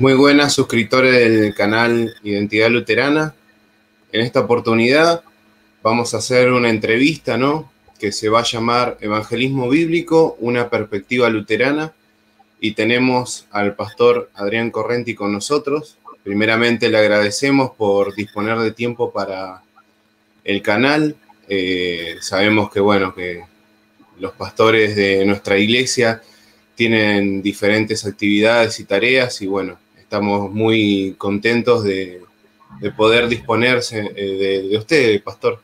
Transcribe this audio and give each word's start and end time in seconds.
Muy 0.00 0.14
buenas 0.14 0.52
suscriptores 0.52 1.12
del 1.12 1.52
canal 1.56 2.14
Identidad 2.22 2.70
Luterana. 2.70 3.34
En 4.12 4.20
esta 4.20 4.38
oportunidad 4.38 5.24
vamos 5.82 6.14
a 6.14 6.18
hacer 6.18 6.52
una 6.52 6.70
entrevista, 6.70 7.36
¿no? 7.36 7.72
Que 7.98 8.12
se 8.12 8.28
va 8.28 8.38
a 8.38 8.44
llamar 8.44 8.96
Evangelismo 9.00 9.68
Bíblico, 9.68 10.36
una 10.38 10.70
perspectiva 10.70 11.28
luterana. 11.28 11.94
Y 12.60 12.74
tenemos 12.74 13.48
al 13.50 13.74
pastor 13.74 14.30
Adrián 14.34 14.70
Correnti 14.70 15.16
con 15.16 15.32
nosotros. 15.32 15.98
Primeramente 16.22 16.90
le 16.90 16.98
agradecemos 16.98 17.72
por 17.72 18.14
disponer 18.14 18.56
de 18.60 18.70
tiempo 18.70 19.10
para 19.12 19.64
el 20.44 20.62
canal. 20.62 21.16
Eh, 21.48 22.18
sabemos 22.20 22.70
que, 22.70 22.78
bueno, 22.78 23.12
que 23.16 23.42
los 24.20 24.30
pastores 24.34 24.94
de 24.94 25.24
nuestra 25.26 25.58
iglesia 25.58 26.22
tienen 26.76 27.42
diferentes 27.42 28.06
actividades 28.06 28.78
y 28.78 28.84
tareas 28.84 29.42
y, 29.42 29.48
bueno, 29.48 29.76
estamos 30.08 30.50
muy 30.50 31.16
contentos 31.18 31.84
de, 31.84 32.22
poder 32.96 33.28
disponerse 33.28 34.10
eh, 34.16 34.64
de, 34.70 34.78
usted, 34.78 35.22
pastor. 35.22 35.60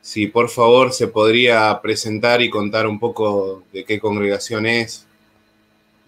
Si 0.00 0.26
por 0.26 0.48
favor 0.48 0.92
se 0.92 1.06
podría 1.06 1.78
presentar 1.80 2.42
y 2.42 2.50
contar 2.50 2.88
un 2.88 2.98
poco 2.98 3.62
de 3.72 3.84
qué 3.84 4.00
congregación 4.00 4.66
es, 4.66 5.06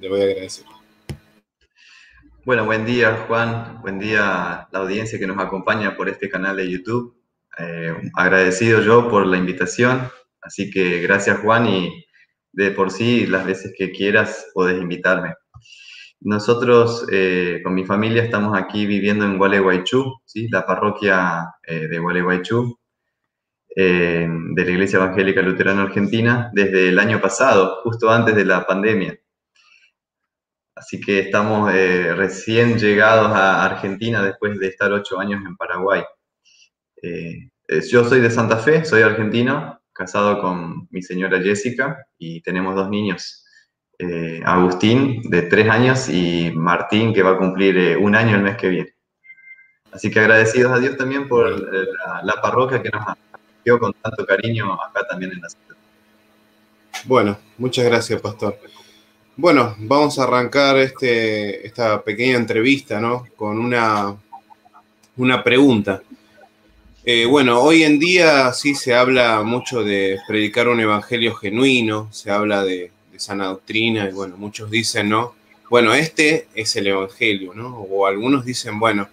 le 0.01 0.09
voy 0.09 0.21
a 0.21 0.25
agradecer. 0.25 0.67
Bueno, 2.45 2.65
buen 2.65 2.85
día 2.85 3.25
Juan, 3.29 3.81
buen 3.83 4.01
día 4.01 4.63
a 4.63 4.69
la 4.73 4.79
audiencia 4.81 5.21
que 5.21 5.29
nos 5.29 5.39
acompaña 5.39 5.97
por 5.97 6.09
este 6.09 6.29
canal 6.29 6.57
de 6.57 6.69
YouTube. 6.69 7.15
Eh, 7.57 7.95
agradecido 8.17 8.83
yo 8.83 9.09
por 9.09 9.27
la 9.27 9.37
invitación, 9.37 10.11
así 10.43 10.71
que 10.73 11.03
gracias 11.03 11.39
Juan 11.39 11.69
y 11.69 12.05
de 12.51 12.73
por 12.73 12.91
sí 12.91 13.27
las 13.29 13.47
veces 13.47 13.73
que 13.79 13.93
quieras 13.93 14.47
podés 14.55 14.83
invitarme. 14.83 15.35
Nosotros 16.23 17.07
eh, 17.11 17.61
con 17.65 17.73
mi 17.75 17.87
familia 17.87 18.23
estamos 18.23 18.57
aquí 18.59 18.85
viviendo 18.85 19.25
en 19.25 19.39
Gualeguaychú, 19.39 20.21
¿sí? 20.27 20.49
la 20.51 20.67
parroquia 20.67 21.55
eh, 21.67 21.89
de 21.89 21.99
Gualeguaychú, 21.99 22.79
eh, 23.75 24.29
de 24.29 24.65
la 24.65 24.71
Iglesia 24.71 24.99
Evangélica 24.99 25.41
Luterana 25.41 25.83
Argentina, 25.83 26.51
desde 26.53 26.91
el 26.91 26.99
año 26.99 27.23
pasado, 27.23 27.81
justo 27.85 28.11
antes 28.11 28.35
de 28.37 28.45
la 28.45 28.67
pandemia. 28.67 29.19
Así 30.75 31.01
que 31.01 31.21
estamos 31.21 31.73
recién 31.73 32.79
llegados 32.79 33.29
a 33.33 33.65
Argentina 33.65 34.23
después 34.23 34.59
de 34.59 34.69
estar 34.69 34.93
ocho 34.93 35.19
años 35.19 35.43
en 35.47 35.57
Paraguay. 35.57 36.03
yo 37.91 38.05
soy 38.05 38.21
de 38.21 38.31
Santa 38.31 38.57
Fe, 38.57 38.85
soy 38.85 39.03
argentino, 39.03 39.81
casado 39.93 40.41
con 40.41 40.89
mi 40.91 41.03
señora 41.03 41.41
Jessica 41.41 42.07
y 42.19 42.41
tenemos 42.43 42.75
dos 42.75 42.89
niños. 42.89 43.45
Eh, 44.03 44.41
Agustín, 44.47 45.21
de 45.25 45.43
tres 45.43 45.69
años, 45.69 46.09
y 46.09 46.51
Martín, 46.55 47.13
que 47.13 47.23
va 47.23 47.33
a 47.33 47.37
cumplir 47.37 47.77
eh, 47.77 47.97
un 47.99 48.17
año 48.17 48.35
el 48.35 48.43
mes 48.43 48.57
que 48.57 48.69
viene. 48.69 48.95
Así 49.93 50.11
que 50.11 50.21
agradecidos 50.21 50.73
a 50.73 50.79
Dios 50.79 50.97
también 50.97 51.29
por 51.29 51.47
eh, 51.47 51.87
la, 52.23 52.41
parroquia 52.41 52.81
que 52.81 52.89
nos 52.89 53.05
dio 53.63 53.79
con 53.79 53.93
tanto 53.93 54.25
cariño 54.25 54.73
acá 54.73 55.07
también 55.07 55.33
en 55.33 55.43
la 55.43 55.51
ciudad. 55.51 55.77
Bueno, 57.05 57.37
muchas 57.59 57.85
gracias, 57.85 58.19
Pastor. 58.23 58.59
Bueno, 59.37 59.77
vamos 59.81 60.19
a 60.19 60.23
arrancar 60.23 60.79
este, 60.79 61.67
esta 61.67 62.03
pequeña 62.03 62.37
entrevista, 62.39 63.01
¿no? 63.03 63.27
Con 63.37 63.59
una, 63.59 64.17
una 65.19 65.45
pregunta. 65.45 66.01
bueno, 67.29 67.61
hoy 67.61 67.83
en 67.83 67.99
día 67.99 68.51
sí 68.55 68.75
se 68.75 68.95
habla 68.95 69.43
mucho 69.43 69.85
de 69.85 70.19
predicar 70.27 70.69
un 70.69 70.81
evangelio 70.81 71.35
genuino, 71.35 72.09
se 72.13 72.31
habla 72.31 72.65
de, 72.65 72.93
sana 73.21 73.47
doctrina, 73.47 74.09
y 74.09 74.13
bueno, 74.13 74.37
muchos 74.37 74.71
dicen, 74.71 75.09
¿no? 75.09 75.35
Bueno, 75.69 75.95
este 75.95 76.49
es 76.55 76.75
el 76.77 76.89
Evangelio, 76.89 77.55
¿no? 77.55 77.79
O 77.79 78.07
algunos 78.07 78.45
dicen, 78.45 78.79
bueno, 78.81 79.09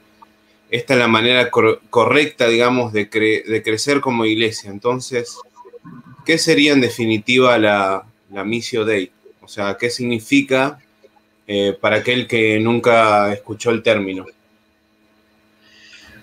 esta 0.69 0.93
es 0.93 0.99
la 0.99 1.07
manera 1.07 1.49
correcta, 1.49 2.47
digamos, 2.47 2.93
de, 2.93 3.09
crecer 3.09 4.01
como 4.01 4.25
iglesia. 4.25 4.69
Entonces, 4.69 5.37
¿qué 6.25 6.37
sería 6.37 6.73
en 6.73 6.81
definitiva 6.81 7.57
la, 7.57 8.05
la 8.31 8.43
Missio 8.43 8.85
Dei? 8.85 9.11
O 9.41 9.47
sea, 9.47 9.77
¿qué 9.77 9.89
significa 9.89 10.79
eh, 11.45 11.77
para 11.79 11.97
aquel 11.97 12.27
que 12.27 12.59
nunca 12.59 13.31
escuchó 13.31 13.71
el 13.71 13.81
término? 13.81 14.25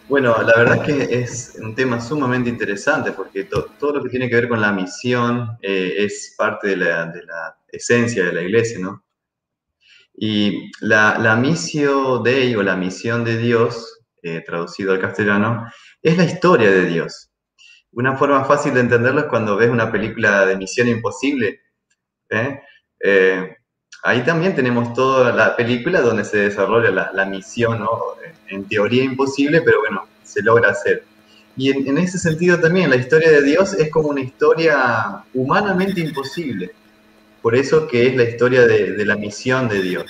Bueno, 0.06 0.36
la 0.42 0.52
verdad 0.54 0.86
es 0.86 1.08
que 1.08 1.14
es 1.18 1.58
un 1.62 1.74
tema 1.74 1.98
sumamente 1.98 2.50
interesante 2.50 3.12
porque 3.12 3.44
todo 3.44 3.92
lo 3.94 4.02
que 4.02 4.10
tiene 4.10 4.28
que 4.28 4.34
ver 4.34 4.48
con 4.48 4.60
la 4.60 4.70
misión 4.70 5.56
eh, 5.62 5.94
es 5.96 6.34
parte 6.36 6.68
de 6.68 6.76
la, 6.76 7.56
esencia 7.76 8.24
de 8.24 8.32
la 8.32 8.42
iglesia, 8.42 8.78
¿no? 8.78 9.04
Y 10.16 10.70
la, 10.80 11.18
la 11.18 11.36
misión 11.36 12.22
de 12.22 12.56
o 12.56 12.62
la 12.62 12.76
misión 12.76 13.24
de 13.24 13.36
Dios, 13.36 14.00
eh, 14.22 14.42
traducido 14.46 14.92
al 14.92 15.00
castellano, 15.00 15.66
es 16.02 16.16
la 16.16 16.24
historia 16.24 16.70
de 16.70 16.86
Dios. 16.86 17.30
Una 17.92 18.16
forma 18.16 18.44
fácil 18.44 18.74
de 18.74 18.80
entenderlo 18.80 19.20
es 19.20 19.26
cuando 19.26 19.56
ves 19.56 19.70
una 19.70 19.90
película 19.90 20.46
de 20.46 20.56
Misión 20.56 20.88
Imposible. 20.88 21.60
¿eh? 22.30 22.60
ahí 24.02 24.22
también 24.24 24.54
tenemos 24.54 24.92
toda 24.94 25.32
la 25.32 25.56
película 25.56 26.00
donde 26.00 26.24
se 26.24 26.38
desarrolla 26.38 26.90
la, 26.90 27.10
la 27.12 27.24
misión, 27.26 27.80
¿no? 27.80 28.16
en 28.48 28.66
teoría 28.68 29.04
imposible, 29.04 29.62
pero 29.62 29.80
bueno, 29.80 30.06
se 30.22 30.42
logra 30.42 30.70
hacer. 30.70 31.04
Y 31.56 31.70
en, 31.70 31.98
ese 31.98 32.18
sentido 32.18 32.58
también 32.58 32.90
la 32.90 32.96
historia 32.96 33.30
de 33.30 33.42
Dios 33.42 33.74
es 33.74 33.90
como 33.90 34.08
una 34.08 34.20
historia 34.20 35.24
humanamente 35.32 36.00
imposible. 36.00 36.72
Por 37.44 37.54
eso 37.54 37.86
que 37.86 38.08
es 38.08 38.16
la 38.16 38.24
historia 38.24 38.66
de, 38.66 38.94
de 38.94 39.06
la 39.06 39.14
misión 39.14 39.68
de 39.68 39.80
Dios. 39.80 40.06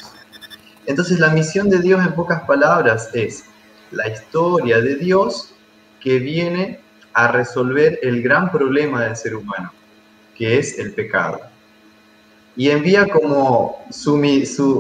Entonces 0.87 1.19
la 1.19 1.29
misión 1.29 1.69
de 1.69 1.81
Dios 1.81 2.01
en 2.01 2.15
pocas 2.15 2.45
palabras 2.45 3.11
es 3.13 3.45
la 3.91 4.09
historia 4.09 4.81
de 4.81 4.95
Dios 4.95 5.55
que 6.01 6.19
viene 6.19 6.81
a 7.13 7.29
resolver 7.29 7.99
el 8.01 8.23
gran 8.23 8.51
problema 8.51 9.05
del 9.05 9.17
ser 9.17 9.37
humano, 9.37 9.71
que 10.35 10.59
es 10.59 10.79
el 10.79 10.95
pecado 10.95 11.41
y 12.57 12.71
envía 12.71 13.09
como 13.09 13.85
su, 13.91 14.17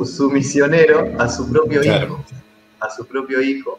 su, 0.07 0.31
misionero 0.31 1.13
a 1.19 1.29
su 1.29 1.51
propio 1.51 1.83
hijo, 1.83 2.25
a 2.81 2.91
su 2.91 3.07
propio 3.07 3.41
hijo, 3.41 3.79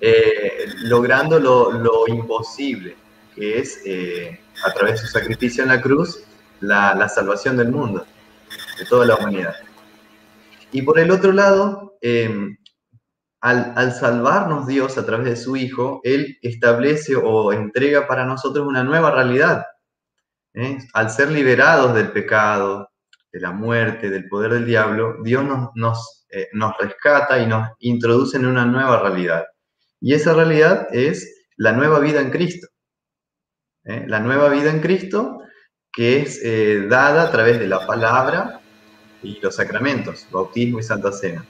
eh, 0.00 0.66
logrando 0.84 1.38
lo, 1.38 2.06
imposible, 2.08 2.96
que 3.34 3.58
es 3.58 3.80
eh, 3.84 4.40
a 4.64 4.72
través 4.72 5.02
de 5.02 5.06
su 5.06 5.12
sacrificio 5.12 5.62
en 5.62 5.68
la 5.68 5.80
cruz, 5.80 6.20
la, 6.60 7.08
salvación 7.08 7.56
del 7.56 7.70
mundo, 7.70 8.06
de 8.78 8.84
toda 8.86 9.06
la 9.06 9.16
humanidad. 9.16 9.54
Y 10.72 10.82
por 10.82 10.98
el 10.98 11.10
otro 11.10 11.32
lado, 11.32 11.96
em, 12.00 12.56
al, 13.40 13.72
al, 13.76 13.92
salvarnos 13.92 14.66
Dios 14.66 14.98
a 14.98 15.06
través 15.06 15.26
de 15.26 15.36
su 15.36 15.56
Hijo, 15.56 16.00
Él 16.04 16.38
establece 16.42 17.16
o 17.16 17.52
entrega 17.52 18.06
para 18.06 18.24
nosotros 18.24 18.66
una 18.66 18.82
nueva 18.82 19.10
realidad, 19.10 19.64
¿eh? 20.54 20.78
Al 20.94 21.10
ser 21.10 21.30
liberados 21.30 21.94
del 21.94 22.10
pecado, 22.12 22.90
de 23.32 23.40
la 23.40 23.52
muerte, 23.52 24.10
del 24.10 24.28
poder 24.28 24.54
del 24.54 24.66
diablo, 24.66 25.16
Dios 25.22 25.44
nos, 25.44 25.70
nos, 25.74 26.26
eh, 26.30 26.48
nos 26.52 26.76
rescata 26.78 27.38
y 27.38 27.46
nos 27.46 27.68
introduce 27.80 28.36
en 28.36 28.46
una 28.46 28.64
nueva 28.64 29.00
realidad. 29.00 29.44
Y 30.00 30.14
esa 30.14 30.32
realidad 30.32 30.88
es 30.90 31.44
la 31.56 31.72
nueva 31.72 32.00
vida 32.00 32.20
en 32.20 32.30
Cristo. 32.30 32.66
¿eh? 33.84 34.04
La 34.08 34.20
nueva 34.20 34.48
vida 34.48 34.70
en 34.70 34.80
Cristo 34.80 35.40
que 35.96 36.20
es 36.20 36.88
dada 36.88 37.22
a 37.22 37.30
través 37.32 37.58
de 37.58 37.66
la 37.66 37.84
palabra 37.86 38.60
y 39.22 39.40
los 39.40 39.56
sacramentos, 39.56 40.26
bautismo 40.30 40.78
y 40.78 40.82
santa 40.82 41.10
cena. 41.10 41.44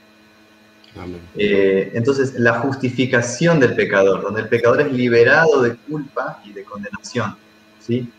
entonces, 1.35 2.33
la 2.39 2.59
justificación 2.61 3.59
del 3.59 3.75
pecador, 3.75 4.23
donde 4.23 4.41
el 4.41 4.47
pecador 4.47 4.81
es 4.81 4.91
liberado 4.91 5.61
de 5.61 5.75
culpa 5.75 6.41
y 6.43 6.53
de 6.53 6.63
condenación. 6.63 7.35
¿sí? 7.79 8.09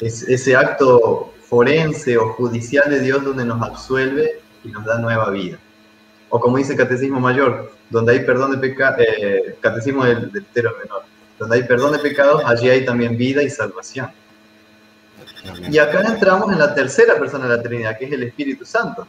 es 0.00 0.22
ese 0.22 0.56
acto 0.56 1.32
forense 1.42 2.16
o 2.18 2.32
judicial 2.34 2.90
de 2.90 3.00
Dios 3.00 3.24
donde 3.24 3.44
nos 3.44 3.62
absuelve 3.62 4.40
y 4.64 4.68
nos 4.68 4.84
da 4.84 4.98
nueva 4.98 5.30
vida. 5.30 5.58
O 6.28 6.38
como 6.40 6.58
dice 6.58 6.72
el 6.72 6.78
Catecismo 6.78 7.20
Mayor, 7.20 7.72
donde 7.88 8.12
hay 8.12 8.20
perdón 8.20 8.50
de 8.52 8.58
pecados, 8.58 9.00
eh, 9.00 9.56
Catecismo 9.60 10.04
del, 10.04 10.30
del 10.30 10.44
Menor, 10.54 11.04
donde 11.38 11.56
hay 11.56 11.62
perdón 11.62 11.92
de 11.92 11.98
pecados, 12.00 12.42
allí 12.44 12.68
hay 12.68 12.84
también 12.84 13.16
vida 13.16 13.42
y 13.42 13.48
salvación. 13.48 14.10
Y 15.70 15.78
acá 15.78 16.02
entramos 16.02 16.52
en 16.52 16.58
la 16.58 16.74
tercera 16.74 17.18
persona 17.18 17.48
de 17.48 17.56
la 17.56 17.62
Trinidad, 17.62 17.98
que 17.98 18.06
es 18.06 18.12
el 18.12 18.22
Espíritu 18.22 18.64
Santo, 18.64 19.06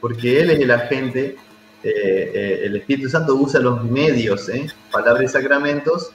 porque 0.00 0.40
Él 0.40 0.50
es 0.50 0.60
el 0.60 0.70
agente, 0.70 1.36
eh, 1.82 2.32
eh, 2.34 2.60
el 2.64 2.76
Espíritu 2.76 3.08
Santo 3.08 3.34
usa 3.34 3.60
los 3.60 3.84
medios, 3.84 4.50
palabras 4.90 5.24
y 5.24 5.28
sacramentos, 5.28 6.12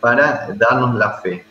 para 0.00 0.48
darnos 0.56 0.94
la 0.96 1.12
fe. 1.20 1.44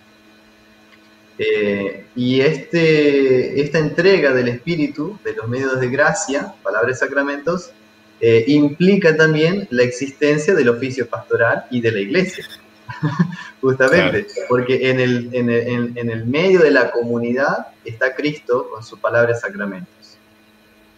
Eh, 1.38 2.06
y 2.15 2.41
este, 2.41 3.61
esta 3.61 3.79
entrega 3.79 4.33
del 4.33 4.50
Espíritu, 4.50 5.17
de 5.23 5.33
los 5.33 5.47
medios 5.47 5.79
de 5.79 5.89
gracia, 5.89 6.53
palabras 6.61 6.97
y 6.97 7.00
sacramentos, 7.00 7.71
eh, 8.19 8.44
implica 8.47 9.15
también 9.15 9.65
la 9.71 9.83
existencia 9.83 10.53
del 10.53 10.67
oficio 10.67 11.07
pastoral 11.07 11.65
y 11.71 11.79
de 11.79 11.91
la 11.94 12.00
iglesia. 12.00 12.45
Justamente, 13.62 14.27
porque 14.47 14.89
en 14.89 15.00
el, 15.00 15.30
en, 15.33 15.50
el, 15.50 15.97
en 15.97 16.09
el, 16.09 16.25
medio 16.25 16.62
de 16.62 16.71
la 16.71 16.91
comunidad 16.91 17.68
está 17.86 18.15
Cristo 18.15 18.69
con 18.71 18.83
su 18.83 18.97
palabra 19.00 19.31
y 19.31 19.39
sacramentos. 19.39 20.18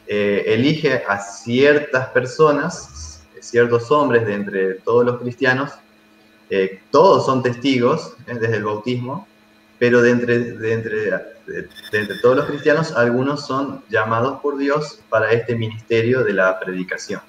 eh, 0.08 0.44
elige 0.48 1.04
a 1.08 1.20
ciertas 1.20 2.10
personas, 2.10 3.24
ciertos 3.40 3.90
hombres 3.92 4.26
de 4.26 4.34
entre 4.34 4.74
todos 4.76 5.06
los 5.06 5.20
cristianos, 5.22 5.72
eh, 6.50 6.82
todos 6.92 7.26
son 7.26 7.42
testigos 7.42 8.16
eh, 8.28 8.36
desde 8.40 8.58
el 8.58 8.66
bautismo, 8.66 9.28
pero 9.80 10.02
de 10.02 10.12
entre, 10.12 10.40
de, 10.40 10.74
entre, 10.74 12.20
todos 12.22 12.36
los 12.36 12.46
cristianos, 12.46 12.92
algunos 12.92 13.48
son 13.48 13.84
llamados 13.90 14.42
por 14.42 14.58
Dios 14.58 15.00
para 15.10 15.32
este 15.32 15.56
ministerio 15.56 16.24
de 16.24 16.34
la 16.34 16.60
predicación. 16.60 17.22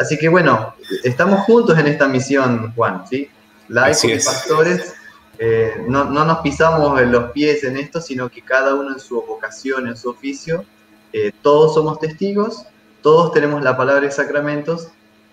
Así 0.00 0.18
que 0.18 0.28
bueno, 0.28 0.74
estamos 1.04 1.40
juntos 1.40 1.78
en 1.78 1.86
esta 1.86 2.08
misión, 2.08 2.72
Juan, 2.74 3.04
¿sí? 3.08 3.28
Laicos 3.68 4.04
y 4.04 4.14
pastores 4.16 4.94
eh, 5.42 5.86
no, 5.88 6.04
nos 6.04 6.40
pisamos 6.40 7.00
en 7.00 7.10
los 7.10 7.30
pies 7.32 7.64
en 7.64 7.78
esto, 7.78 7.98
sino 8.02 8.28
que 8.28 8.42
cada 8.42 8.74
uno 8.74 8.92
en 8.92 9.00
su 9.00 9.22
vocación, 9.22 9.88
en 9.88 9.96
su 9.96 10.10
oficio, 10.10 10.66
eh, 11.14 11.32
todos 11.40 11.72
somos 11.72 11.98
testigos, 11.98 12.66
todos 13.00 13.32
tenemos 13.32 13.62
la 13.62 13.74
palabra 13.74 14.02
de 14.02 14.10
sacramentos 14.10 14.88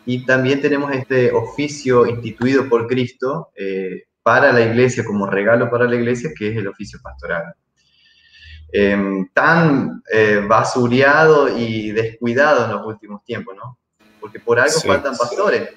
y 0.06 0.26
también 0.26 0.62
tenemos 0.62 0.94
este 0.94 1.34
oficio 1.34 2.06
instituido 2.06 2.70
por 2.70 2.88
Cristo 2.88 3.50
eh, 3.54 4.04
para 4.24 4.54
la 4.54 4.62
iglesia, 4.62 5.04
como 5.04 5.26
regalo 5.26 5.70
para 5.70 5.84
la 5.84 5.98
iglesia, 5.98 6.32
que 6.34 6.52
es 6.52 6.56
el 6.58 6.70
oficio 6.70 7.00
pastoral. 7.04 7.54
Em, 8.72 9.28
tan 9.34 10.02
basureado 10.48 11.58
y 11.58 11.92
descuidado 11.92 12.64
en 12.66 12.72
los 12.72 12.86
últimos 12.86 13.26
tiempos, 13.26 13.56
¿no? 13.58 13.78
Porque 14.28 14.40
por 14.40 14.60
algo 14.60 14.80
faltan 14.82 15.16
pastores. 15.16 15.70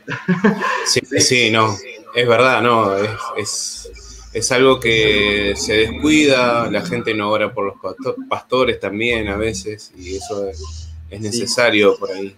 Sí, 0.87 1.01
sí, 1.21 1.51
no, 1.51 1.77
es 2.15 2.29
verdad, 2.29 2.61
no, 2.61 2.97
es 3.37 3.91
es 4.33 4.53
algo 4.53 4.79
que 4.79 5.55
se 5.57 5.75
descuida, 5.75 6.71
la 6.71 6.85
gente 6.85 7.15
no 7.15 7.31
ora 7.31 7.53
por 7.53 7.65
los 7.65 8.15
pastores 8.29 8.79
también 8.79 9.29
a 9.29 9.37
veces, 9.37 9.93
y 9.97 10.17
eso 10.17 10.49
es, 10.49 10.89
necesario 11.11 11.97
por 11.99 12.13
ahí. 12.13 12.37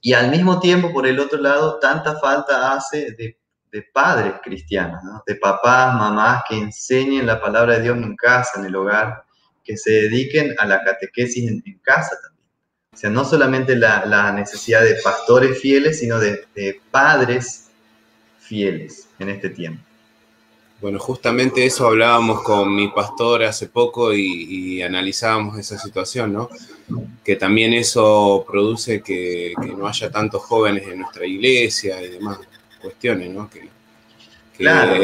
Y 0.00 0.12
al 0.12 0.30
mismo 0.30 0.58
tiempo, 0.58 0.92
por 0.92 1.06
el 1.06 1.20
otro 1.20 1.40
lado, 1.40 1.78
tanta 1.78 2.18
falta 2.18 2.72
hace 2.72 3.12
de, 3.12 3.36
padres 3.92 4.34
cristianos, 4.42 5.00
de 5.26 5.34
papás, 5.34 5.94
mamás 5.94 6.44
que 6.48 6.56
enseñen 6.56 7.26
la 7.26 7.40
palabra 7.40 7.74
de 7.74 7.82
Dios 7.82 7.96
en 7.96 8.14
casa, 8.14 8.60
en 8.60 8.66
el 8.66 8.76
hogar, 8.76 9.24
que 9.64 9.76
se 9.76 9.90
dediquen 9.90 10.54
a 10.58 10.66
la 10.66 10.82
catequesis 10.84 11.48
en, 11.48 11.60
casa 11.82 12.16
también. 12.22 12.33
O 12.94 12.96
sea, 12.96 13.10
no 13.10 13.24
solamente 13.24 13.76
la, 13.76 14.32
necesidad 14.32 14.82
de 14.82 14.94
pastores 15.02 15.60
fieles, 15.60 15.98
sino 15.98 16.18
de 16.18 16.80
padres 16.90 17.68
fieles 18.38 19.08
en 19.18 19.28
este 19.28 19.50
tiempo. 19.50 19.82
Bueno, 20.84 20.98
justamente 20.98 21.64
eso 21.64 21.86
hablábamos 21.86 22.42
con 22.42 22.76
mi 22.76 22.88
pastor 22.88 23.44
hace 23.44 23.68
poco 23.68 24.12
y, 24.12 24.82
analizábamos 24.82 25.58
esa 25.58 25.78
situación, 25.78 26.32
¿no? 26.34 26.50
Que 27.24 27.36
también 27.36 27.72
eso 27.72 28.44
produce 28.46 29.00
que, 29.00 29.54
no 29.78 29.88
haya 29.88 30.10
tantos 30.10 30.42
jóvenes 30.42 30.86
en 30.86 30.98
nuestra 30.98 31.24
iglesia 31.24 32.02
y 32.02 32.10
demás 32.10 32.38
cuestiones, 32.82 33.30
¿no? 33.30 33.48
Que, 33.48 33.70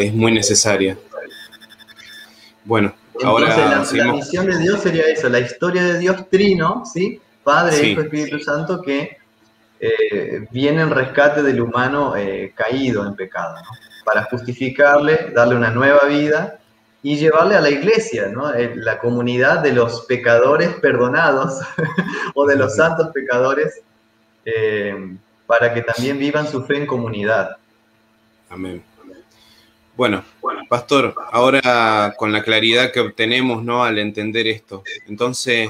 es 0.05 0.13
muy 0.13 0.33
necesaria. 0.33 0.99
Bueno, 2.65 2.95
ahora 3.25 3.49
la, 3.57 3.89
la, 3.91 4.13
misión 4.13 4.47
de 4.47 4.59
Dios 4.59 4.83
sería 4.83 5.05
eso, 5.09 5.31
la 5.31 5.41
historia 5.41 5.83
de 5.83 5.99
Dios 5.99 6.29
trino, 6.29 6.85
¿sí? 6.85 7.23
Padre, 7.43 7.87
Hijo, 7.87 8.01
Espíritu 8.03 8.39
Santo, 8.39 8.83
que 8.83 9.19
eh, 9.81 10.47
viene 10.51 10.83
en 10.83 10.91
rescate 10.91 11.43
del 11.43 11.61
humano 11.61 12.17
eh, 12.17 12.53
caído 12.55 13.07
en 13.07 13.15
pecado, 13.15 13.57
¿no? 13.57 13.71
para 14.05 14.25
justificarle, 14.25 15.31
darle 15.35 15.57
una 15.57 15.71
nueva 15.71 16.05
vida 16.07 16.59
y 17.03 17.17
llevarle 17.17 17.57
a 17.57 17.61
la 17.61 17.71
iglesia, 17.71 18.29
¿no? 18.29 18.53
Eh, 18.53 18.73
la 18.77 18.99
comunidad 18.99 19.61
de 19.61 19.73
los 19.73 20.03
pecadores 20.03 20.75
perdonados 20.81 21.61
o 22.35 22.47
de 22.47 22.57
los 22.57 22.77
santos 22.77 23.09
pecadores, 23.15 23.81
eh, 24.45 25.17
para 25.47 25.73
que 25.73 25.83
también 25.83 26.19
vivan 26.19 26.47
su 26.47 26.65
fe 26.65 26.77
en 26.77 26.87
comunidad. 26.87 27.57
Amén. 28.51 28.83
Bueno, 30.01 30.25
pastor, 30.67 31.15
ahora 31.31 32.15
con 32.17 32.33
la 32.33 32.43
claridad 32.43 32.91
que 32.91 33.01
obtenemos 33.01 33.63
¿no? 33.63 33.85
al 33.85 33.99
entender 33.99 34.47
esto, 34.47 34.83
entonces, 35.07 35.69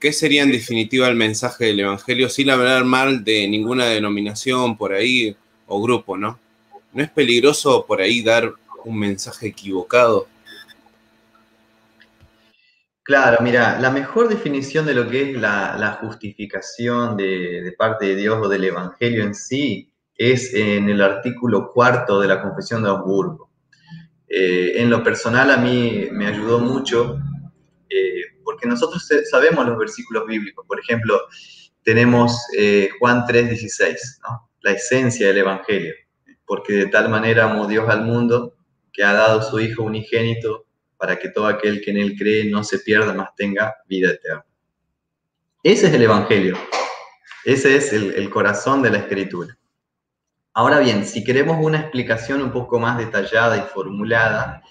¿qué 0.00 0.12
sería 0.12 0.42
en 0.42 0.50
definitiva 0.50 1.06
el 1.06 1.14
mensaje 1.14 1.66
del 1.66 1.78
Evangelio 1.78 2.28
sin 2.28 2.50
hablar 2.50 2.84
mal 2.84 3.22
de 3.22 3.46
ninguna 3.46 3.86
denominación 3.86 4.76
por 4.76 4.92
ahí 4.92 5.36
o 5.68 5.80
grupo, 5.80 6.16
¿no? 6.16 6.40
¿No 6.92 7.00
es 7.00 7.10
peligroso 7.10 7.86
por 7.86 8.00
ahí 8.00 8.24
dar 8.24 8.52
un 8.84 8.98
mensaje 8.98 9.46
equivocado? 9.46 10.26
Claro, 13.04 13.38
mira, 13.40 13.78
la 13.78 13.90
mejor 13.92 14.28
definición 14.28 14.84
de 14.84 14.94
lo 14.94 15.08
que 15.08 15.30
es 15.30 15.40
la, 15.40 15.98
justificación 16.00 17.16
de, 17.16 17.72
parte 17.78 18.06
de 18.06 18.16
Dios 18.16 18.36
o 18.42 18.48
del 18.48 18.64
Evangelio 18.64 19.22
en 19.22 19.36
sí 19.36 19.92
es 20.16 20.54
en 20.54 20.88
el 20.88 21.00
artículo 21.00 21.72
cuarto 21.72 22.20
de 22.20 22.26
la 22.26 22.42
Confesión 22.42 22.82
de 22.82 22.88
Augsburgo. 22.88 23.49
Eh, 24.30 24.80
en 24.80 24.88
lo 24.88 25.02
personal 25.02 25.50
a 25.50 25.56
mí 25.56 26.08
me 26.12 26.28
ayudó 26.28 26.60
mucho 26.60 27.18
eh, 27.88 28.22
porque 28.44 28.68
nosotros 28.68 29.06
sabemos 29.30 29.66
los 29.66 29.76
versículos 29.76 30.26
bíblicos. 30.26 30.64
Por 30.66 30.80
ejemplo, 30.80 31.20
tenemos 31.82 32.40
eh, 32.56 32.88
Juan 32.98 33.24
3:16, 33.26 33.96
¿no? 34.22 34.48
la 34.62 34.72
esencia 34.72 35.26
del 35.26 35.38
Evangelio 35.38 35.94
porque 36.50 36.72
de 36.72 36.86
tal 36.86 37.08
manera 37.08 37.44
amó 37.44 37.68
Dios 37.68 37.88
al 37.88 38.02
mundo 38.02 38.56
que 38.92 39.04
ha 39.04 39.12
dado 39.12 39.40
su 39.40 39.60
Hijo 39.60 39.84
unigénito 39.84 40.66
para 40.96 41.16
que 41.16 41.28
todo 41.28 41.46
aquel 41.46 41.80
que 41.80 41.92
en 41.92 41.98
él 41.98 42.16
cree 42.18 42.50
no 42.50 42.64
se 42.64 42.80
pierda, 42.80 43.14
mas 43.14 43.28
tenga 43.36 43.76
vida 43.86 44.10
eterna. 44.10 44.44
Ese 45.62 45.86
es 45.86 45.94
el 45.94 46.02
Evangelio. 46.02 46.58
Ese 47.44 47.76
es 47.76 47.92
el, 47.92 48.28
corazón 48.30 48.82
de 48.82 48.90
la 48.90 48.98
Escritura. 48.98 49.56
Ahora 50.52 50.80
bien, 50.80 51.04
si 51.04 51.22
queremos 51.24 51.58
una 51.60 51.80
explicación 51.80 52.42
un 52.42 52.52
poco 52.52 52.78
más 52.78 52.98
detallada 52.98 53.56
y 53.56 53.62
formulada, 53.62 54.62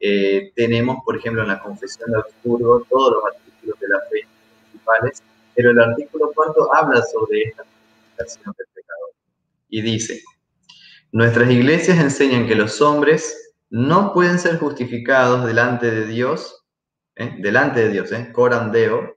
eh, 0.00 0.52
tenemos, 0.54 0.98
por 1.04 1.16
ejemplo, 1.16 1.42
en 1.42 1.48
la 1.48 1.60
Confesión 1.60 2.10
de 2.10 2.18
Augsburgo 2.18 2.86
todos 2.88 3.14
los 3.14 3.24
artículos 3.24 3.80
de 3.80 3.88
la 3.88 4.00
fe 4.10 4.26
principales, 4.70 5.22
pero 5.54 5.70
el 5.70 5.80
artículo 5.80 6.32
cuarto 6.32 6.72
habla 6.74 7.02
sobre 7.02 7.42
esta 7.42 7.64
justificación 7.64 8.54
del 8.56 8.66
pecador. 8.74 9.10
Y 9.68 9.82
dice, 9.82 10.22
Nuestras 11.10 11.50
iglesias 11.50 11.98
enseñan 11.98 12.46
que 12.46 12.54
los 12.54 12.82
hombres 12.82 13.54
no 13.70 14.12
pueden 14.12 14.38
ser 14.38 14.58
justificados 14.58 15.46
delante 15.46 15.90
de 15.90 16.06
Dios, 16.06 16.66
¿eh? 17.16 17.34
delante 17.38 17.80
de 17.80 17.88
Dios, 17.88 18.12
¿eh? 18.12 18.30
coram 18.30 18.70
deo, 18.72 19.16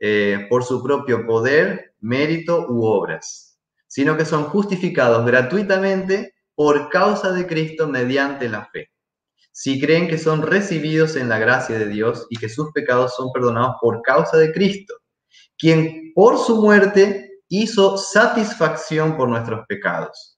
eh, 0.00 0.46
por 0.50 0.64
su 0.64 0.82
propio 0.82 1.24
poder, 1.24 1.94
mérito 2.00 2.66
u 2.68 2.84
obras, 2.84 3.53
sino 3.94 4.16
que 4.16 4.24
son 4.24 4.44
justificados 4.44 5.24
gratuitamente 5.24 6.34
por 6.54 6.88
causa 6.88 7.32
de 7.32 7.46
Cristo 7.46 7.86
mediante 7.86 8.48
la 8.48 8.66
fe. 8.66 8.90
Si 9.52 9.80
creen 9.80 10.08
que 10.08 10.18
son 10.18 10.42
recibidos 10.42 11.14
en 11.16 11.28
la 11.28 11.38
gracia 11.38 11.78
de 11.78 11.88
Dios 11.88 12.26
y 12.30 12.36
que 12.36 12.48
sus 12.48 12.72
pecados 12.72 13.14
son 13.14 13.30
perdonados 13.32 13.76
por 13.80 14.02
causa 14.02 14.36
de 14.36 14.52
Cristo, 14.52 14.94
quien 15.56 16.12
por 16.14 16.38
su 16.38 16.60
muerte 16.60 17.40
hizo 17.48 17.96
satisfacción 17.96 19.16
por 19.16 19.28
nuestros 19.28 19.64
pecados 19.68 20.34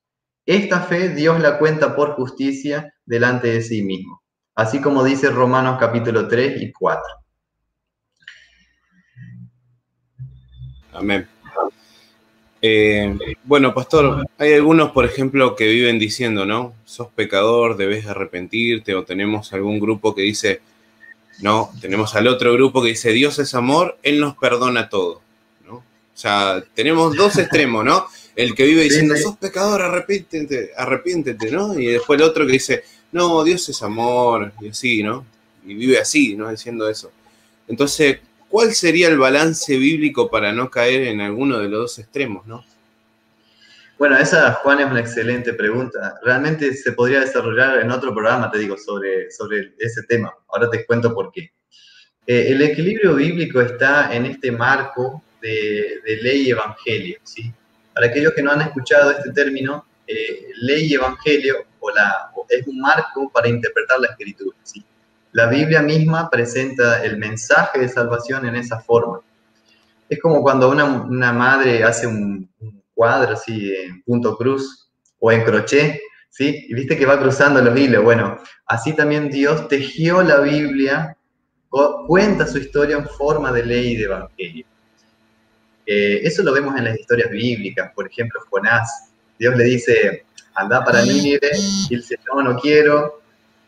esta 0.46 0.80
fe 0.80 1.08
Dios 1.08 1.40
la 1.40 1.58
cuenta 1.58 1.96
por 1.96 2.12
justicia 2.12 2.94
delante 3.04 3.48
de 3.48 3.62
sí 3.62 3.82
mismo, 3.82 4.22
así 4.54 4.80
como 4.80 5.02
dice 5.02 5.28
Romanos 5.28 5.76
capítulo 5.80 6.28
3 6.28 6.62
y 6.62 6.72
4. 6.72 7.02
Amén. 10.92 11.36
Eh, 12.68 13.37
bueno, 13.44 13.73
pastor, 13.73 14.26
hay 14.38 14.54
algunos, 14.54 14.90
por 14.90 15.04
ejemplo, 15.04 15.54
que 15.54 15.66
viven 15.68 15.99
diciendo, 15.99 16.44
¿no? 16.44 16.75
Sos 16.85 17.08
pecador, 17.14 17.76
debes 17.76 18.06
arrepentirte, 18.06 18.94
o 18.94 19.04
tenemos 19.04 19.52
algún 19.52 19.78
grupo 19.78 20.14
que 20.14 20.23
dice, 20.23 20.61
no, 21.40 21.70
tenemos 21.80 22.14
al 22.16 22.26
otro 22.26 22.52
grupo 22.54 22.82
que 22.82 22.88
dice, 22.88 23.12
Dios 23.12 23.38
es 23.38 23.54
amor, 23.54 23.99
Él 24.02 24.18
nos 24.18 24.37
perdona 24.37 24.88
todo, 24.88 25.23
¿no? 25.64 25.76
O 25.76 25.85
sea, 26.14 26.64
tenemos 26.75 27.14
dos 27.14 27.38
extremos, 27.38 27.85
¿no? 27.85 28.06
el 28.37 28.54
que 28.54 28.66
vive 28.66 28.82
diciendo, 28.82 29.16
sos 29.16 29.38
pecador, 29.38 29.80
arrepiéntete, 29.80 30.73
arrepiéntete, 30.76 31.50
¿no? 31.50 31.78
Y 31.78 31.87
después 31.87 32.20
el 32.20 32.26
otro 32.26 32.46
que 32.46 32.52
dice, 32.52 32.85
no, 33.12 33.42
Dios 33.42 33.66
es 33.70 33.82
amor, 33.82 34.52
y 34.61 34.68
así, 34.68 35.02
¿no? 35.02 35.25
Y 35.66 35.75
vive 35.75 35.99
así, 35.99 36.37
¿no? 36.37 36.50
Diciendo 36.50 36.87
eso. 36.88 37.11
Entonces, 37.66 38.18
¿cuál 38.49 38.73
sería 38.75 39.09
el 39.09 39.19
balance 39.19 39.76
bíblico 39.76 40.31
para 40.31 40.53
no 40.53 40.71
caer 40.71 41.09
en 41.09 41.21
alguno 41.21 41.59
de 41.59 41.69
los 41.69 41.81
dos 41.81 41.99
extremos, 41.99 42.47
¿no? 42.47 42.65
Bueno, 43.99 44.19
esa, 44.19 44.53
Juan, 44.53 44.81
es 44.81 44.87
una 44.87 45.00
excelente 45.00 45.55
pregunta. 45.55 46.19
Realmente 46.23 46.75
se 46.75 46.93
podría 46.93 47.21
desarrollar 47.21 47.81
en 47.81 47.91
otro 47.91 48.12
programa, 48.12 48.50
te 48.50 48.59
digo, 48.59 48.76
sobre, 48.76 49.31
sobre 49.31 49.73
ese 49.79 50.03
tema. 50.03 50.35
Ahora 50.49 50.69
te 50.69 50.85
cuento 50.85 51.15
por 51.15 51.33
qué. 51.33 51.50
Eh, 52.26 52.49
el 52.49 52.61
equilibrio 52.61 53.15
bíblico 53.15 53.61
está 53.61 54.15
en 54.15 54.26
este 54.26 54.53
marco 54.53 55.23
de, 55.41 56.00
de 56.05 56.17
ley 56.17 56.43
y 56.43 56.50
evangelio, 56.50 57.19
¿sí? 57.23 57.50
Para 57.95 58.09
aquellos 58.09 58.35
que 58.35 58.43
no 58.43 58.53
han 58.53 58.61
escuchado 58.61 59.12
este 59.12 59.33
término, 59.33 59.87
eh, 60.07 60.49
ley 60.57 60.87
y 60.87 60.95
evangelio 60.95 61.65
o 61.81 61.91
la, 61.91 62.31
es 62.49 62.67
un 62.67 62.79
marco 62.81 63.31
para 63.33 63.49
interpretar 63.49 63.99
la 64.00 64.09
escritura. 64.09 64.57
La 65.37 65.49
Biblia 65.49 65.83
misma 65.83 66.31
presenta 66.31 67.05
el 67.05 67.19
mensaje 67.19 67.78
de 67.78 67.90
salvación 67.90 68.47
en 68.47 68.57
esa 68.57 68.81
forma. 68.81 69.21
Es 70.09 70.19
como 70.19 70.40
cuando 70.40 70.71
una, 70.71 71.31
madre 71.31 71.85
hace 71.85 72.07
un, 72.07 72.49
cuadro 72.95 73.35
así 73.35 73.71
en 73.75 74.02
punto 74.02 74.35
cruz 74.38 74.88
o 75.19 75.31
en 75.31 75.45
crochet, 75.45 76.00
¿sí? 76.31 76.64
Y 76.71 76.73
viste 76.73 76.97
que 76.97 77.05
va 77.05 77.21
cruzando 77.21 77.61
los 77.61 77.78
hilos. 77.78 78.02
Bueno, 78.02 78.38
así 78.64 78.95
también 78.95 79.28
Dios 79.28 79.69
tejió 79.69 80.23
la 80.23 80.40
Biblia, 80.40 81.14
cuenta 82.07 82.47
su 82.47 82.57
historia 82.57 82.97
en 82.97 83.07
forma 83.07 83.52
de 83.52 83.62
ley 83.62 83.88
y 83.88 83.97
de 83.97 84.05
evangelio. 84.05 84.64
Eh, 85.85 86.21
eso 86.25 86.43
lo 86.45 86.55
vemos 86.55 86.75
en 86.78 86.85
las 86.85 86.99
historias 86.99 87.31
bíblicas, 87.31 87.93
por 87.95 88.07
ejemplo, 88.07 88.40
Jonás. 88.49 89.11
Dios 89.38 89.55
le 89.55 89.64
dice, 89.64 90.25
anda 90.55 90.83
para 90.83 91.02
Nínive, 91.02 91.50
y 91.90 91.95
él 91.95 92.00
dice, 92.00 92.19
no, 92.26 92.43
no 92.43 92.59
quiero, 92.59 93.21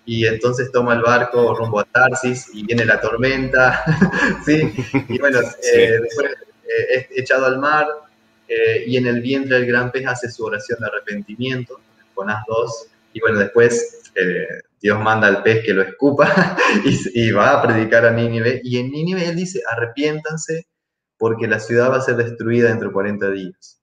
y 0.09 0.27
entonces 0.27 0.73
toma 0.73 0.95
el 0.95 1.03
barco 1.03 1.55
rumbo 1.55 1.81
a 1.81 1.85
Tarsis 1.85 2.49
y 2.55 2.65
viene 2.65 2.87
la 2.87 2.99
tormenta, 2.99 3.85
¿sí? 4.47 4.73
Y 5.07 5.19
bueno, 5.19 5.41
eh, 5.41 5.99
después 6.01 6.31
eh, 6.65 6.87
es 6.89 7.07
echado 7.11 7.45
al 7.45 7.59
mar 7.59 7.87
eh, 8.49 8.85
y 8.87 8.97
en 8.97 9.07
el 9.07 9.21
vientre 9.21 9.59
del 9.59 9.67
gran 9.67 9.93
pez 9.93 10.07
hace 10.07 10.31
su 10.31 10.47
oración 10.47 10.79
de 10.81 10.87
arrepentimiento, 10.87 11.79
Jonás 12.15 12.43
2, 12.49 12.87
y 13.13 13.21
bueno, 13.21 13.39
después 13.39 14.11
Dios 14.81 14.99
manda 14.99 15.29
al 15.29 15.43
pez 15.43 15.63
que 15.63 15.75
lo 15.75 15.83
escupa 15.83 16.57
y, 16.87 17.27
y, 17.27 17.31
va 17.31 17.53
a 17.53 17.63
predicar 17.63 18.07
a 18.07 18.11
Nínive, 18.11 18.63
y 18.65 18.79
en 18.79 18.91
Nínive 18.91 19.29
él 19.29 19.37
dice, 19.37 19.61
arrepiéntanse 19.71 20.69
porque 21.19 21.47
la 21.49 21.61
ciudad 21.61 21.91
va 21.91 21.97
a 21.97 22.01
ser 22.01 22.17
destruida 22.17 22.71
dentro 22.71 22.89
de 22.89 22.95
40 22.95 23.31
días. 23.33 23.83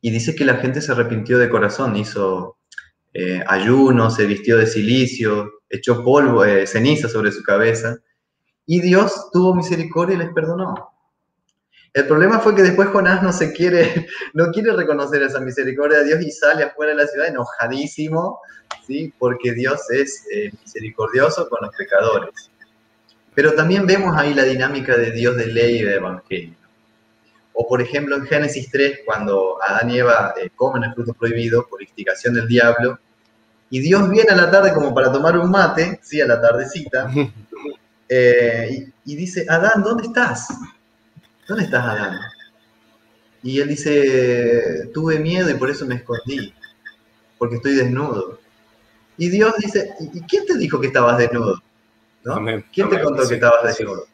Y 0.00 0.10
dice 0.10 0.34
que 0.34 0.44
la 0.44 0.56
gente 0.56 0.80
se 0.80 0.90
arrepintió 0.90 1.38
de 1.38 1.48
corazón, 1.48 1.94
hizo 1.94 2.56
eh, 3.14 3.42
ayuno, 3.46 4.10
se 4.10 4.26
vistió 4.26 4.56
de 4.56 4.66
silicio, 4.66 5.60
echó 5.68 6.02
polvo, 6.02 6.44
eh, 6.44 6.66
ceniza 6.66 7.08
sobre 7.08 7.32
su 7.32 7.42
cabeza, 7.42 7.98
y 8.66 8.80
Dios 8.80 9.30
tuvo 9.32 9.54
misericordia 9.54 10.16
y 10.16 10.18
les 10.18 10.32
perdonó. 10.32 10.92
El 11.92 12.06
problema 12.06 12.40
fue 12.40 12.54
que 12.54 12.62
después 12.62 12.88
Jonás 12.88 13.22
no 13.22 13.32
se 13.32 13.52
quiere, 13.52 14.06
no 14.34 14.50
quiere 14.50 14.72
reconocer 14.72 15.22
esa 15.22 15.40
misericordia 15.40 15.98
de 15.98 16.04
Dios 16.06 16.22
y 16.22 16.30
sale 16.30 16.64
afuera 16.64 16.92
de 16.92 17.02
la 17.02 17.06
ciudad 17.06 17.28
enojadísimo, 17.28 18.40
¿sí? 18.86 19.12
porque 19.18 19.52
Dios 19.52 19.90
es 19.90 20.26
eh, 20.32 20.50
misericordioso 20.62 21.48
con 21.48 21.58
los 21.62 21.74
pecadores. 21.76 22.50
Pero 23.34 23.52
también 23.54 23.86
vemos 23.86 24.16
ahí 24.16 24.34
la 24.34 24.44
dinámica 24.44 24.96
de 24.96 25.10
Dios 25.10 25.36
de 25.36 25.46
ley 25.46 25.80
y 25.80 25.82
de 25.82 25.94
evangelio. 25.96 26.61
O 27.54 27.68
por 27.68 27.82
ejemplo 27.82 28.16
en 28.16 28.26
Génesis 28.26 28.70
3, 28.70 29.00
cuando 29.04 29.58
Adán 29.62 29.90
y 29.90 29.98
Eva 29.98 30.34
eh, 30.40 30.50
comen 30.54 30.84
el 30.84 30.94
fruto 30.94 31.12
prohibido 31.14 31.66
por 31.68 31.82
instigación 31.82 32.34
del 32.34 32.48
diablo, 32.48 32.98
y 33.70 33.80
Dios 33.80 34.08
viene 34.10 34.30
a 34.30 34.36
la 34.36 34.50
tarde 34.50 34.74
como 34.74 34.94
para 34.94 35.10
tomar 35.10 35.38
un 35.38 35.50
mate, 35.50 35.98
sí, 36.02 36.20
a 36.20 36.26
la 36.26 36.40
tardecita, 36.40 37.10
eh, 38.08 38.92
y, 39.04 39.16
dice, 39.16 39.46
Adán, 39.48 39.82
¿dónde 39.82 40.08
estás? 40.08 40.48
¿Dónde 41.48 41.64
estás, 41.64 41.84
Adán? 41.84 42.18
Y 43.42 43.60
él 43.60 43.68
dice, 43.68 44.90
tuve 44.92 45.18
miedo 45.18 45.50
y 45.50 45.54
por 45.54 45.70
eso 45.70 45.86
me 45.86 45.96
escondí, 45.96 46.54
porque 47.38 47.56
estoy 47.56 47.74
desnudo. 47.74 48.40
Y 49.16 49.28
Dios 49.28 49.54
dice, 49.58 49.94
¿y 50.00 50.20
quién 50.22 50.46
te 50.46 50.56
dijo 50.56 50.80
que 50.80 50.88
estabas 50.88 51.18
desnudo? 51.18 51.60
¿Quién 52.72 52.88
te 52.88 53.00
contó 53.00 53.26
que 53.26 53.34
estabas 53.34 53.64
desnudo? 53.64 54.06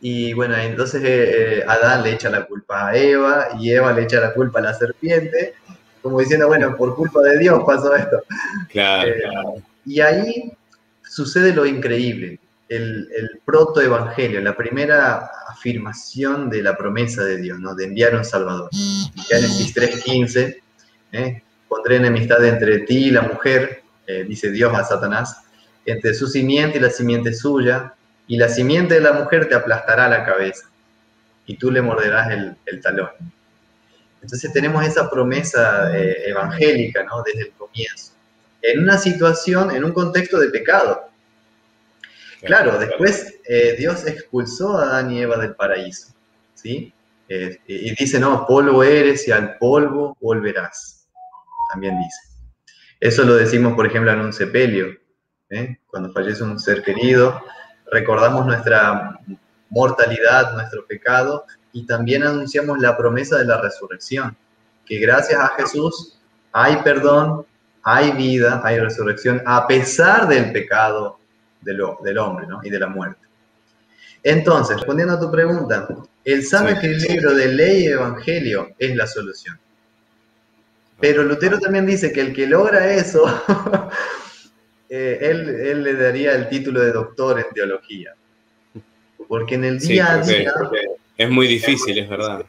Y 0.00 0.34
bueno, 0.34 0.56
entonces 0.56 1.02
eh, 1.02 1.58
eh, 1.58 1.64
Adán 1.66 2.02
le 2.02 2.12
echa 2.12 2.28
la 2.28 2.44
culpa 2.44 2.88
a 2.88 2.96
Eva 2.96 3.48
y 3.58 3.70
Eva 3.70 3.92
le 3.92 4.02
echa 4.02 4.20
la 4.20 4.34
culpa 4.34 4.58
a 4.58 4.62
la 4.62 4.74
serpiente, 4.74 5.54
como 6.02 6.20
diciendo, 6.20 6.48
bueno, 6.48 6.76
por 6.76 6.94
culpa 6.94 7.22
de 7.22 7.38
Dios 7.38 7.62
pasó 7.66 7.94
esto. 7.94 8.22
Claro, 8.70 9.10
eh, 9.10 9.62
Y 9.86 10.00
ahí 10.00 10.52
sucede 11.02 11.54
lo 11.54 11.64
increíble, 11.64 12.38
el, 12.68 13.08
el 13.16 13.40
protoevangelio, 13.44 14.40
la 14.40 14.56
primera 14.56 15.30
afirmación 15.48 16.50
de 16.50 16.62
la 16.62 16.76
promesa 16.76 17.24
de 17.24 17.38
Dios, 17.38 17.58
¿no? 17.58 17.74
de 17.74 17.84
enviar 17.84 18.14
un 18.14 18.24
Salvador. 18.24 18.68
Génesis 19.28 19.74
3.15, 19.74 20.56
¿eh? 21.12 21.42
pondré 21.68 21.96
enemistad 21.96 22.44
entre 22.44 22.80
ti 22.80 23.06
y 23.06 23.10
la 23.10 23.22
mujer, 23.22 23.82
dice 24.28 24.50
Dios 24.52 24.72
a 24.74 24.84
Satanás, 24.84 25.42
entre 25.84 26.14
su 26.14 26.28
simiente 26.28 26.78
y 26.78 26.80
la 26.80 26.90
simiente 26.90 27.32
suya, 27.32 27.96
y 28.26 28.36
la 28.36 28.48
simiente 28.48 28.94
de 28.94 29.00
la 29.00 29.12
mujer 29.12 29.48
te 29.48 29.54
aplastará 29.54 30.08
la 30.08 30.24
cabeza 30.24 30.68
y 31.46 31.56
tú 31.56 31.70
le 31.70 31.80
morderás 31.80 32.30
el, 32.30 32.80
talón. 32.80 33.10
Entonces 34.20 34.52
tenemos 34.52 34.84
esa 34.84 35.08
promesa 35.08 35.96
eh, 35.96 36.30
evangélica, 36.30 37.04
¿no? 37.04 37.22
Desde 37.22 37.42
el 37.42 37.52
comienzo. 37.52 38.12
En 38.60 38.80
una 38.80 38.98
situación, 38.98 39.70
en 39.70 39.84
un 39.84 39.92
contexto 39.92 40.40
de 40.40 40.48
pecado. 40.48 41.08
Claro, 42.42 42.78
después 42.78 43.38
eh, 43.48 43.76
Dios 43.78 44.06
expulsó 44.06 44.76
a 44.76 44.84
Adán 44.84 45.12
y 45.12 45.22
Eva 45.22 45.36
del 45.36 45.54
paraíso, 45.54 46.12
¿sí? 46.54 46.92
Eh, 47.28 47.58
y 47.66 47.94
dice, 47.94 48.20
no, 48.20 48.46
polvo 48.46 48.84
eres 48.84 49.26
y 49.26 49.32
al 49.32 49.56
polvo 49.58 50.16
volverás, 50.20 51.06
también 51.72 51.96
dice. 51.98 52.36
Eso 53.00 53.24
lo 53.24 53.34
decimos, 53.34 53.74
por 53.74 53.86
ejemplo, 53.86 54.12
en 54.12 54.20
un 54.20 54.32
sepelio, 54.32 54.88
cuando 55.86 56.12
fallece 56.12 56.42
un 56.42 56.58
ser 56.58 56.82
querido, 56.82 57.40
recordamos 57.90 58.46
nuestra 58.46 59.18
mortalidad, 59.70 60.54
nuestro 60.54 60.86
pecado, 60.86 61.44
y 61.72 61.86
también 61.86 62.22
anunciamos 62.22 62.78
la 62.78 62.96
promesa 62.96 63.38
de 63.38 63.44
la 63.44 63.60
resurrección, 63.60 64.36
que 64.84 64.98
gracias 64.98 65.40
a 65.40 65.48
Jesús 65.56 66.18
hay 66.52 66.76
perdón, 66.78 67.44
hay 67.82 68.12
vida, 68.12 68.60
hay 68.64 68.80
resurrección, 68.80 69.42
a 69.44 69.66
pesar 69.66 70.26
del 70.26 70.52
pecado 70.52 71.18
del, 71.60 71.80
del 72.02 72.18
hombre 72.18 72.46
y 72.62 72.70
de 72.70 72.78
la 72.78 72.86
muerte. 72.86 73.26
Entonces, 74.22 74.76
respondiendo 74.76 75.14
a 75.14 75.20
tu 75.20 75.30
pregunta, 75.30 75.86
el 76.24 76.44
sano 76.44 76.70
equilibrio 76.70 77.34
de 77.34 77.46
ley 77.48 77.84
y 77.84 77.88
evangelio 77.88 78.70
es 78.78 78.96
la 78.96 79.06
solución. 79.06 79.58
Pero 80.98 81.22
Lutero 81.22 81.60
también 81.60 81.86
dice 81.86 82.12
que 82.12 82.22
el 82.22 82.34
que 82.34 82.46
logra 82.46 82.90
eso 82.90 83.24
Eh, 84.88 85.18
él, 85.20 85.82
le 85.82 85.94
daría 85.94 86.32
el 86.34 86.48
título 86.48 86.80
de 86.80 86.92
doctor 86.92 87.38
en 87.38 87.46
teología. 87.52 88.14
Porque 89.28 89.56
en 89.56 89.64
el 89.64 89.78
día 89.78 90.12
a 90.12 90.18
día... 90.18 90.52
Es 91.16 91.30
muy 91.30 91.46
difícil, 91.46 91.98
es 91.98 92.08
verdad. 92.08 92.44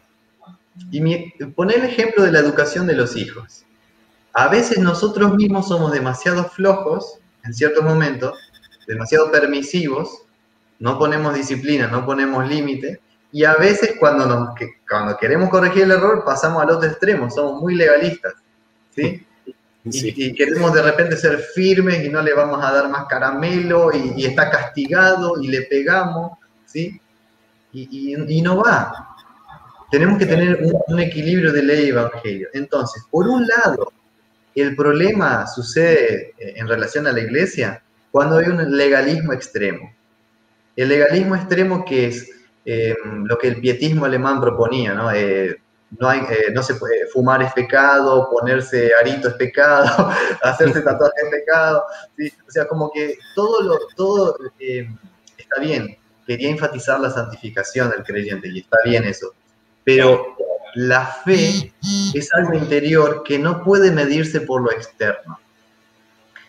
Y 0.92 1.02
mi, 1.02 1.34
poner 1.56 1.80
el 1.80 1.86
ejemplo 1.86 2.24
de 2.24 2.32
la 2.32 2.40
educación 2.40 2.86
de 2.86 2.94
los 2.94 3.16
hijos. 3.16 3.64
A 4.34 4.50
veces 4.50 4.78
nosotros 4.78 5.34
mismos 5.34 5.70
somos 5.70 5.92
demasiado 5.92 6.50
flojos 6.50 7.20
en 7.44 7.54
ciertos 7.54 7.84
momentos, 7.84 8.38
demasiado 8.86 9.32
permisivos, 9.32 10.24
no 10.80 11.00
ponemos 11.00 11.34
disciplina, 11.34 11.88
no 11.88 12.06
ponemos 12.06 12.48
límite, 12.48 13.00
y 13.32 13.44
a 13.46 13.56
veces 13.56 13.96
cuando, 14.00 14.26
nos, 14.26 14.50
cuando 14.88 15.18
queremos 15.18 15.50
corregir 15.50 15.84
el 15.84 15.92
error 15.92 16.24
pasamos 16.24 16.62
al 16.62 16.70
otro 16.70 16.88
extremo, 16.88 17.30
somos 17.30 17.62
muy 17.62 17.76
legalistas. 17.76 18.34
¿sí? 18.96 19.26
Y, 19.92 20.34
queremos 20.34 20.74
de 20.74 20.82
repente 20.82 21.18
ser 21.18 21.38
firmes 21.40 22.04
y 22.04 22.10
no 22.10 22.22
le 22.22 22.34
vamos 22.34 22.64
a 22.64 22.72
dar 22.72 22.90
más 22.90 23.06
caramelo 23.08 23.90
y, 23.94 24.26
está 24.26 24.50
castigado 24.50 25.42
y 25.42 25.48
le 25.48 25.64
pegamos, 25.64 26.38
¿sí? 26.66 27.00
Y, 27.74 28.42
no 28.42 28.58
va. 28.58 29.16
Tenemos 29.92 30.18
que 30.18 30.26
tener 30.26 30.60
un, 30.88 31.00
equilibrio 31.00 31.52
de 31.52 31.64
ley 31.64 31.86
y 31.86 31.90
evangelio. 31.90 32.50
Entonces, 32.54 33.04
por 33.10 33.28
un 33.28 33.48
lado, 33.48 33.92
el 34.56 34.76
problema 34.76 35.46
sucede 35.48 36.34
eh, 36.38 36.54
en 36.56 36.68
relación 36.68 37.08
a 37.08 37.12
la 37.12 37.20
iglesia 37.20 37.82
cuando 38.12 38.38
hay 38.38 38.48
un 38.48 38.76
legalismo 38.76 39.34
extremo. 39.34 39.94
El 40.76 40.90
legalismo 40.90 41.36
extremo 41.36 41.86
que 41.86 42.08
es 42.08 42.30
eh, 42.66 42.96
lo 43.24 43.38
que 43.38 43.48
el 43.48 43.62
pietismo 43.62 44.06
alemán 44.06 44.42
proponía, 44.42 44.94
¿no? 44.94 45.12
Eh, 45.12 45.58
no, 46.00 46.10
hay, 46.10 46.20
eh, 46.20 46.52
no 46.54 46.62
se 46.62 46.76
puede, 46.76 47.08
fumar 47.08 47.42
es 47.42 47.54
pecado, 47.54 48.30
ponerse 48.30 48.92
arito 49.00 49.30
es 49.30 49.36
pecado, 49.36 50.12
hacerse 50.44 50.82
tatuaje 50.82 51.22
es 51.24 51.30
pecado, 51.30 51.84
o 52.48 52.52
sea, 52.52 52.68
como 52.68 52.92
que 52.92 53.18
todo, 53.36 53.62
lo, 53.62 53.80
todo 53.96 54.38
eh, 54.60 54.90
está 55.38 55.60
bien, 55.62 55.98
quería 56.26 56.50
enfatizar 56.50 57.00
la 57.00 57.10
santificación 57.10 57.90
del 57.90 58.04
creyente 58.04 58.50
y 58.50 58.60
está 58.60 58.78
bien 58.84 59.06
eso, 59.06 59.34
pero 59.84 60.36
la 60.76 61.06
fe 61.06 61.74
es 62.14 62.34
algo 62.34 62.54
interior 62.54 63.24
que 63.24 63.40
no 63.40 63.64
puede 63.64 63.92
medirse 63.92 64.42
por 64.42 64.62
lo 64.62 64.72
externo 64.72 65.40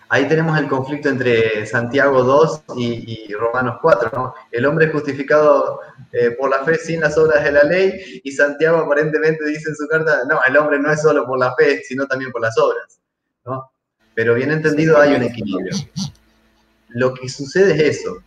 ahí 0.08 0.26
tenemos 0.28 0.58
el 0.58 0.68
conflicto 0.68 1.08
entre 1.08 1.66
Santiago 1.66 2.22
2 2.22 2.62
y, 2.76 3.32
Romanos 3.34 3.78
4, 3.82 4.10
¿no? 4.14 4.34
El 4.50 4.66
hombre 4.66 4.86
es 4.86 4.92
justificado 4.92 5.80
eh, 6.12 6.30
por 6.32 6.50
la 6.50 6.64
fe 6.64 6.76
sin 6.76 7.00
las 7.00 7.16
obras 7.18 7.44
de 7.44 7.52
la 7.52 7.62
ley 7.62 8.20
y 8.24 8.32
Santiago 8.32 8.78
aparentemente 8.78 9.44
dice 9.46 9.70
en 9.70 9.76
su 9.76 9.86
carta, 9.86 10.22
no, 10.28 10.40
el 10.44 10.56
hombre 10.56 10.78
no 10.78 10.90
es 10.90 11.02
solo 11.02 11.26
por 11.26 11.38
la 11.38 11.54
fe, 11.54 11.82
sino 11.84 12.06
también 12.06 12.32
por 12.32 12.40
las 12.40 12.56
obras, 12.58 13.00
¿no? 13.44 13.70
Pero 14.14 14.34
bien 14.34 14.50
entendido 14.50 14.98
hay 14.98 15.14
un 15.14 15.22
equilibrio. 15.22 15.76
Lo 16.88 17.14
que 17.14 17.28
sucede 17.28 17.74
es 17.74 17.98
eso. 17.98 18.18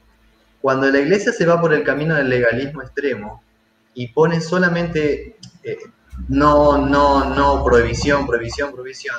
Cuando 0.62 0.90
la 0.90 1.00
iglesia 1.00 1.34
se 1.34 1.46
va 1.46 1.60
por 1.60 1.74
el 1.74 1.84
camino 1.84 2.16
del 2.16 2.30
legalismo 2.30 2.82
extremo 2.84 3.44
y 3.94 4.08
pone 4.08 4.40
solamente 4.40 5.36
eh, 5.64 5.78
no, 6.30 6.78
no, 6.78 7.34
no, 7.34 7.64
prohibición, 7.66 8.28
prohibición, 8.28 8.72
prohibición, 8.72 9.16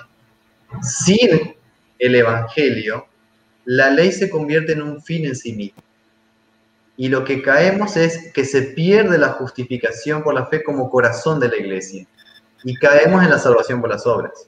sin 0.83 1.57
el 1.99 2.15
Evangelio, 2.15 3.07
la 3.65 3.91
ley 3.91 4.13
se 4.13 4.29
convierte 4.29 4.73
en 4.73 4.83
un 4.83 5.03
fin 5.03 5.25
en 5.27 5.37
sí 5.37 5.53
mismo. 5.53 5.83
Y 6.97 7.09
lo 7.09 7.25
que 7.25 7.43
caemos 7.43 7.97
es 7.97 8.33
que 8.33 8.45
se 8.45 8.63
pierde 8.63 9.19
la 9.19 9.31
justificación 9.31 10.23
por 10.23 10.35
la 10.35 10.47
fe 10.47 10.63
como 10.63 10.91
corazón 10.91 11.41
de 11.41 11.49
la 11.49 11.57
iglesia. 11.57 12.07
Y 12.65 12.75
caemos 12.77 13.23
en 13.25 13.31
la 13.31 13.39
salvación 13.39 13.81
por 13.81 13.91
las 13.91 14.07
obras. 14.07 14.47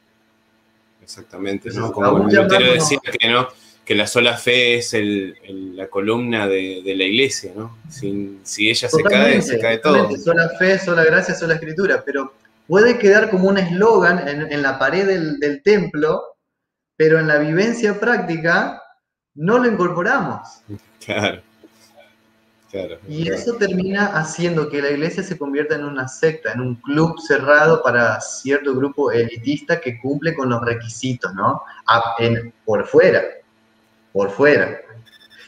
Exactamente, 1.03 1.71
¿no? 1.71 1.93
Como 1.93 2.19
Lutero 2.19 2.73
decía 2.73 2.99
que, 3.19 3.29
¿no? 3.29 3.49
que 3.85 3.95
la 3.95 4.07
sola 4.07 4.37
fe 4.37 4.77
es 4.77 4.95
la 5.49 5.89
columna 5.89 6.49
de, 6.49 6.83
la 6.85 7.05
iglesia, 7.05 7.53
¿no? 7.55 7.77
si 7.91 8.71
ella 8.71 8.89
se 8.89 9.03
cae, 9.03 9.43
se 9.43 9.59
cae 9.59 9.79
todo. 9.79 10.17
Sola 10.17 10.49
fe, 10.59 10.79
sola 10.79 11.05
gracia, 11.05 11.35
sola 11.35 11.55
escritura, 11.55 12.03
pero 12.05 12.33
puede 12.67 12.99
quedar 12.99 13.31
como 13.31 13.49
un 13.49 13.59
eslogan 13.59 14.27
en, 14.27 14.63
la 14.63 14.79
pared 14.79 15.07
del, 15.07 15.63
templo, 15.63 16.23
pero 16.97 17.19
en 17.19 17.27
la 17.27 17.39
vivencia 17.39 17.99
práctica 17.99 18.83
no 19.35 19.59
lo 19.59 19.71
incorporamos. 19.71 20.63
Claro. 21.05 21.43
y 23.07 23.31
eso 23.31 23.55
termina 23.55 24.07
haciendo 24.19 24.69
que 24.69 24.83
la 24.83 24.91
iglesia 24.91 25.23
se 25.23 25.39
convierta 25.39 25.77
en 25.77 25.85
una 25.85 26.09
secta, 26.09 26.53
en 26.53 26.61
un 26.61 26.75
club 26.77 27.21
cerrado 27.21 27.83
para 27.85 28.21
cierto 28.21 28.75
grupo 28.75 29.13
elitista 29.13 29.81
que 29.81 30.01
cumple 30.01 30.35
con 30.35 30.49
los 30.49 30.61
requisitos, 30.61 31.33
¿no? 31.35 31.63
por 32.65 32.85
fuera, 32.87 33.23
por 34.13 34.31
fuera. 34.31 34.81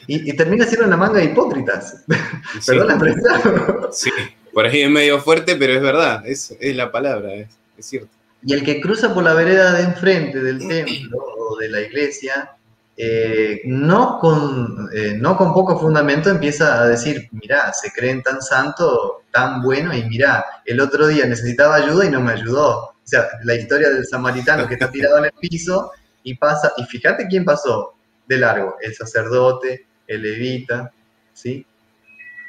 Y, 0.07 0.33
termina 0.37 0.65
siendo 0.67 0.87
una 0.87 0.97
manga 0.97 1.19
de 1.19 1.25
hipócritas. 1.25 2.05
Perdón 2.67 2.87
la 2.87 2.95
expresión. 2.95 3.89
Sí, 3.93 4.11
por 4.53 4.65
ahí 4.65 4.83
es 4.83 4.91
medio 4.91 5.21
fuerte, 5.21 5.57
pero 5.57 5.73
es 5.73 5.83
verdad, 5.83 6.27
es, 6.27 6.57
es 6.61 6.77
la 6.77 6.93
palabra, 6.93 7.35
es, 7.35 7.49
cierto. 7.81 8.16
Y 8.47 8.53
el 8.53 8.65
que 8.65 8.81
cruza 8.81 9.13
por 9.13 9.25
la 9.25 9.35
vereda 9.35 9.73
de 9.73 9.83
enfrente 9.83 10.41
del 10.41 10.69
templo 10.69 11.19
o 11.19 11.57
de 11.57 11.69
la 11.69 11.81
iglesia, 11.81 12.53
eh, 12.97 13.61
no, 13.65 14.21
con, 14.21 14.89
eh, 14.95 15.17
no 15.19 15.37
con 15.37 15.53
poco 15.53 15.77
fundamento 15.77 16.31
empieza 16.31 16.81
a 16.81 16.87
decir, 16.87 17.29
mira, 17.33 17.73
se 17.73 17.91
creen 17.91 18.23
tan 18.23 18.41
santo, 18.41 19.25
tan 19.33 19.61
bueno, 19.63 19.93
y 19.93 20.05
mira, 20.05 20.45
el 20.65 20.79
otro 20.79 21.09
día 21.09 21.27
necesitaba 21.27 21.75
ayuda 21.75 22.07
y 22.07 22.11
no 22.11 22.21
me 22.21 22.35
ayudó. 22.35 22.83
O 22.85 22.95
sea, 23.03 23.27
la 23.43 23.57
historia 23.57 23.91
del 23.91 24.07
samaritano 24.07 24.69
que 24.69 24.75
está 24.75 24.93
tirado 24.93 25.19
en 25.19 25.25
el 25.25 25.33
piso 25.33 25.91
y 26.23 26.37
pasa, 26.37 26.73
y 26.77 26.85
fíjate 26.85 27.27
quién 27.27 27.45
pasó 27.45 27.95
de 28.29 28.39
largo, 28.39 28.77
el 28.81 28.95
sacerdote, 28.95 29.87
el 30.07 30.23
levita, 30.23 30.93
¿sí? 31.33 31.67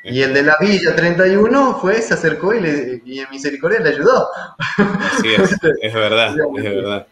Y 0.10 0.22
el 0.22 0.34
de 0.34 0.44
la 0.44 0.58
Villa 0.60 0.96
31 0.96 1.80
fue, 1.80 2.02
se 2.02 2.14
acercó 2.14 2.54
y, 2.54 2.62
le, 2.62 3.02
y 3.06 3.20
en 3.20 3.30
misericordia 3.30 3.80
le 3.80 3.90
ayudó. 3.90 4.28
Sí, 5.22 5.30
es, 5.34 5.58
es 5.82 5.94
verdad, 5.94 6.36
es 6.58 6.64
verdad. 6.64 7.08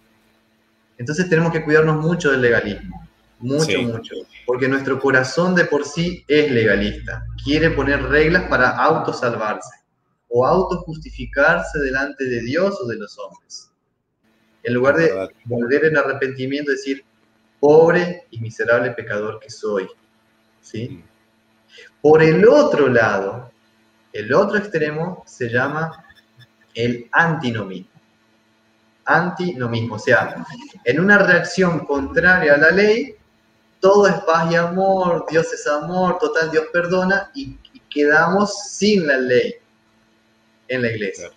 Entonces 0.98 1.30
tenemos 1.30 1.52
que 1.52 1.64
cuidarnos 1.64 1.98
mucho 1.98 2.32
del 2.32 2.42
legalismo, 2.42 3.08
mucho, 3.40 3.82
mucho, 3.82 4.16
porque 4.46 4.68
nuestro 4.68 5.00
corazón 5.00 5.54
de 5.56 5.66
por 5.66 5.86
sí 5.86 6.24
es 6.28 6.50
legalista, 6.52 7.26
quiere 7.44 7.72
poner 7.72 8.02
reglas 8.04 8.44
para 8.44 8.70
autosalvarse 8.70 9.84
o 10.30 10.46
autojustificarse 10.46 11.80
delante 11.80 12.26
de 12.26 12.42
Dios 12.42 12.80
o 12.82 12.88
de 12.88 12.96
los 12.96 13.18
hombres. 13.20 13.72
En 14.64 14.74
lugar 14.74 14.96
de 14.96 15.30
volver 15.46 15.86
en 15.86 15.98
arrepentimiento 15.98 16.72
decir, 16.72 17.04
pobre 17.60 18.24
y 18.32 18.40
miserable 18.40 18.92
pecador 18.92 19.40
que 19.40 19.50
soy, 19.50 19.88
¿sí? 20.62 20.90
Mm. 20.90 21.15
Por 22.06 22.22
el 22.22 22.48
otro 22.48 22.88
lado, 22.88 23.52
el 24.14 24.32
otro 24.32 24.60
extremo 24.60 25.24
se 25.26 25.50
llama 25.50 26.06
el 26.76 27.10
antinomismo. 27.12 27.90
Antinomismo, 29.06 29.96
o 29.96 29.98
sea, 29.98 30.46
en 30.84 31.00
una 31.00 31.18
reacción 31.18 31.80
contraria 31.80 32.54
a 32.54 32.58
la 32.58 32.70
ley, 32.70 33.16
todo 33.80 34.08
es 34.08 34.14
paz 34.18 34.52
y 34.52 34.56
amor, 34.56 35.26
Dios 35.28 35.52
es 35.52 35.66
amor, 35.66 36.20
total 36.20 36.52
Dios 36.52 36.66
perdona 36.72 37.32
y, 37.34 37.58
quedamos 37.90 38.54
sin 38.70 39.08
la 39.08 39.18
ley 39.18 39.56
en 40.68 40.84
la 40.84 40.92
iglesia. 40.92 41.32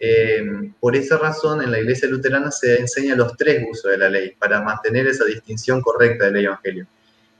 Eh, 0.00 0.72
por 0.80 0.96
esa 0.96 1.18
razón, 1.18 1.62
en 1.62 1.70
la 1.70 1.78
iglesia 1.78 2.08
luterana 2.08 2.50
se 2.50 2.80
enseña 2.80 3.14
los 3.14 3.36
tres 3.36 3.64
usos 3.70 3.92
de 3.92 3.98
la 3.98 4.08
ley 4.08 4.32
para 4.36 4.60
mantener 4.60 5.06
esa 5.06 5.24
distinción 5.24 5.80
correcta 5.82 6.24
del 6.24 6.46
evangelio. 6.46 6.88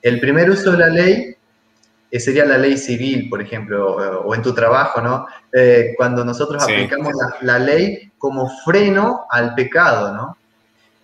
El 0.00 0.20
primer 0.20 0.48
uso 0.48 0.70
de 0.70 0.78
la 0.78 0.88
ley 0.88 1.36
sería 2.20 2.44
la 2.44 2.58
ley 2.58 2.76
civil, 2.76 3.28
por 3.28 3.40
ejemplo, 3.40 3.96
o 3.96 4.34
en 4.34 4.42
tu 4.42 4.54
trabajo, 4.54 5.00
¿no? 5.00 5.26
Eh, 5.52 5.94
cuando 5.96 6.24
nosotros 6.24 6.62
aplicamos 6.62 7.12
la, 7.40 7.58
ley 7.58 8.12
como 8.18 8.48
freno 8.64 9.26
al 9.30 9.54
pecado, 9.54 10.14
¿no? 10.14 10.36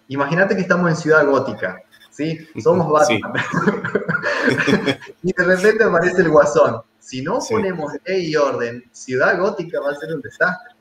Imagínate 0.09 0.55
que 0.55 0.62
estamos 0.62 0.90
en 0.90 0.96
Ciudad 0.96 1.27
Gótica, 1.27 1.83
¿sí? 2.11 2.46
Somos 2.62 2.90
Batman. 2.90 3.33
y 5.22 5.33
de 5.33 5.44
repente 5.44 5.85
aparece 5.85 6.22
el 6.22 6.29
guasón. 6.29 6.83
Si 6.98 7.20
no 7.22 7.40
ponemos 7.48 7.92
ley 8.05 8.31
y 8.31 8.37
orden, 8.37 8.85
Ciudad 8.92 9.38
Gótica 9.38 9.81
va 9.81 9.90
a 9.90 9.94
ser 9.96 10.14
un 10.14 10.20
desastre. 10.20 10.75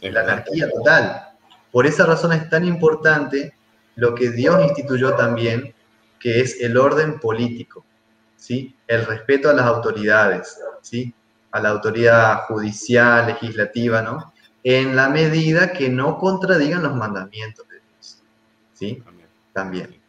la 0.00 0.20
anarquía 0.20 0.70
total. 0.70 1.28
Por 1.70 1.86
esa 1.86 2.06
razón 2.06 2.32
es 2.32 2.48
tan 2.48 2.64
importante 2.64 3.54
lo 3.96 4.14
que 4.14 4.30
Dios 4.30 4.62
instituyó 4.62 5.14
también, 5.14 5.74
que 6.18 6.40
es 6.40 6.60
el 6.60 6.76
orden 6.76 7.18
político. 7.18 7.84
¿Sí? 8.36 8.74
el 8.86 9.06
respeto 9.06 9.50
a 9.50 9.52
las 9.52 9.66
autoridades, 9.66 10.58
¿sí? 10.82 11.12
a 11.50 11.60
la 11.60 11.70
autoridad 11.70 12.44
judicial, 12.46 13.26
legislativa, 13.26 14.02
¿no? 14.02 14.32
en 14.62 14.96
la 14.96 15.08
medida 15.08 15.72
que 15.72 15.88
no 15.88 16.18
contradigan 16.18 16.82
los 16.82 16.94
mandamientos 16.94 17.68
de 17.68 17.76
Dios. 17.76 18.22
¿sí? 18.74 19.02
También. 19.52 20.00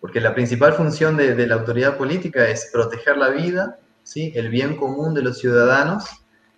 Porque 0.00 0.20
la 0.20 0.34
principal 0.34 0.72
función 0.72 1.16
de, 1.16 1.46
la 1.46 1.54
autoridad 1.54 1.96
política 1.96 2.48
es 2.48 2.70
proteger 2.72 3.18
la 3.18 3.28
vida, 3.28 3.78
¿sí? 4.02 4.32
el 4.34 4.48
bien 4.48 4.76
común 4.76 5.14
de 5.14 5.22
los 5.22 5.38
ciudadanos, 5.38 6.04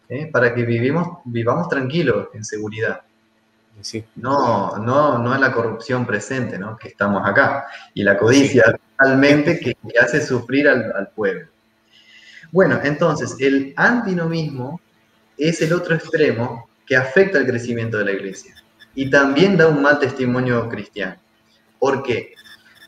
¿eh? 0.09 0.31
para 0.33 0.55
que 0.55 0.65
vivimos, 0.65 1.19
vivamos 1.25 1.69
tranquilos, 1.69 2.29
en 2.35 2.45
seguridad. 2.45 3.03
Sí. 3.81 4.05
No, 4.17 4.77
no, 4.79 5.19
no 5.19 5.35
es 5.35 5.41
la 5.41 5.53
corrupción 5.53 6.07
presente, 6.07 6.59
¿no? 6.59 6.77
Que 6.77 6.89
estamos 6.89 7.27
acá. 7.27 7.67
Y 7.95 8.03
la 8.03 8.17
codicia 8.17 8.79
realmente 9.03 9.59
que, 9.59 9.77
hace 9.99 10.21
sufrir 10.21 10.69
al, 10.69 11.09
pueblo. 11.15 11.49
Bueno, 12.51 12.81
entonces, 12.83 13.37
el 13.39 13.73
antinomismo 13.77 14.81
es 15.37 15.61
el 15.63 15.73
otro 15.73 15.95
extremo 15.95 16.69
que 16.87 16.97
afecta 16.97 17.39
el 17.39 17.47
crecimiento 17.47 17.99
de 17.99 18.05
la 18.05 18.13
iglesia 18.13 18.55
y 18.95 19.09
también 19.09 19.57
da 19.57 19.69
un 19.69 19.83
mal 19.83 19.99
testimonio 19.99 20.69
cristiano. 20.69 21.17
¿Por 21.79 22.03
qué? 22.03 22.35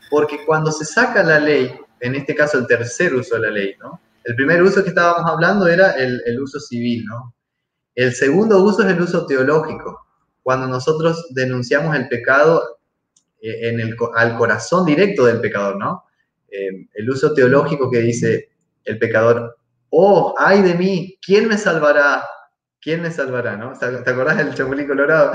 Porque 0.09 0.45
cuando 0.45 0.71
se 0.71 0.85
saca 0.85 1.23
la 1.23 1.39
ley, 1.39 1.73
en 1.99 2.15
este 2.15 2.35
caso 2.35 2.59
el 2.59 2.67
tercer 2.67 3.15
uso 3.15 3.35
de 3.35 3.41
la 3.41 3.49
ley, 3.49 3.75
¿no? 3.79 3.99
El 4.23 4.35
primer 4.35 4.61
uso 4.61 4.83
que 4.83 4.89
estábamos 4.89 5.29
hablando 5.29 5.67
era 5.67 5.91
el, 5.91 6.21
el 6.25 6.39
uso 6.39 6.59
civil, 6.59 7.05
¿no? 7.05 7.33
El 7.95 8.13
segundo 8.13 8.63
uso 8.63 8.83
es 8.83 8.89
el 8.89 9.01
uso 9.01 9.25
teológico, 9.25 10.05
cuando 10.43 10.67
nosotros 10.67 11.27
denunciamos 11.31 11.95
el 11.95 12.07
pecado 12.07 12.74
en 13.45 13.79
el, 13.79 13.95
al 14.15 14.37
corazón 14.37 14.85
directo 14.85 15.25
del 15.25 15.39
pecador, 15.39 15.77
¿no? 15.77 16.05
Eh, 16.49 16.87
el 16.93 17.09
uso 17.09 17.33
teológico 17.33 17.89
que 17.91 17.99
dice 17.99 18.49
el 18.83 18.97
pecador, 18.97 19.57
oh, 19.89 20.35
ay 20.37 20.61
de 20.61 20.75
mí, 20.75 21.17
¿quién 21.23 21.47
me 21.47 21.57
salvará? 21.57 22.25
¿Quién 22.81 23.01
me 23.01 23.11
salvará? 23.11 23.55
¿no? 23.57 23.73
¿Te 23.77 24.09
acordás 24.09 24.37
del 24.37 24.53
chapulín 24.53 24.87
colorado? 24.87 25.33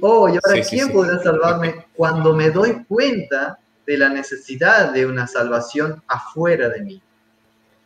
Oh, 0.00 0.28
y 0.28 0.32
ahora, 0.32 0.62
¿quién 0.68 0.92
podrá 0.92 1.18
salvarme 1.18 1.86
cuando 1.94 2.34
me 2.34 2.50
doy 2.50 2.84
cuenta 2.86 3.58
de 3.86 3.98
la 3.98 4.08
necesidad 4.08 4.92
de 4.92 5.04
una 5.04 5.26
salvación 5.26 6.02
afuera 6.06 6.68
de 6.68 6.82
mí? 6.82 7.02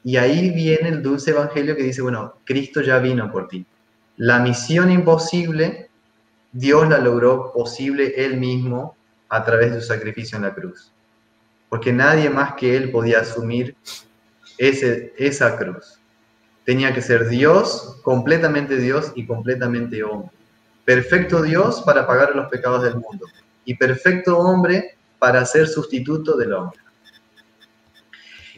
Y 0.05 0.17
ahí 0.17 0.51
viene 0.51 0.91
el 0.91 1.03
dulce 1.03 1.31
evangelio 1.31 1.75
que 1.75 1.83
dice, 1.83 2.03
bueno, 2.03 2.37
Cristo 2.45 2.81
ya 2.83 2.99
vino 2.99 3.31
por 3.33 3.49
ti. 3.49 3.67
La 4.17 4.39
misión 4.39 4.91
imposible 4.91 5.89
Dios 6.53 6.89
la 6.89 6.99
logró 6.99 7.53
posible 7.53 8.15
Él 8.17 8.39
mismo 8.39 8.97
a 9.29 9.45
través 9.45 9.73
de 9.73 9.81
su 9.81 9.89
sacrificio 9.89 10.37
en 10.37 10.43
la 10.43 10.55
cruz. 10.55 10.93
Porque 11.69 11.93
nadie 11.93 12.31
más 12.31 12.55
que 12.55 12.77
Él 12.77 12.91
podía 12.91 13.21
asumir 13.21 13.77
ese, 14.57 15.13
esa 15.19 15.57
cruz. 15.57 16.01
Tenía 16.65 16.93
que 16.93 17.03
ser 17.03 17.29
Dios, 17.29 17.99
completamente 18.03 18.77
Dios 18.77 19.13
y 19.15 19.27
completamente 19.27 20.03
hombre. 20.03 20.31
Perfecto 20.85 21.43
Dios 21.43 21.83
para 21.83 22.07
pagar 22.07 22.35
los 22.35 22.49
pecados 22.49 22.83
del 22.83 22.95
mundo 22.95 23.27
y 23.65 23.75
perfecto 23.75 24.39
hombre 24.39 24.97
para 25.19 25.45
ser 25.45 25.69
sustituto 25.69 26.37
del 26.37 26.55
hombre. 26.55 26.81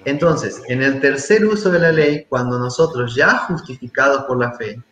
Entonces, 0.04 0.62
en 0.68 0.82
el 0.82 1.00
tercer 1.00 1.44
uso 1.44 1.70
de 1.70 1.78
la 1.78 1.92
ley, 1.92 2.26
cuando 2.28 2.58
nosotros 2.58 3.14
ya 3.14 3.38
justificados 3.38 4.24
por 4.24 4.38
la 4.38 4.52
fe, 4.52 4.82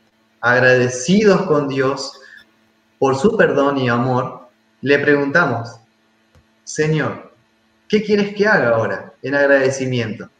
agradecidos 0.40 1.42
con 1.42 1.68
Dios, 1.68 2.20
por 2.98 3.16
su 3.16 3.36
perdón 3.36 3.78
y 3.78 3.88
amor, 3.88 4.37
le 4.80 4.98
preguntamos, 4.98 5.80
Señor, 6.64 7.32
¿qué 7.88 8.02
quieres 8.02 8.34
que 8.34 8.46
haga 8.46 8.70
ahora 8.70 9.12
en 9.22 9.34
agradecimiento? 9.34 10.30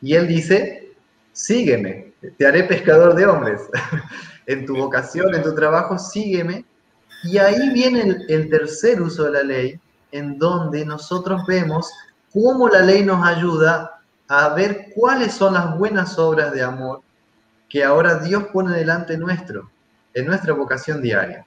Y 0.00 0.14
él 0.14 0.28
dice, 0.28 0.92
sígueme, 1.32 2.12
te 2.36 2.46
haré 2.46 2.64
pescador 2.64 3.14
de 3.14 3.26
hombres. 3.26 3.62
en 4.48 4.64
tu 4.64 4.76
vocación, 4.76 5.34
en 5.34 5.42
tu 5.42 5.54
trabajo, 5.54 5.98
sígueme. 5.98 6.64
Y 7.22 7.38
ahí 7.38 7.70
viene 7.72 8.24
el, 8.28 8.48
tercer 8.48 9.00
uso 9.00 9.24
de 9.24 9.32
la 9.32 9.42
ley, 9.42 9.80
en 10.10 10.38
donde 10.38 10.84
nosotros 10.84 11.42
vemos 11.46 11.92
cómo 12.32 12.68
la 12.68 12.80
ley 12.80 13.04
nos 13.04 13.24
ayuda 13.26 14.00
a 14.26 14.48
ver 14.54 14.86
cuáles 14.94 15.34
son 15.34 15.54
las 15.54 15.76
buenas 15.76 16.18
obras 16.18 16.52
de 16.52 16.62
amor 16.62 17.02
que 17.68 17.84
ahora 17.84 18.20
Dios 18.20 18.44
pone 18.52 18.74
delante 18.74 19.18
nuestro, 19.18 19.70
en 20.14 20.26
nuestra 20.26 20.54
vocación 20.54 21.02
diaria. 21.02 21.46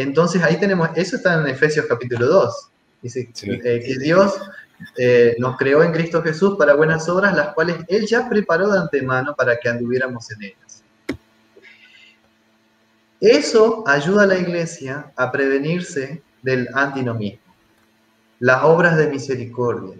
Entonces 0.00 0.40
ahí 0.44 0.60
tenemos, 0.60 0.90
eso 0.94 1.16
está 1.16 1.34
en 1.34 1.48
Efesios 1.48 1.86
capítulo 1.86 2.26
2. 2.28 2.70
Dice 3.02 3.28
eh, 3.42 3.82
que 3.84 3.98
Dios 3.98 4.40
eh, 4.96 5.34
nos 5.40 5.56
creó 5.56 5.82
en 5.82 5.90
Cristo 5.90 6.22
Jesús 6.22 6.56
para 6.56 6.74
buenas 6.74 7.08
obras, 7.08 7.34
las 7.36 7.52
cuales 7.52 7.78
Él 7.88 8.06
ya 8.06 8.28
preparó 8.28 8.70
de 8.70 8.78
antemano 8.78 9.34
para 9.34 9.58
que 9.58 9.68
anduviéramos 9.68 10.30
en 10.30 10.42
ellas. 10.44 10.84
Eso 13.20 13.82
ayuda 13.88 14.22
a 14.22 14.26
la 14.26 14.38
iglesia 14.38 15.12
a 15.16 15.32
prevenirse 15.32 16.22
del 16.42 16.68
antinomismo. 16.74 17.52
Las 18.38 18.62
obras 18.62 18.96
de 18.96 19.08
misericordia. 19.08 19.96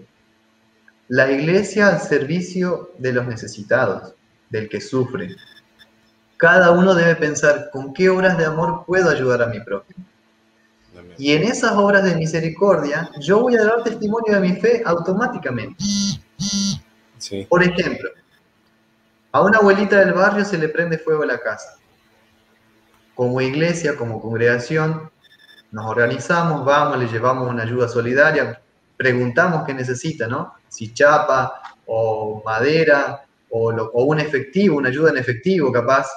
La 1.09 1.29
iglesia 1.29 1.89
al 1.89 1.99
servicio 1.99 2.91
de 2.99 3.11
los 3.11 3.27
necesitados, 3.27 4.13
del 4.49 4.69
que 4.69 4.79
sufre. 4.79 5.35
Cada 6.39 6.71
uno 6.71 6.95
debe 6.95 7.17
pensar 7.17 7.69
con 7.69 7.93
qué 7.93 8.09
obras 8.09 8.37
de 8.37 8.45
amor 8.45 8.85
puedo 8.85 9.09
ayudar 9.09 9.41
a 9.41 9.47
mi 9.47 9.59
prójimo. 9.59 10.05
Y 11.17 11.33
en 11.33 11.43
esas 11.43 11.73
obras 11.73 12.05
de 12.05 12.15
misericordia, 12.15 13.09
yo 13.19 13.41
voy 13.41 13.57
a 13.57 13.65
dar 13.65 13.83
testimonio 13.83 14.35
de 14.35 14.39
mi 14.39 14.53
fe 14.53 14.81
automáticamente. 14.85 15.83
Por 17.49 17.61
ejemplo, 17.61 18.09
a 19.33 19.41
una 19.41 19.57
abuelita 19.57 19.99
del 19.99 20.13
barrio 20.13 20.45
se 20.45 20.57
le 20.57 20.69
prende 20.69 20.97
fuego 20.97 21.23
a 21.23 21.25
la 21.25 21.39
casa. 21.39 21.75
Como 23.15 23.41
iglesia, 23.41 23.97
como 23.97 24.21
congregación, 24.21 25.11
nos 25.71 25.87
organizamos, 25.87 26.63
vamos, 26.63 26.99
le 26.99 27.07
llevamos 27.09 27.49
una 27.49 27.63
ayuda 27.63 27.89
solidaria, 27.89 28.61
preguntamos 28.95 29.65
qué 29.65 29.73
necesita, 29.73 30.25
¿no? 30.25 30.53
Si 30.69 30.93
chapa 30.93 31.51
o 31.85 32.41
madera 32.45 33.25
o, 33.49 33.71
o 33.71 34.03
un 34.05 34.21
efectivo, 34.21 34.77
una 34.77 34.87
ayuda 34.87 35.09
en 35.09 35.17
efectivo 35.17 35.69
capaz, 35.69 36.07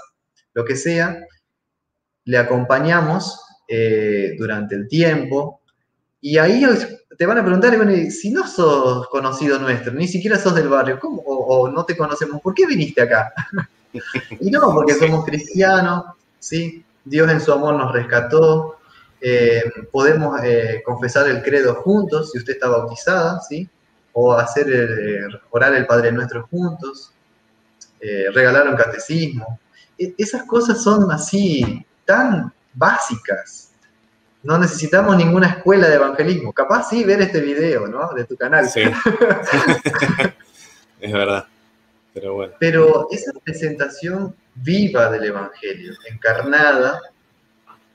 lo 0.54 0.64
que 0.64 0.76
sea, 0.76 1.18
le 2.24 2.38
acompañamos 2.38 3.40
eh, 3.68 4.34
durante 4.38 4.74
el 4.74 4.88
tiempo. 4.88 5.60
Y 6.20 6.38
ahí 6.38 6.64
te 7.16 7.26
van 7.26 7.38
a 7.38 7.42
preguntar, 7.42 7.76
si 8.10 8.30
no 8.30 8.46
sos 8.46 9.08
conocido 9.08 9.58
nuestro, 9.58 9.92
ni 9.92 10.06
siquiera 10.06 10.38
sos 10.38 10.54
del 10.54 10.68
barrio, 10.68 10.98
¿cómo? 11.00 11.22
O, 11.22 11.68
no 11.68 11.84
te 11.84 11.96
conocemos, 11.96 12.40
¿por 12.40 12.54
qué 12.54 12.66
viniste 12.66 13.02
acá? 13.02 13.32
y 14.40 14.50
no, 14.50 14.72
porque 14.72 14.94
somos 14.94 15.24
cristianos, 15.24 16.04
¿sí? 16.38 16.84
Dios 17.04 17.30
en 17.30 17.40
su 17.40 17.52
amor 17.52 17.74
nos 17.74 17.92
rescató, 17.92 18.76
eh, 19.20 19.62
podemos 19.90 20.40
eh, 20.44 20.82
confesar 20.84 21.28
el 21.28 21.42
credo 21.42 21.76
juntos, 21.76 22.30
si 22.30 22.38
usted 22.38 22.52
está 22.52 22.68
bautizada, 22.68 23.40
¿sí? 23.40 23.68
O 24.12 24.34
hacer 24.34 24.68
orar 25.50 25.74
el 25.74 25.86
Padre 25.86 26.12
Nuestro 26.12 26.46
juntos, 26.48 27.12
regalar 28.34 28.68
un 28.68 28.76
catecismo. 28.76 29.58
E, 30.02 30.14
esas 30.18 30.44
cosas 30.44 30.82
son 30.82 31.10
así, 31.12 31.84
tan 32.04 32.52
básicas. 32.74 33.70
No 34.42 34.58
necesitamos 34.58 35.16
ninguna 35.16 35.48
escuela 35.48 35.88
de 35.88 35.94
evangelismo. 35.94 36.52
Capaz 36.52 36.88
sí 36.90 37.04
ver 37.04 37.22
este 37.22 37.40
video, 37.40 37.86
¿no? 37.86 38.12
De 38.12 38.24
tu 38.24 38.36
canal. 38.36 38.68
Sí. 38.68 38.80
es 41.00 41.12
verdad. 41.12 41.46
Pero 42.12 42.34
bueno. 42.34 42.54
Pero 42.58 43.06
esa 43.10 43.32
presentación 43.44 44.34
viva 44.54 45.10
del 45.10 45.24
evangelio, 45.24 45.94
encarnada, 46.10 47.00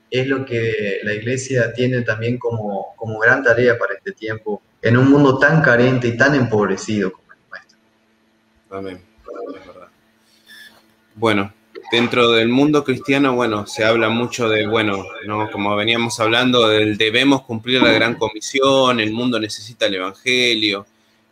es 0.10 0.28
lo 0.28 0.46
que 0.46 1.00
la 1.04 1.14
iglesia 1.14 1.74
tiene 1.74 2.02
también 2.02 2.38
como, 2.38 2.96
como 2.96 3.20
gran 3.20 3.44
tarea 3.44 3.78
para 3.78 3.96
este 3.96 4.14
tiempo, 4.14 4.62
en 4.82 4.98
un 4.98 5.10
mundo 5.10 5.38
tan 5.38 5.62
carente 5.62 6.08
y 6.08 6.18
tan 6.18 6.34
empobrecido 6.34 7.12
como 7.12 7.34
el 7.34 7.40
nuestro. 7.50 7.78
Amén. 8.70 9.02
Es 9.60 9.68
verdad. 9.68 9.90
Bueno, 11.14 11.54
dentro 11.92 12.32
del 12.32 12.50
mundo 12.50 12.84
cristiano, 12.84 13.36
bueno, 13.36 13.66
se 13.66 13.84
habla 13.84 14.10
mucho 14.10 14.50
de, 14.50 14.68
bueno, 14.68 15.06
¿no? 15.26 15.50
como 15.52 15.76
veníamos 15.76 16.20
hablando, 16.20 16.68
del 16.68 16.98
debemos 16.98 17.44
cumplir 17.44 17.82
la 17.82 17.92
gran 17.92 18.16
comisión, 18.16 19.00
el 19.00 19.12
mundo 19.12 19.40
necesita 19.40 19.86
el 19.86 19.96
Evangelio, 19.96 20.86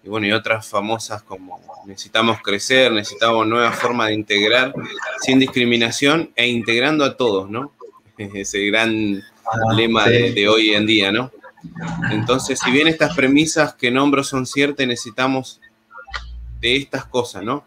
y 0.03 0.09
bueno, 0.09 0.27
y 0.27 0.31
otras 0.31 0.67
famosas 0.67 1.23
como 1.23 1.59
necesitamos 1.85 2.41
crecer, 2.41 2.91
necesitamos 2.91 3.47
nuevas 3.47 3.77
formas 3.77 4.07
de 4.07 4.13
integrar 4.13 4.73
sin 5.21 5.39
discriminación 5.39 6.31
e 6.35 6.47
integrando 6.47 7.03
a 7.03 7.17
todos, 7.17 7.49
¿no? 7.49 7.71
Ese 8.17 8.65
gran 8.67 9.21
lema 9.75 10.07
de, 10.07 10.31
de 10.31 10.47
hoy 10.47 10.73
en 10.73 10.85
día, 10.85 11.11
¿no? 11.11 11.31
Entonces, 12.11 12.59
si 12.63 12.71
bien 12.71 12.87
estas 12.87 13.15
premisas 13.15 13.73
que 13.73 13.91
nombro 13.91 14.23
son 14.23 14.45
ciertas, 14.45 14.87
necesitamos 14.87 15.59
de 16.61 16.77
estas 16.77 17.05
cosas, 17.05 17.43
¿no? 17.43 17.65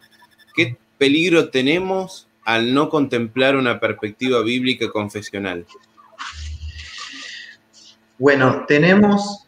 ¿Qué 0.55 0.77
peligro 0.96 1.51
tenemos 1.51 2.28
al 2.49 2.73
no 2.73 2.89
contemplar 2.89 3.57
una 3.57 3.79
perspectiva 3.79 4.41
bíblica 4.43 4.89
confesional? 4.89 5.67
Bueno, 8.17 8.65
tenemos 8.67 9.47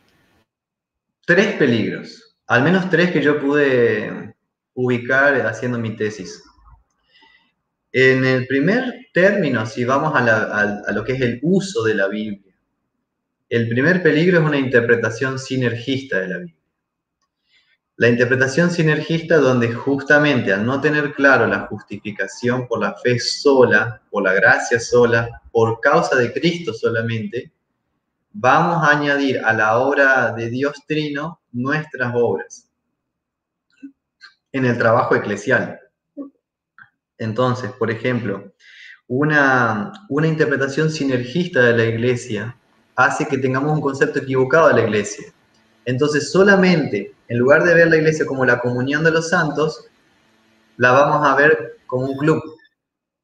tres 1.25 1.55
peligros, 1.55 2.37
al 2.47 2.63
menos 2.63 2.91
tres 2.91 3.11
que 3.11 3.23
yo 3.23 3.41
pude 3.41 4.35
ubicar 4.75 5.35
haciendo 5.47 5.79
mi 5.79 5.97
tesis. 5.97 6.43
En 7.91 8.23
el 8.27 8.47
primer 8.47 9.07
término, 9.15 9.65
si 9.65 9.87
vamos 9.87 10.15
a, 10.15 10.83
a, 10.87 10.93
lo 10.93 11.03
que 11.03 11.15
es 11.15 11.23
el 11.23 11.41
uso 11.41 11.83
de 11.83 11.95
la 11.95 12.07
Biblia, 12.07 12.55
el 13.49 13.67
primer 13.71 14.03
peligro 14.03 14.41
es 14.41 14.45
una 14.45 14.59
interpretación 14.59 15.39
sinergista 15.39 16.21
de 16.21 16.29
la 16.29 16.37
Biblia. 16.37 16.60
La 18.01 18.09
interpretación 18.09 18.71
sinergista 18.71 19.37
donde 19.37 19.75
justamente 19.75 20.55
al 20.55 20.65
no 20.65 20.81
tener 20.81 21.13
claro 21.13 21.47
la 21.47 21.67
justificación 21.67 22.67
por 22.67 22.81
la 22.81 22.95
fe 22.95 23.19
sola, 23.19 24.01
por 24.11 24.23
la 24.23 24.33
gracia 24.33 24.81
sola, 24.81 25.43
por 25.53 25.81
causa 25.81 26.17
de 26.17 26.33
Cristo 26.33 26.73
solamente, 26.73 27.53
vamos 28.33 28.83
a 28.83 28.93
añadir 28.97 29.45
a 29.45 29.53
la 29.53 29.79
obra 29.81 30.33
de 30.33 30.49
Dios 30.49 30.83
Trino 30.87 31.43
nuestras 31.53 32.15
obras 32.17 32.71
en 34.51 34.65
el 34.65 34.79
trabajo 34.79 35.15
eclesial. 35.15 35.79
Entonces, 37.19 37.71
por 37.73 37.91
ejemplo, 37.91 38.55
una, 39.09 39.93
una 40.09 40.27
interpretación 40.27 40.91
sinergista 40.91 41.61
de 41.61 41.77
la 41.77 41.85
iglesia 41.85 42.57
hace 42.97 43.29
que 43.29 43.37
tengamos 43.37 43.75
un 43.75 43.83
concepto 43.83 44.21
equivocado 44.21 44.69
de 44.69 44.75
la 44.77 44.85
iglesia. 44.85 45.35
Entonces, 45.91 46.31
solamente 46.31 47.15
en 47.27 47.39
lugar 47.39 47.65
de 47.65 47.75
ver 47.75 47.89
la 47.89 47.97
iglesia 47.97 48.25
como 48.25 48.45
la 48.45 48.61
comunión 48.61 49.03
de 49.03 49.11
los 49.11 49.29
santos, 49.29 49.87
la 50.77 50.93
vamos 50.93 51.27
a 51.27 51.35
ver 51.35 51.79
como 51.87 52.07
un 52.07 52.17
club, 52.17 52.43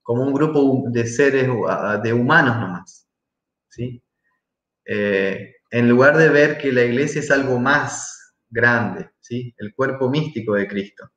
como 0.02 0.24
un 0.24 0.34
grupo 0.34 0.84
de 0.88 1.06
seres, 1.06 1.48
de 2.02 2.12
humanos 2.12 2.56
nomás. 2.58 3.06
¿sí? 3.68 4.02
Eh, 4.84 5.54
en 5.70 5.88
lugar 5.88 6.16
de 6.16 6.28
ver 6.28 6.58
que 6.58 6.72
la 6.72 6.82
iglesia 6.82 7.20
es 7.20 7.30
algo 7.30 7.58
más 7.58 8.34
grande, 8.48 9.10
¿sí? 9.20 9.54
el 9.58 9.72
cuerpo 9.74 10.10
místico 10.10 10.54
de 10.54 10.66
Cristo. 10.66 11.08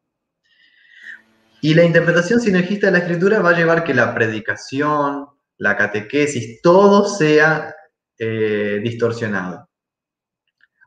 Y 1.61 1.73
la 1.73 1.83
interpretación 1.83 2.39
sinergista 2.39 2.87
de 2.87 2.93
la 2.93 2.99
escritura 2.99 3.41
va 3.41 3.49
a 3.49 3.57
llevar 3.57 3.83
que 3.83 3.93
la 3.93 4.13
predicación, 4.13 5.25
la 5.57 5.75
catequesis, 5.75 6.61
todo 6.61 7.07
sea 7.07 7.75
eh, 8.17 8.79
distorsionado. 8.83 9.68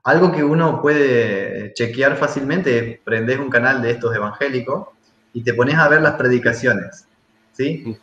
Algo 0.05 0.33
que 0.33 0.43
uno 0.43 0.83
puede 0.83 1.73
chequear 1.75 2.17
fácilmente, 2.17 3.01
prendes 3.05 3.39
un 3.39 3.49
canal 3.49 3.81
de 3.81 3.93
estos 3.93 4.15
evangélicos 4.15 4.89
y 5.33 5.43
te 5.43 5.55
pones 5.55 5.77
a 5.77 5.89
ver 5.89 6.03
las 6.03 6.15
predicaciones, 6.15 7.07
¿sí? 7.53 7.97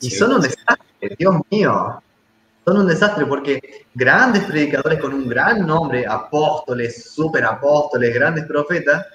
Y 0.00 0.10
son 0.10 0.32
un 0.32 0.40
desastre, 0.40 1.16
Dios 1.18 1.36
mío. 1.50 2.00
Son 2.64 2.78
un 2.78 2.86
desastre 2.86 3.26
porque 3.26 3.86
grandes 3.94 4.44
predicadores 4.44 4.98
con 4.98 5.12
un 5.12 5.28
gran 5.28 5.66
nombre, 5.66 6.04
apóstoles, 6.06 7.12
superapóstoles, 7.12 8.12
grandes 8.14 8.44
profetas, 8.46 9.06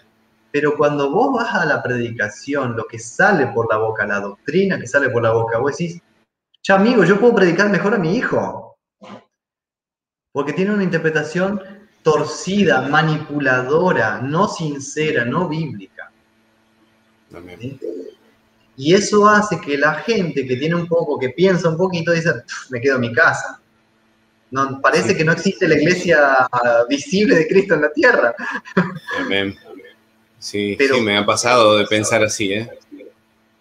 pero 0.52 0.78
cuando 0.78 1.12
vos 1.12 1.34
vas 1.34 1.56
a 1.56 1.66
la 1.66 1.82
predicación, 1.82 2.76
lo 2.78 2.86
que 2.86 3.00
sale 3.00 3.48
por 3.48 3.68
la 3.70 3.78
boca, 3.78 4.06
la 4.06 4.20
doctrina 4.20 4.80
que 4.80 4.88
sale 4.88 5.10
por 5.10 5.24
la 5.24 5.32
boca, 5.32 5.58
vos 5.58 5.76
decís, 5.76 6.02
ya 6.64 6.76
amigo, 6.76 7.04
yo 7.04 7.20
puedo 7.20 7.36
predicar 7.36 7.70
mejor 7.70 7.96
a 7.96 7.98
mi 7.98 8.16
hijo. 8.16 8.78
Porque 10.32 10.54
tiene 10.54 10.74
una 10.74 10.84
interpretación 10.84 11.62
torcida, 12.04 12.82
manipuladora, 12.82 14.20
no 14.22 14.48
sincera, 14.48 15.26
no 15.26 15.48
bíblica. 15.48 16.12
Y 18.78 18.94
eso 18.94 19.28
hace 19.28 19.60
que 19.60 19.78
la 19.78 19.96
gente 19.96 20.46
que 20.46 20.56
tiene 20.56 20.76
un 20.76 20.88
poco, 20.88 21.20
que 21.20 21.30
piensa 21.30 21.70
un 21.70 21.78
poquito, 21.78 22.12
dice, 22.12 22.32
me 22.70 22.82
quedo 22.82 22.96
en 22.96 23.02
mi 23.02 23.14
casa. 23.14 23.62
No, 24.50 24.82
parece 24.82 25.16
que 25.16 25.24
no 25.24 25.32
existe 25.32 25.68
la 25.68 25.76
iglesia 25.76 26.48
visible 26.90 27.36
de 27.36 27.48
Cristo 27.48 27.76
en 27.76 27.82
la 27.82 27.94
tierra. 27.94 28.36
Amén. 29.20 29.56
Sí, 30.40 30.76
Pero, 30.78 30.96
sí, 30.96 31.02
me 31.02 31.18
ha 31.18 31.26
pasado 31.26 31.78
de 31.78 31.86
pensar 31.86 32.24
así, 32.24 32.52
¿eh? 32.52 32.70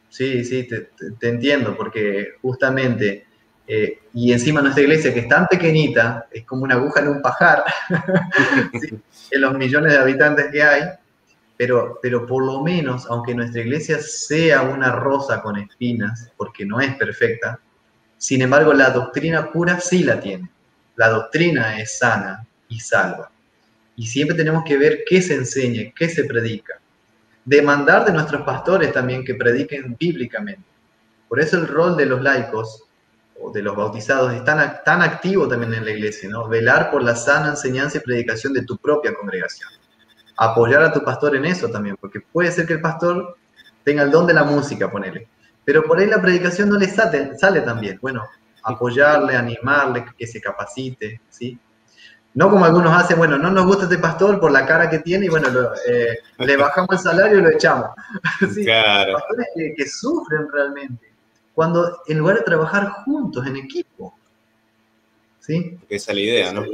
Sí, 0.09 0.45
sí, 0.45 0.67
te, 0.67 0.89
entiendo, 1.29 1.77
porque 1.77 2.35
justamente 2.43 3.27
Eh, 3.73 4.01
y 4.15 4.33
encima 4.33 4.61
nuestra 4.61 4.83
iglesia, 4.83 5.15
que 5.15 5.21
es 5.21 5.29
tan 5.29 5.47
pequeñita, 5.47 6.27
es 6.33 6.45
como 6.45 6.65
una 6.65 6.75
aguja 6.75 6.99
en 6.99 7.07
un 7.07 7.23
pajar, 7.23 7.63
en 9.31 9.41
los 9.41 9.55
millones 9.55 9.93
de 9.93 9.99
habitantes 10.01 10.47
que 10.51 10.61
hay, 10.61 10.83
pero, 11.57 12.01
pero 12.03 12.27
por 12.27 12.45
lo 12.45 12.65
menos, 12.65 13.07
aunque 13.09 13.33
nuestra 13.33 13.61
iglesia 13.61 14.01
sea 14.01 14.63
una 14.63 14.91
rosa 14.91 15.41
con 15.41 15.57
espinas, 15.57 16.33
porque 16.37 16.67
no 16.67 16.81
es 16.81 16.97
perfecta, 16.97 17.61
sin 18.19 18.43
embargo 18.43 18.73
la 18.73 18.91
doctrina 18.91 19.53
pura 19.53 19.79
sí 19.79 20.03
la 20.03 20.19
tiene. 20.19 20.51
La 20.97 21.09
doctrina 21.09 21.79
es 21.79 21.97
sana 21.97 22.45
y 22.69 22.81
salva. 22.81 23.31
Y 23.95 24.05
siempre 24.09 24.37
tenemos 24.37 24.65
que 24.65 24.79
ver 24.79 25.05
qué 25.09 25.23
se 25.23 25.37
enseña, 25.37 25.93
qué 25.95 26.09
se 26.09 26.25
predica. 26.25 26.81
Demandar 27.45 28.05
de 28.05 28.15
nuestros 28.15 28.43
pastores 28.43 28.93
también 28.93 29.25
que 29.25 29.37
prediquen 29.37 29.97
bíblicamente. 29.97 30.65
Por 31.29 31.39
eso 31.39 31.57
el 31.57 31.69
rol 31.69 31.97
de 31.97 32.07
los 32.07 32.21
laicos 32.21 32.90
o 33.41 33.51
de 33.51 33.63
los 33.63 33.77
bautizados 33.77 34.33
es 34.33 34.45
tan, 34.45 34.83
tan 34.85 35.03
activo 35.03 35.49
también 35.49 35.75
en 35.75 35.85
la 35.85 35.91
iglesia, 35.93 36.29
¿no? 36.29 36.49
Velar 36.49 36.91
por 36.91 37.03
la 37.03 37.17
sana 37.17 37.51
enseñanza 37.51 37.99
y 37.99 38.01
predicación 38.01 38.53
de 38.53 38.63
tu 38.63 38.77
propia 38.77 39.15
congregación. 39.15 39.71
Apoyar 40.37 40.83
a 40.83 40.93
tu 40.93 41.03
pastor 41.03 41.37
en 41.37 41.47
eso 41.47 41.69
también, 41.69 41.97
porque 42.01 42.21
puede 42.21 42.51
ser 42.53 42.67
que 42.67 42.75
el 42.75 42.81
pastor 42.81 43.37
tenga 43.85 44.03
el 44.03 44.11
don 44.11 44.27
de 44.27 44.35
la 44.35 44.45
música, 44.45 44.91
ponele, 44.91 45.29
pero 45.65 45.83
por 45.85 45.99
ahí 45.99 46.07
la 46.07 46.21
predicación 46.21 46.69
no 46.69 46.79
le 46.79 46.89
sale, 46.89 47.37
sale 47.39 47.61
tan 47.63 47.81
bien. 47.81 47.99
Bueno, 48.01 48.25
apoyarle, 48.63 49.37
animarle, 49.37 50.05
que 50.17 50.27
se 50.27 50.41
capacite, 50.41 51.21
¿sí? 51.29 51.59
No 52.33 52.49
como 52.49 52.65
algunos 52.65 52.97
hacen, 52.97 53.19
bueno, 53.19 53.39
no 53.39 53.51
nos 53.51 53.67
gusta 53.67 53.85
este 53.85 53.99
pastor 53.99 54.39
por 54.39 54.53
la 54.53 54.65
cara 54.65 54.89
que 54.89 55.01
tiene 55.01 55.27
y 55.27 55.29
bueno, 55.29 55.49
eh, 55.89 56.19
le 56.39 56.57
bajamos 56.57 56.91
el 56.93 56.99
salario 56.99 57.39
y 57.39 57.43
lo 57.43 57.51
echamos. 57.51 57.91
¿Sí? 58.55 58.65
Claro. 58.65 59.15
Pastores 59.15 59.47
que, 59.57 59.75
que, 59.77 59.89
sufren 59.89 60.47
realmente 60.53 61.10
cuando 61.61 61.99
en 62.07 62.17
lugar 62.17 62.37
de 62.37 62.43
trabajar 62.43 62.89
juntos, 63.05 63.47
en 63.47 63.55
equipo. 63.55 64.15
¿Sí? 65.41 65.77
Esa 65.91 66.13
es 66.13 66.17
la 66.17 66.23
idea, 66.23 66.53
¿no? 66.55 66.65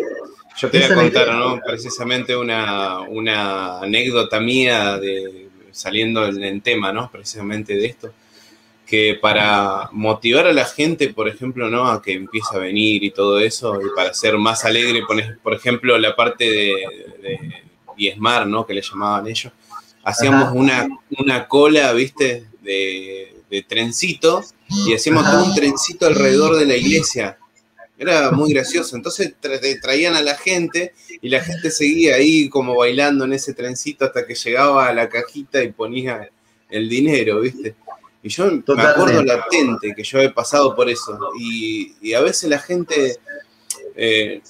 Yo 0.56 0.70
te 0.70 0.78
voy 0.78 0.86
a 0.86 0.94
contar, 0.94 1.34
¿no? 1.34 1.60
Precisamente 1.66 2.36
una, 2.36 3.00
una, 3.00 3.80
anécdota 3.80 4.38
mía 4.38 4.96
de 4.98 5.48
saliendo 5.72 6.24
en 6.26 6.60
tema, 6.60 6.92
¿no? 6.92 7.10
Precisamente 7.10 7.74
de 7.74 7.84
esto, 7.84 8.12
que 8.86 9.18
para 9.20 9.88
motivar 9.90 10.46
a 10.46 10.52
la 10.52 10.64
gente, 10.64 11.12
por 11.12 11.26
ejemplo, 11.26 11.68
¿no? 11.68 11.88
A 11.88 12.00
que 12.00 12.12
empiece 12.12 12.54
a 12.54 12.60
venir 12.60 13.02
y 13.02 13.10
todo 13.10 13.40
eso, 13.40 13.80
y 13.82 13.86
para 13.96 14.14
ser 14.14 14.38
más 14.38 14.64
alegre, 14.64 15.02
por 15.42 15.52
ejemplo, 15.52 15.98
la 15.98 16.14
parte 16.14 16.48
de, 16.48 17.64
diezmar, 17.96 18.46
¿no? 18.46 18.64
Que 18.64 18.74
le 18.74 18.82
llamaban 18.82 19.26
ellos, 19.26 19.52
hacíamos 20.04 20.52
una, 20.54 20.86
una 21.18 21.48
cola, 21.48 21.92
¿viste? 21.92 22.46
De, 22.62 23.34
de 23.50 23.62
trencito 23.62 24.44
y 24.68 24.94
hacíamos 24.94 25.24
todo 25.30 25.44
un 25.44 25.54
trencito 25.54 26.06
alrededor 26.06 26.56
de 26.56 26.66
la 26.66 26.76
iglesia. 26.76 27.38
Era 27.98 28.30
muy 28.30 28.52
gracioso. 28.52 28.96
Entonces 28.96 29.34
traían 29.80 30.14
a 30.14 30.22
la 30.22 30.36
gente 30.36 30.92
y 31.20 31.28
la 31.28 31.40
gente 31.40 31.70
seguía 31.70 32.16
ahí 32.16 32.48
como 32.48 32.76
bailando 32.76 33.24
en 33.24 33.32
ese 33.32 33.54
trencito 33.54 34.04
hasta 34.04 34.26
que 34.26 34.34
llegaba 34.34 34.88
a 34.88 34.92
la 34.92 35.08
cajita 35.08 35.62
y 35.62 35.72
ponía 35.72 36.28
el 36.68 36.88
dinero, 36.88 37.40
¿viste? 37.40 37.74
Y 38.22 38.28
yo 38.28 38.50
me 38.50 38.82
acuerdo 38.82 39.22
latente 39.22 39.94
que 39.94 40.02
yo 40.02 40.18
he 40.18 40.30
pasado 40.30 40.74
por 40.74 40.90
eso. 40.90 41.16
Y, 41.38 42.12
a 42.12 42.20
veces 42.20 42.50
la 42.50 42.58
gente, 42.58 43.18
eh, 43.94 44.42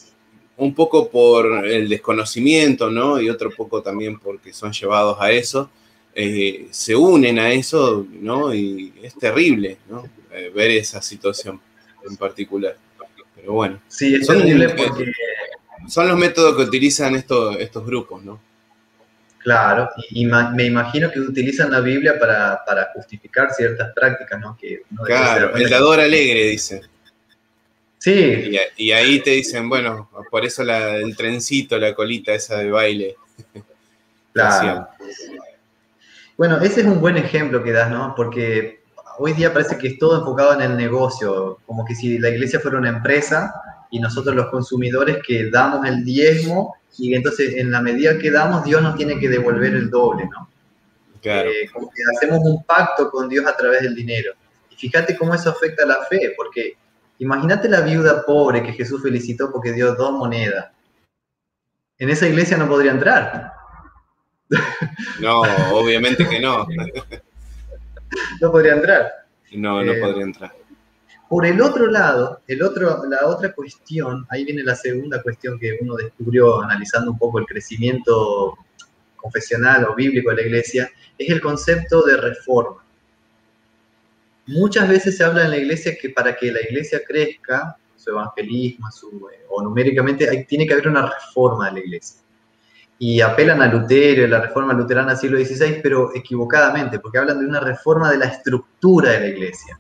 un 0.56 0.74
poco 0.74 1.10
por 1.10 1.66
el 1.66 1.88
desconocimiento, 1.88 2.90
¿no? 2.90 3.20
Y 3.20 3.28
otro 3.28 3.50
poco 3.50 3.82
también 3.82 4.18
porque 4.18 4.52
son 4.54 4.72
llevados 4.72 5.18
a 5.20 5.30
eso, 5.30 5.70
eh, 6.18 6.68
se 6.70 6.96
unen 6.96 7.38
a 7.38 7.50
eso, 7.50 8.06
¿no? 8.10 8.54
Y 8.54 8.90
es 9.02 9.14
terrible, 9.18 9.76
¿no? 9.86 10.08
Eh, 10.32 10.50
ver 10.54 10.70
esa 10.70 11.02
situación 11.02 11.60
en 12.08 12.16
particular. 12.16 12.74
Pero 13.34 13.52
bueno. 13.52 13.82
Sí, 13.86 14.14
es 14.14 14.26
son, 14.26 14.38
terrible 14.38 14.70
porque... 14.70 15.12
Son 15.86 16.08
los 16.08 16.16
métodos 16.16 16.56
que 16.56 16.62
utilizan 16.62 17.16
estos, 17.16 17.56
estos 17.56 17.84
grupos, 17.84 18.24
¿no? 18.24 18.40
Claro, 19.40 19.90
y, 20.10 20.24
me 20.24 20.64
imagino 20.64 21.08
que 21.12 21.20
utilizan 21.20 21.70
la 21.70 21.80
Biblia 21.80 22.18
para, 22.18 22.90
justificar 22.94 23.52
ciertas 23.52 23.92
prácticas, 23.92 24.40
¿no? 24.40 24.56
Que 24.58 24.82
claro, 25.04 25.54
el 25.54 25.68
dador 25.68 26.00
alegre, 26.00 26.48
dice. 26.48 26.80
Sí. 27.98 28.58
Y, 28.78 28.90
ahí 28.90 29.20
te 29.20 29.32
dicen, 29.32 29.68
bueno, 29.68 30.10
por 30.30 30.46
eso 30.46 30.62
el 30.62 31.14
trencito, 31.14 31.78
la 31.78 31.94
colita 31.94 32.32
esa 32.32 32.56
de 32.56 32.70
baile. 32.70 33.16
Claro. 34.32 34.88
Bueno, 36.36 36.60
ese 36.60 36.82
es 36.82 36.86
un 36.86 37.00
buen 37.00 37.16
ejemplo 37.16 37.62
que 37.62 37.72
das, 37.72 37.90
¿no? 37.90 38.14
Porque 38.14 38.82
hoy 39.18 39.32
día 39.32 39.52
parece 39.52 39.78
que 39.78 39.88
es 39.88 39.98
todo 39.98 40.18
enfocado 40.18 40.52
en 40.54 40.60
el 40.60 40.76
negocio, 40.76 41.58
como 41.66 41.84
que 41.84 41.94
si 41.94 42.18
la 42.18 42.28
iglesia 42.28 42.60
fuera 42.60 42.78
una 42.78 42.90
empresa 42.90 43.54
y 43.90 44.00
nosotros 44.00 44.34
los 44.34 44.50
consumidores 44.50 45.18
que 45.26 45.50
damos 45.50 45.86
el 45.86 46.04
diezmo 46.04 46.76
y 46.98 47.14
entonces 47.14 47.54
en 47.56 47.70
la 47.70 47.80
medida 47.80 48.18
que 48.18 48.30
damos 48.30 48.64
Dios 48.64 48.82
nos 48.82 48.96
tiene 48.96 49.18
que 49.18 49.28
devolver 49.28 49.74
el 49.74 49.90
doble, 49.90 50.28
¿no? 50.30 50.48
Claro. 51.22 51.48
Eh, 51.48 51.68
como 51.72 51.90
que 51.90 52.02
hacemos 52.16 52.40
un 52.44 52.62
pacto 52.64 53.10
con 53.10 53.28
Dios 53.28 53.46
a 53.46 53.56
través 53.56 53.82
del 53.82 53.94
dinero. 53.94 54.32
Y 54.70 54.76
fíjate 54.76 55.16
cómo 55.16 55.34
eso 55.34 55.50
afecta 55.50 55.84
a 55.84 55.86
la 55.86 56.04
fe, 56.04 56.34
porque 56.36 56.76
imagínate 57.18 57.68
la 57.68 57.80
viuda 57.80 58.24
pobre 58.24 58.62
que 58.62 58.72
Jesús 58.72 59.02
felicitó 59.02 59.50
porque 59.50 59.72
dio 59.72 59.94
dos 59.94 60.12
monedas. 60.12 60.66
En 61.98 62.10
esa 62.10 62.28
iglesia 62.28 62.58
no 62.58 62.68
podría 62.68 62.92
entrar. 62.92 63.55
No, 65.20 65.42
obviamente 65.72 66.28
que 66.28 66.40
no. 66.40 66.66
No 68.40 68.52
podría 68.52 68.74
entrar. 68.74 69.10
No, 69.52 69.82
no 69.82 69.92
eh, 69.92 70.00
podría 70.00 70.24
entrar. 70.24 70.52
Por 71.28 71.44
el 71.44 71.60
otro 71.60 71.86
lado, 71.88 72.40
el 72.46 72.62
otro, 72.62 73.04
la 73.08 73.26
otra 73.26 73.52
cuestión, 73.52 74.26
ahí 74.30 74.44
viene 74.44 74.62
la 74.62 74.76
segunda 74.76 75.20
cuestión 75.22 75.58
que 75.58 75.76
uno 75.80 75.96
descubrió 75.96 76.62
analizando 76.62 77.10
un 77.10 77.18
poco 77.18 77.40
el 77.40 77.46
crecimiento 77.46 78.56
confesional 79.16 79.86
o 79.86 79.94
bíblico 79.94 80.30
de 80.30 80.36
la 80.36 80.42
iglesia, 80.42 80.90
es 81.18 81.30
el 81.30 81.40
concepto 81.40 82.02
de 82.04 82.16
reforma. 82.16 82.84
Muchas 84.46 84.88
veces 84.88 85.16
se 85.16 85.24
habla 85.24 85.44
en 85.44 85.50
la 85.50 85.56
iglesia 85.56 85.96
que 86.00 86.10
para 86.10 86.36
que 86.36 86.52
la 86.52 86.60
iglesia 86.60 87.00
crezca, 87.04 87.76
su 87.96 88.10
evangelismo, 88.10 88.88
su, 88.92 89.28
eh, 89.32 89.44
o 89.48 89.62
numéricamente, 89.62 90.46
tiene 90.48 90.64
que 90.64 90.74
haber 90.74 90.86
una 90.86 91.10
reforma 91.10 91.66
de 91.66 91.72
la 91.72 91.80
iglesia 91.80 92.20
y 92.98 93.20
apelan 93.20 93.60
a 93.60 93.66
Lutero 93.66 94.22
y 94.22 94.28
la 94.28 94.40
reforma 94.40 94.72
luterana 94.72 95.10
del 95.10 95.18
siglo 95.18 95.38
XVI, 95.38 95.80
pero 95.82 96.14
equivocadamente, 96.14 96.98
porque 96.98 97.18
hablan 97.18 97.40
de 97.40 97.46
una 97.46 97.60
reforma 97.60 98.10
de 98.10 98.18
la 98.18 98.26
estructura 98.26 99.12
de 99.12 99.20
la 99.20 99.26
iglesia, 99.28 99.78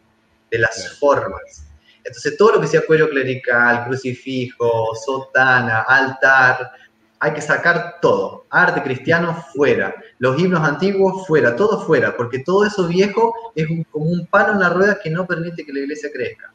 de 0.50 0.58
las 0.58 0.98
formas. 0.98 1.66
Entonces, 2.04 2.36
todo 2.36 2.52
lo 2.52 2.60
que 2.60 2.66
sea 2.66 2.86
cuello 2.86 3.08
clerical, 3.08 3.86
crucifijo, 3.86 4.94
sotana, 4.94 5.80
altar, 5.82 6.70
hay 7.18 7.32
que 7.32 7.40
sacar 7.40 7.96
todo. 8.00 8.46
Arte 8.50 8.82
cristiano 8.82 9.44
fuera, 9.54 9.94
los 10.18 10.38
himnos 10.38 10.60
antiguos 10.60 11.26
fuera, 11.26 11.56
todo 11.56 11.80
fuera, 11.80 12.16
porque 12.16 12.40
todo 12.40 12.64
eso 12.66 12.86
viejo 12.86 13.34
es 13.54 13.66
como 13.90 14.06
un 14.06 14.26
palo 14.26 14.52
en 14.52 14.60
la 14.60 14.68
rueda 14.68 14.98
que 15.02 15.10
no 15.10 15.26
permite 15.26 15.64
que 15.64 15.72
la 15.72 15.80
iglesia 15.80 16.10
crezca. 16.12 16.52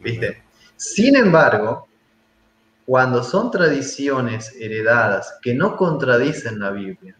¿Viste? 0.00 0.42
Sin 0.76 1.16
embargo, 1.16 1.88
cuando 2.86 3.22
son 3.22 3.50
tradiciones 3.50 4.54
heredadas 4.58 5.38
que 5.42 5.54
no 5.54 5.76
contradicen 5.76 6.58
la 6.58 6.70
Biblia, 6.70 7.16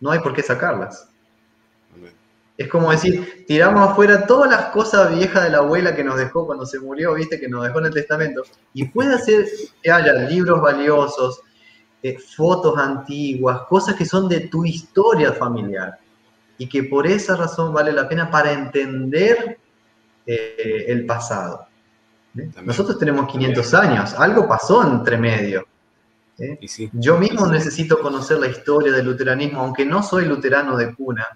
no 0.00 0.10
hay 0.10 0.20
por 0.20 0.34
qué 0.34 0.42
sacarlas. 0.42 1.08
Es 2.56 2.68
como 2.68 2.90
decir, 2.90 3.44
tiramos 3.46 3.90
afuera 3.90 4.26
todas 4.26 4.50
las 4.50 4.66
cosas 4.66 5.14
viejas 5.14 5.44
de 5.44 5.50
la 5.50 5.58
abuela 5.58 5.94
que 5.94 6.02
nos 6.02 6.16
dejó 6.16 6.46
cuando 6.46 6.64
se 6.64 6.78
murió, 6.78 7.12
viste, 7.14 7.38
que 7.38 7.48
nos 7.48 7.64
dejó 7.64 7.80
en 7.80 7.86
el 7.86 7.92
testamento. 7.94 8.44
Y 8.72 8.86
puede 8.86 9.18
ser 9.18 9.46
que 9.82 9.90
haya 9.90 10.14
libros 10.14 10.62
valiosos, 10.62 11.42
eh, 12.02 12.16
fotos 12.18 12.78
antiguas, 12.78 13.62
cosas 13.68 13.94
que 13.94 14.06
son 14.06 14.26
de 14.28 14.40
tu 14.48 14.64
historia 14.64 15.32
familiar. 15.32 15.98
Y 16.56 16.66
que 16.66 16.84
por 16.84 17.06
esa 17.06 17.36
razón 17.36 17.74
vale 17.74 17.92
la 17.92 18.08
pena 18.08 18.30
para 18.30 18.52
entender 18.52 19.58
eh, 20.24 20.84
el 20.88 21.04
pasado. 21.04 21.66
Nosotros 22.62 22.98
tenemos 22.98 23.30
500 23.30 23.74
años, 23.74 24.14
algo 24.14 24.46
pasó 24.48 24.82
entre 24.82 25.16
medio. 25.16 25.66
Yo 26.92 27.18
mismo 27.18 27.46
necesito 27.46 28.00
conocer 28.00 28.38
la 28.38 28.48
historia 28.48 28.92
del 28.92 29.06
luteranismo, 29.06 29.60
aunque 29.60 29.84
no 29.84 30.02
soy 30.02 30.26
luterano 30.26 30.76
de 30.76 30.94
cuna, 30.94 31.26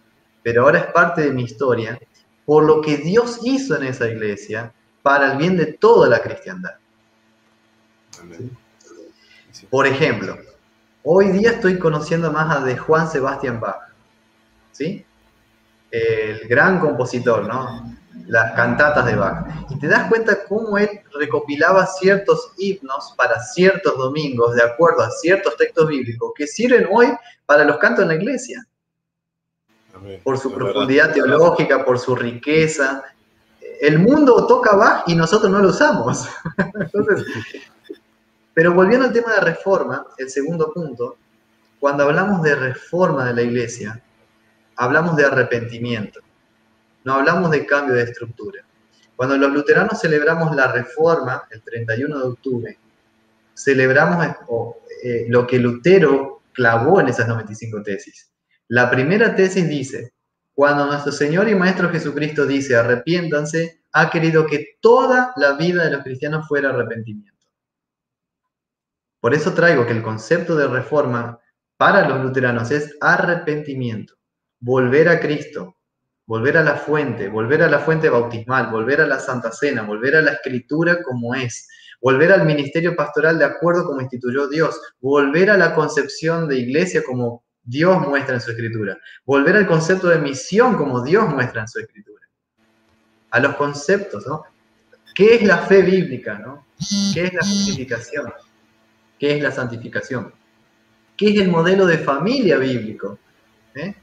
pero 0.43 0.65
ahora 0.65 0.81
es 0.81 0.87
parte 0.93 1.23
de 1.23 1.33
mi 1.33 1.45
historia, 1.45 1.99
por 2.45 2.65
lo 2.65 2.81
que 2.81 2.99
Dios 2.99 3.41
hizo 3.45 3.77
en 3.77 3.85
esa 3.85 4.09
iglesia 4.09 4.73
para 5.03 5.33
el 5.33 5.39
bien 5.39 5.57
de 5.57 5.73
toda 5.73 6.09
la 6.09 6.21
cristiandad. 6.21 6.75
Por 9.71 9.87
ejemplo, 9.87 10.37
hoy 11.03 11.31
día 11.31 11.53
estoy 11.53 11.79
conociendo 11.79 12.31
más 12.31 12.55
a 12.55 12.65
de 12.65 12.77
Juan 12.77 13.09
Sebastián 13.11 13.59
Bach, 13.61 13.81
¿sí? 14.73 15.05
el 15.91 16.47
gran 16.49 16.79
compositor, 16.79 17.47
¿no? 17.47 17.97
Las 18.27 18.53
cantatas 18.53 19.07
de 19.07 19.17
Bach. 19.17 19.47
Y 19.71 19.79
te 19.79 19.89
das 19.89 20.09
cuenta 20.09 20.45
cómo 20.45 20.79
él 20.79 20.89
recopilaba 21.19 21.87
ciertos 21.87 22.53
himnos 22.59 23.15
para 23.17 23.41
ciertos 23.43 23.97
domingos, 23.97 24.55
de 24.55 24.63
acuerdo 24.63 25.03
a 25.03 25.11
ciertos 25.11 25.57
textos 25.57 25.89
bíblicos, 25.89 26.33
que 26.35 26.47
sirven 26.47 26.87
hoy 26.91 27.09
para 27.47 27.65
los 27.65 27.79
cantos 27.79 28.03
en 28.03 28.09
la 28.09 28.15
iglesia. 28.15 28.67
Por 30.23 30.39
su 30.39 30.53
profundidad 30.53 31.13
teológica, 31.13 31.85
por 31.85 31.99
su 31.99 32.15
riqueza. 32.15 33.03
El 33.81 33.99
mundo 33.99 34.47
toca 34.47 34.77
Bach 34.77 35.03
y 35.07 35.15
nosotros 35.15 35.51
no 35.51 35.59
lo 35.59 35.69
usamos. 35.69 36.29
Entonces, 36.75 37.27
pero 38.55 38.75
volviendo 38.75 39.07
al 39.07 39.13
tema 39.13 39.35
de 39.35 39.41
reforma, 39.41 40.07
el 40.19 40.29
segundo 40.29 40.73
punto, 40.73 41.17
cuando 41.79 42.05
hablamos 42.05 42.43
de 42.43 42.55
reforma 42.55 43.25
de 43.25 43.35
la 43.35 43.43
iglesia, 43.43 44.03
hablamos 44.77 45.17
de 45.17 45.25
arrepentimiento, 45.25 46.21
no 47.05 47.15
hablamos 47.15 47.51
de 47.51 47.67
cambio 47.67 47.95
de 47.95 48.03
estructura. 48.03 48.65
Cuando 49.17 49.37
los 49.37 49.53
luteranos 49.53 50.01
celebramos 50.01 50.55
la 50.57 50.73
reforma 50.73 51.43
el 51.51 51.63
31 51.63 52.19
de 52.19 52.25
octubre, 52.25 52.79
celebramos 53.55 54.27
eh, 55.03 55.27
lo 55.29 55.47
que 55.47 55.59
Lutero 55.59 56.43
clavó 56.53 57.01
en 57.01 57.09
esas 57.09 57.29
95 57.29 57.83
tesis. 57.83 58.31
La 58.69 58.91
primera 58.91 59.35
tesis 59.35 59.69
dice, 59.69 60.15
cuando 60.55 60.87
nuestro 60.87 61.13
Señor 61.13 61.49
y 61.49 61.55
Maestro 61.55 61.91
Jesucristo 61.91 62.47
dice 62.47 62.77
arrepiéntanse, 62.77 63.83
ha 63.93 64.11
querido 64.11 64.47
que 64.47 64.79
toda 64.81 65.33
la 65.37 65.53
vida 65.53 65.85
de 65.85 65.91
los 65.91 66.03
cristianos 66.03 66.47
fuera 66.47 66.71
arrepentimiento. 66.71 67.47
Por 69.21 69.35
eso 69.35 69.53
traigo 69.53 69.87
que 69.87 69.93
el 69.93 70.03
concepto 70.03 70.57
de 70.57 70.67
reforma 70.67 71.39
para 71.77 72.09
los 72.09 72.23
luteranos 72.23 72.71
es 72.71 72.97
arrepentimiento, 73.01 74.15
volver 74.61 75.09
a 75.09 75.21
Cristo, 75.21 75.77
volver 76.31 76.59
a 76.59 76.63
la 76.63 76.77
fuente, 76.77 77.27
volver 77.27 77.61
a 77.65 77.69
la 77.69 77.81
fuente 77.81 78.09
bautismal, 78.09 78.71
volver 78.71 79.01
a 79.01 79.07
la 79.09 79.19
Santa 79.19 79.51
Cena, 79.51 79.83
volver 79.83 80.15
a 80.15 80.23
la 80.23 80.35
Escritura 80.35 81.03
como 81.03 81.35
es, 81.35 81.69
volver 82.01 82.31
al 82.31 82.45
ministerio 82.45 82.95
pastoral 82.95 83.37
de 83.37 83.47
acuerdo 83.47 83.85
como 83.85 84.01
instituyó 84.01 84.47
Dios, 84.47 84.81
volver 85.01 85.51
a 85.51 85.57
la 85.57 85.75
concepción 85.75 86.47
de 86.47 86.59
iglesia 86.59 87.03
como 87.05 87.43
Dios 87.65 88.01
muestra 88.07 88.37
en 88.37 88.41
su 88.41 88.53
Escritura, 88.53 88.97
volver 89.25 89.57
al 89.57 89.67
concepto 89.67 90.07
de 90.07 90.21
misión 90.21 90.77
como 90.77 91.03
Dios 91.03 91.29
muestra 91.29 91.63
en 91.63 91.69
su 91.69 91.81
Escritura, 91.81 92.23
a 93.33 93.41
los 93.41 93.57
conceptos, 93.57 94.25
¿no? 94.25 94.45
¿Qué 95.13 95.35
es 95.35 95.43
la 95.43 95.59
fe 95.59 95.83
bíblica, 95.83 96.39
no? 96.39 96.65
¿Qué 97.13 97.25
es 97.25 97.35
la 97.35 97.41
justificación? 97.41 98.33
¿Qué 99.19 99.37
es 99.37 99.43
la 99.43 99.51
santificación? 99.51 100.33
¿Qué 101.17 101.31
es 101.31 101.41
el 101.41 101.49
modelo 101.49 101.87
de 101.87 101.99
familia 101.99 102.57
bíblico? 102.57 103.19
¿Eh? 103.75 103.97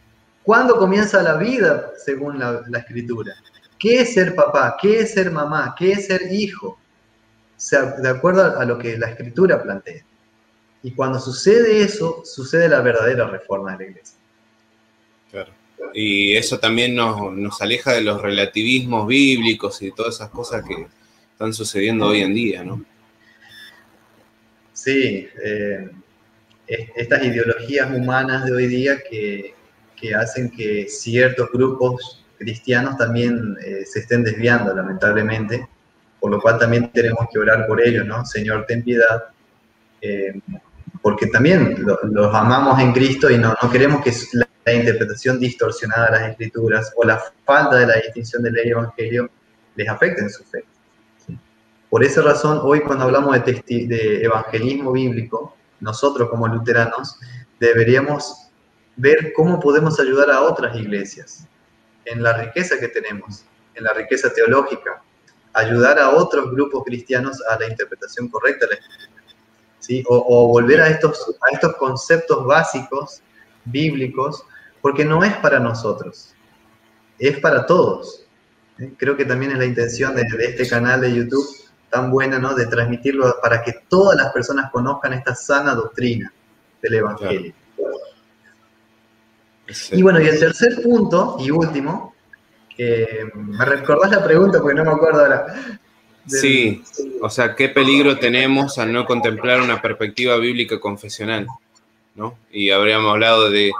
¿Cuándo 0.47 0.77
comienza 0.77 1.21
la 1.21 1.35
vida 1.35 1.91
según 1.97 2.39
la, 2.39 2.63
escritura? 2.79 3.35
¿Qué 3.77 3.99
es 3.99 4.13
ser 4.13 4.33
papá? 4.33 4.77
¿Qué 4.81 5.01
es 5.01 5.11
ser 5.11 5.29
mamá? 5.29 5.75
¿Qué 5.77 5.91
es 5.91 6.07
ser 6.07 6.21
hijo? 6.31 6.79
de 8.01 8.07
acuerdo 8.07 8.57
a 8.57 8.63
lo 8.63 8.77
que 8.77 8.97
la 8.97 9.09
escritura 9.09 9.61
plantea. 9.61 10.05
Y 10.83 10.91
cuando 10.91 11.19
sucede 11.19 11.81
eso, 11.81 12.23
sucede 12.23 12.69
la 12.69 12.79
verdadera 12.79 13.27
reforma 13.27 13.73
de 13.73 13.77
la 13.77 13.91
iglesia. 13.91 14.17
Claro. 15.31 15.51
Y 15.93 16.37
eso 16.37 16.57
también 16.57 16.95
nos, 16.95 17.61
aleja 17.61 17.91
de 17.91 18.01
los 18.03 18.21
relativismos 18.21 19.05
bíblicos 19.05 19.81
y 19.81 19.91
todas 19.91 20.15
esas 20.15 20.29
cosas 20.29 20.63
que 20.63 20.87
están 21.33 21.51
sucediendo 21.51 22.05
hoy 22.07 22.21
en 22.21 22.33
día, 22.33 22.63
¿no? 22.63 22.85
Sí, 24.71 25.27
eh, 25.43 25.89
estas 26.67 27.25
ideologías 27.25 27.93
humanas 27.93 28.45
de 28.45 28.53
hoy 28.53 28.67
día 28.67 28.97
que, 29.09 29.56
que 29.99 30.15
hacen 30.15 30.49
que 30.49 30.87
ciertos 30.87 31.49
grupos 31.51 32.23
cristianos 32.37 32.97
también 32.97 33.57
eh, 33.65 33.83
se 33.85 33.99
estén 33.99 34.23
desviando, 34.23 34.73
lamentablemente, 34.73 35.67
por 36.19 36.31
lo 36.31 36.39
cual 36.39 36.59
también 36.59 36.91
tenemos 36.91 37.27
que 37.31 37.39
orar 37.39 37.67
por 37.67 37.81
ellos, 37.81 38.05
¿no? 38.05 38.25
Señor, 38.25 38.65
ten 38.67 38.83
piedad, 38.83 39.25
eh, 40.01 40.39
porque 41.01 41.27
también 41.27 41.75
los 42.03 42.35
amamos 42.35 42.79
en 42.79 42.93
Cristo 42.93 43.29
y 43.29 43.37
no, 43.37 43.55
queremos 43.71 44.03
que 44.03 44.11
la, 44.33 44.47
interpretación 44.69 45.39
distorsionada 45.39 46.07
de 46.07 46.11
las 46.11 46.29
escrituras 46.31 46.91
o 46.97 47.05
la 47.05 47.23
falta 47.45 47.77
de 47.77 47.87
la 47.87 47.95
distinción 47.95 48.43
del 48.43 48.57
evangelio 48.57 49.29
les 49.77 49.87
afecte 49.87 50.21
en 50.21 50.29
su 50.29 50.43
fe. 50.43 50.65
Por 51.89 52.03
esa 52.03 52.21
razón, 52.21 52.59
hoy 52.61 52.81
cuando 52.81 53.05
hablamos 53.05 53.33
de, 53.45 53.63
de 53.65 54.25
evangelismo 54.25 54.91
bíblico, 54.91 55.55
nosotros 55.79 56.29
como 56.29 56.49
luteranos 56.49 57.17
deberíamos 57.61 58.46
ver 58.97 59.31
cómo 59.33 59.59
podemos 59.59 59.99
ayudar 59.99 60.29
a 60.31 60.41
otras 60.41 60.75
iglesias 60.75 61.47
en 62.05 62.21
la 62.23 62.33
riqueza 62.33 62.79
que 62.79 62.87
tenemos, 62.87 63.45
en 63.75 63.83
la 63.83 63.93
riqueza 63.93 64.33
teológica, 64.33 65.01
ayudar 65.53 65.99
a 65.99 66.09
otros 66.09 66.51
grupos 66.51 66.83
cristianos 66.83 67.41
a 67.49 67.59
la 67.59 67.67
interpretación 67.67 68.27
correcta 68.27 68.65
de 68.65 68.75
la 68.75 68.79
escritura, 68.79 69.23
¿sí? 69.79 70.03
o, 70.07 70.47
volver 70.47 70.81
a 70.81 70.89
estos, 70.89 71.35
a 71.41 71.53
estos 71.53 71.75
conceptos 71.77 72.45
básicos 72.45 73.21
bíblicos, 73.65 74.43
porque 74.81 75.05
no 75.05 75.23
es 75.23 75.35
para 75.37 75.59
nosotros, 75.59 76.33
es 77.19 77.39
para 77.39 77.65
todos. 77.65 78.25
Creo 78.97 79.17
que 79.17 79.25
también 79.25 79.51
es 79.51 79.57
la 79.57 79.65
intención 79.65 80.15
de, 80.15 80.23
este 80.39 80.67
canal 80.67 81.01
de 81.01 81.13
YouTube 81.13 81.47
tan 81.89 82.11
buena, 82.11 82.37
¿no? 82.37 82.53
De 82.53 82.67
transmitirlo 82.67 83.37
para 83.41 83.63
que 83.63 83.73
todas 83.87 84.17
las 84.17 84.31
personas 84.31 84.71
conozcan 84.71 85.13
esta 85.13 85.33
sana 85.33 85.73
doctrina 85.73 86.31
del 86.81 86.93
Evangelio. 86.95 87.53
Y 89.91 90.01
bueno, 90.01 90.21
y 90.21 90.27
el 90.27 90.39
tercer 90.39 90.81
punto 90.81 91.37
y 91.39 91.51
último, 91.51 92.15
me 92.77 93.65
recordás 93.65 94.11
la 94.11 94.23
pregunta 94.23 94.59
porque 94.61 94.75
no 94.75 94.85
me 94.85 94.91
acuerdo 94.91 95.21
ahora. 95.21 95.79
Sí, 96.27 96.83
o 97.21 97.29
sea, 97.29 97.55
¿qué 97.55 97.69
peligro 97.69 98.19
tenemos 98.19 98.77
al 98.77 98.91
no 98.91 99.05
contemplar 99.05 99.61
una 99.61 99.81
perspectiva 99.81 100.37
bíblica 100.37 100.79
confesional? 100.79 101.47
¿no? 102.15 102.37
Y 102.51 102.71
habríamos 102.71 103.11
hablado 103.11 103.49
de 103.49 103.71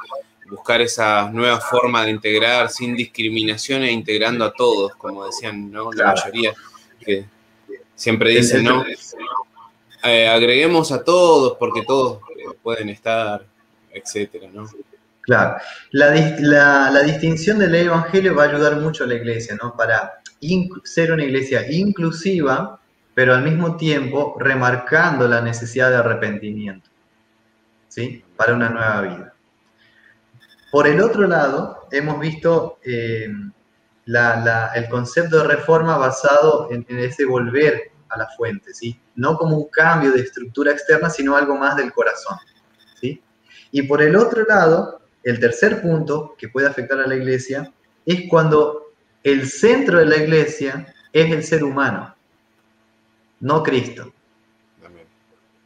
buscar 0.50 0.80
esa 0.82 1.30
nueva 1.30 1.60
forma 1.60 2.06
de 2.06 2.12
integrar 2.12 2.70
sin 2.70 2.96
discriminación 2.96 3.84
e 3.84 3.92
integrando 3.92 4.46
a 4.46 4.54
todos, 4.54 4.96
como 4.96 5.26
decían 5.26 5.72
¿no? 5.72 5.92
la 5.92 6.14
mayoría, 6.14 6.54
que 7.04 7.26
siempre 7.96 8.30
dicen, 8.30 8.64
¿no? 8.64 8.86
Eh, 10.04 10.28
agreguemos 10.28 10.92
a 10.92 11.04
todos 11.04 11.58
porque 11.58 11.82
todos 11.82 12.20
pueden 12.62 12.90
estar, 12.90 13.46
etcétera, 13.92 14.48
¿no? 14.54 14.70
Claro. 15.28 15.58
La, 15.92 17.04
distinción 17.04 17.60
del 17.60 17.76
evangelio 17.76 18.34
va 18.34 18.44
a 18.44 18.48
ayudar 18.48 18.78
mucho 18.78 19.04
a 19.04 19.08
la 19.08 19.16
iglesia, 19.16 19.58
¿no? 19.62 19.76
Para 19.76 20.22
ser 20.86 21.12
una 21.12 21.26
iglesia 21.26 21.70
inclusiva, 21.70 22.80
pero 23.14 23.36
al 23.36 23.44
mismo 23.44 23.76
tiempo 23.76 24.38
remarcando 24.40 25.28
la 25.28 25.42
necesidad 25.42 25.90
de 25.90 25.98
arrepentimiento, 25.98 26.90
¿sí? 27.90 28.24
Para 28.38 28.54
una 28.54 28.70
nueva 28.70 29.02
vida. 29.02 29.34
Por 30.72 30.88
el 30.88 31.02
otro 31.02 31.28
lado, 31.28 31.90
hemos 31.92 32.22
visto 32.22 32.80
eh, 32.86 33.28
el 34.06 34.90
concepto 34.90 35.40
de 35.40 35.56
reforma 35.56 35.98
basado 35.98 36.70
en, 36.72 36.86
en, 36.88 37.00
ese 37.00 37.26
volver 37.26 37.92
a 38.08 38.18
la 38.18 38.28
fuente, 38.38 38.74
¿sí? 38.74 38.98
No 39.16 39.38
como 39.38 39.58
un 39.58 39.68
cambio 39.68 40.14
de 40.14 40.22
estructura 40.22 40.72
externa, 40.72 41.10
sino 41.10 41.36
algo 41.36 41.58
más 41.58 41.76
del 41.76 41.92
corazón, 41.92 42.38
¿sí? 42.96 43.22
Y 43.72 43.82
por 43.82 44.02
el 44.02 44.16
otro 44.16 44.46
lado, 44.46 45.02
el 45.30 45.40
tercer 45.40 45.82
punto 45.82 46.36
que 46.38 46.48
puede 46.48 46.68
afectar 46.68 47.00
a 47.02 47.08
la 47.08 47.16
iglesia 47.16 47.72
es 48.06 48.30
cuando 48.30 48.94
el 49.24 49.48
centro 49.48 50.00
de 50.00 50.06
la 50.06 50.16
iglesia 50.16 50.94
es 51.12 51.32
el 51.32 51.44
ser 51.44 51.66
humano, 51.66 52.16
no 53.42 53.62
Cristo. 53.62 54.14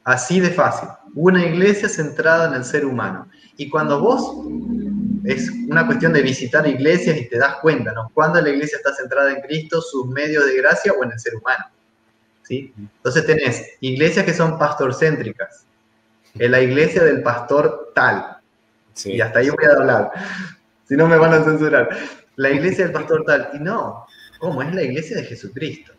Así 0.04 0.40
de 0.40 0.50
fácil. 0.50 0.90
Una 1.14 1.46
iglesia 1.46 1.88
centrada 1.88 2.48
en 2.48 2.56
el 2.56 2.64
ser 2.64 2.88
humano. 2.88 3.30
Y 3.56 3.70
cuando 3.70 4.00
vos, 4.00 4.48
es 5.26 5.52
una 5.70 5.86
cuestión 5.86 6.12
de 6.12 6.24
visitar 6.24 6.68
iglesias 6.68 7.18
y 7.18 7.30
te 7.30 7.38
das 7.38 7.58
cuenta, 7.62 7.94
¿no? 7.94 8.10
Cuando 8.16 8.42
la 8.42 8.50
iglesia 8.50 8.78
está 8.78 8.96
centrada 8.96 9.32
en 9.32 9.42
Cristo, 9.42 9.80
sus 9.80 10.08
medios 10.08 10.44
de 10.48 10.58
gracia 10.58 10.92
o 10.94 11.04
en 11.04 11.12
el 11.12 11.20
ser 11.20 11.36
humano. 11.36 11.66
¿sí? 12.42 12.74
Entonces 12.76 13.28
tenés 13.28 13.78
iglesias 13.80 14.26
que 14.26 14.34
son 14.34 14.58
pastorcéntricas. 14.58 15.68
En 16.34 16.50
la 16.50 16.62
iglesia 16.62 17.04
del 17.04 17.22
pastor 17.22 17.92
tal, 17.94 18.41
y 19.06 19.22
hasta 19.22 19.40
ahí 19.40 19.50
voy 19.50 19.66
a 19.66 19.80
hablar. 19.80 20.12
Si 20.86 20.96
no 20.96 21.08
me 21.08 21.18
van 21.18 21.34
a 21.34 21.44
censurar. 21.44 21.90
La 22.36 22.50
iglesia 22.50 22.86
del 22.86 22.94
pastor 22.94 23.24
tal. 23.26 23.50
Y 23.54 23.60
no, 23.60 24.06
¿cómo? 24.40 24.62
Es 24.62 24.74
la 24.74 24.84
iglesia 24.84 25.18
de 25.18 25.24
Jesucristo. 25.24 25.94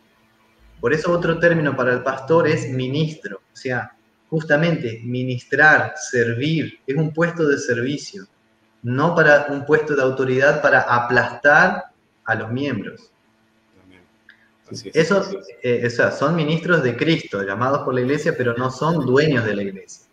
Por 0.79 0.93
eso 0.93 1.11
otro 1.11 1.39
término 1.39 1.75
para 1.75 1.93
el 1.93 2.03
pastor 2.03 2.47
es 2.47 2.69
ministro. 2.69 3.37
O 3.37 3.55
sea, 3.55 3.95
justamente 4.29 4.99
ministrar, 5.03 5.93
servir, 5.95 6.79
es 6.87 6.95
un 6.95 7.13
puesto 7.13 7.47
de 7.47 7.57
servicio, 7.59 8.25
no 8.81 9.13
para 9.13 9.45
un 9.49 9.63
puesto 9.63 9.95
de 9.95 10.01
autoridad 10.01 10.61
para 10.61 10.81
aplastar 10.81 11.83
a 12.25 12.35
los 12.35 12.51
miembros. 12.51 13.11
Esos 14.93 15.37
eh, 15.61 15.83
o 15.85 15.89
sea, 15.91 16.09
son 16.09 16.35
ministros 16.35 16.81
de 16.83 16.97
Cristo, 16.97 17.43
llamados 17.43 17.83
por 17.83 17.93
la 17.93 18.01
iglesia, 18.01 18.33
pero 18.35 18.55
no 18.55 18.71
son 18.71 19.05
dueños 19.05 19.45
de 19.45 19.55
la 19.55 19.63
iglesia. 19.63 20.07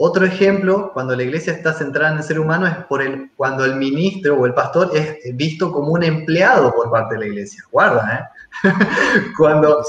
Otro 0.00 0.24
ejemplo, 0.24 0.92
cuando 0.92 1.16
la 1.16 1.24
iglesia 1.24 1.52
está 1.52 1.74
centrada 1.74 2.12
en 2.12 2.18
el 2.18 2.22
ser 2.22 2.38
humano, 2.38 2.68
es 2.68 2.76
por 2.84 3.02
el, 3.02 3.32
cuando 3.34 3.64
el 3.64 3.74
ministro 3.74 4.36
o 4.36 4.46
el 4.46 4.54
pastor 4.54 4.92
es 4.94 5.18
visto 5.34 5.72
como 5.72 5.88
un 5.88 6.04
empleado 6.04 6.72
por 6.72 6.88
parte 6.88 7.16
de 7.16 7.20
la 7.22 7.26
iglesia. 7.26 7.64
Guarda, 7.72 8.14
¿eh? 8.14 8.38
cuando 9.36 9.82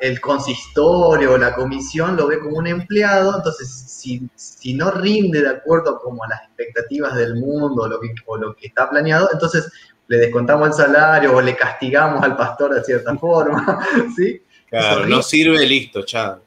el 0.00 0.20
consistorio 0.22 1.34
o 1.34 1.36
la 1.36 1.54
comisión 1.54 2.16
lo 2.16 2.28
ve 2.28 2.40
como 2.40 2.56
un 2.56 2.66
empleado, 2.66 3.36
entonces 3.36 3.68
si, 3.68 4.26
si 4.36 4.72
no 4.72 4.90
rinde 4.90 5.42
de 5.42 5.50
acuerdo 5.50 6.00
como 6.00 6.24
a 6.24 6.28
las 6.28 6.42
expectativas 6.44 7.14
del 7.14 7.34
mundo 7.34 7.82
o 7.82 7.88
lo, 7.88 8.00
que, 8.00 8.14
o 8.24 8.38
lo 8.38 8.56
que 8.56 8.68
está 8.68 8.88
planeado, 8.88 9.28
entonces 9.30 9.70
le 10.08 10.16
descontamos 10.16 10.68
el 10.68 10.72
salario 10.72 11.36
o 11.36 11.42
le 11.42 11.54
castigamos 11.54 12.22
al 12.22 12.38
pastor 12.38 12.74
de 12.74 12.82
cierta 12.82 13.14
forma, 13.18 13.86
¿sí? 14.16 14.40
Claro, 14.70 15.06
no 15.06 15.22
sirve, 15.22 15.66
listo, 15.66 16.04
chao, 16.06 16.40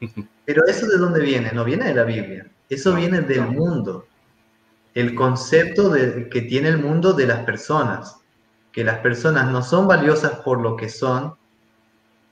Pero 0.44 0.66
eso 0.66 0.86
de 0.86 0.98
dónde 0.98 1.20
viene? 1.20 1.52
No 1.52 1.64
viene 1.64 1.86
de 1.86 1.94
la 1.94 2.04
Biblia, 2.04 2.46
eso 2.68 2.94
viene 2.94 3.20
del 3.20 3.42
mundo, 3.42 4.06
el 4.94 5.14
concepto 5.14 5.88
de, 5.88 6.28
que 6.28 6.42
tiene 6.42 6.68
el 6.68 6.78
mundo 6.78 7.12
de 7.12 7.26
las 7.26 7.44
personas, 7.44 8.16
que 8.72 8.84
las 8.84 8.98
personas 8.98 9.50
no 9.50 9.62
son 9.62 9.86
valiosas 9.86 10.32
por 10.40 10.60
lo 10.60 10.76
que 10.76 10.88
son 10.88 11.34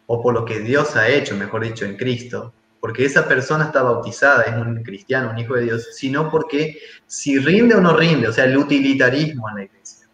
o 0.06 0.22
por 0.22 0.34
lo 0.34 0.44
que 0.44 0.60
Dios 0.60 0.96
ha 0.96 1.08
hecho, 1.08 1.36
mejor 1.36 1.62
dicho, 1.62 1.84
en 1.84 1.96
Cristo, 1.96 2.52
porque 2.80 3.04
esa 3.04 3.28
persona 3.28 3.66
está 3.66 3.82
bautizada, 3.82 4.42
es 4.42 4.56
un 4.56 4.82
cristiano, 4.82 5.30
un 5.30 5.38
hijo 5.38 5.54
de 5.54 5.64
Dios, 5.64 5.88
sino 5.92 6.30
porque 6.30 6.78
si 7.06 7.38
rinde 7.38 7.74
o 7.74 7.80
no 7.80 7.94
rinde, 7.96 8.28
o 8.28 8.32
sea, 8.32 8.44
el 8.44 8.56
utilitarismo 8.56 9.48
en 9.50 9.54
la 9.54 9.64
iglesia. 9.64 10.08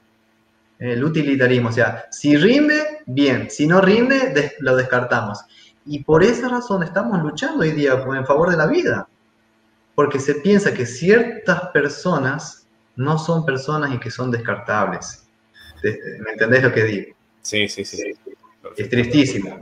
El 0.78 1.02
utilitarismo, 1.02 1.70
o 1.70 1.72
sea, 1.72 2.04
si 2.10 2.36
rinde, 2.36 2.98
bien, 3.06 3.48
si 3.48 3.66
no 3.66 3.80
rinde, 3.80 4.54
lo 4.58 4.76
descartamos. 4.76 5.38
Y 5.86 6.02
por 6.02 6.22
esa 6.24 6.48
razón 6.48 6.82
estamos 6.82 7.22
luchando 7.22 7.62
hoy 7.62 7.70
día 7.70 7.92
en 7.92 8.26
favor 8.26 8.50
de 8.50 8.56
la 8.56 8.66
vida, 8.66 9.08
porque 9.94 10.18
se 10.18 10.36
piensa 10.36 10.74
que 10.74 10.84
ciertas 10.84 11.68
personas 11.68 12.66
no 12.96 13.18
son 13.18 13.44
personas 13.44 13.94
y 13.94 13.98
que 13.98 14.10
son 14.10 14.30
descartables. 14.30 15.26
¿Me 15.82 16.32
entendés 16.32 16.62
lo 16.62 16.72
que 16.72 16.84
digo? 16.84 17.16
Sí, 17.42 17.68
sí, 17.68 17.84
sí. 17.84 18.14
Es 18.76 18.90
tristísimo. 18.90 19.56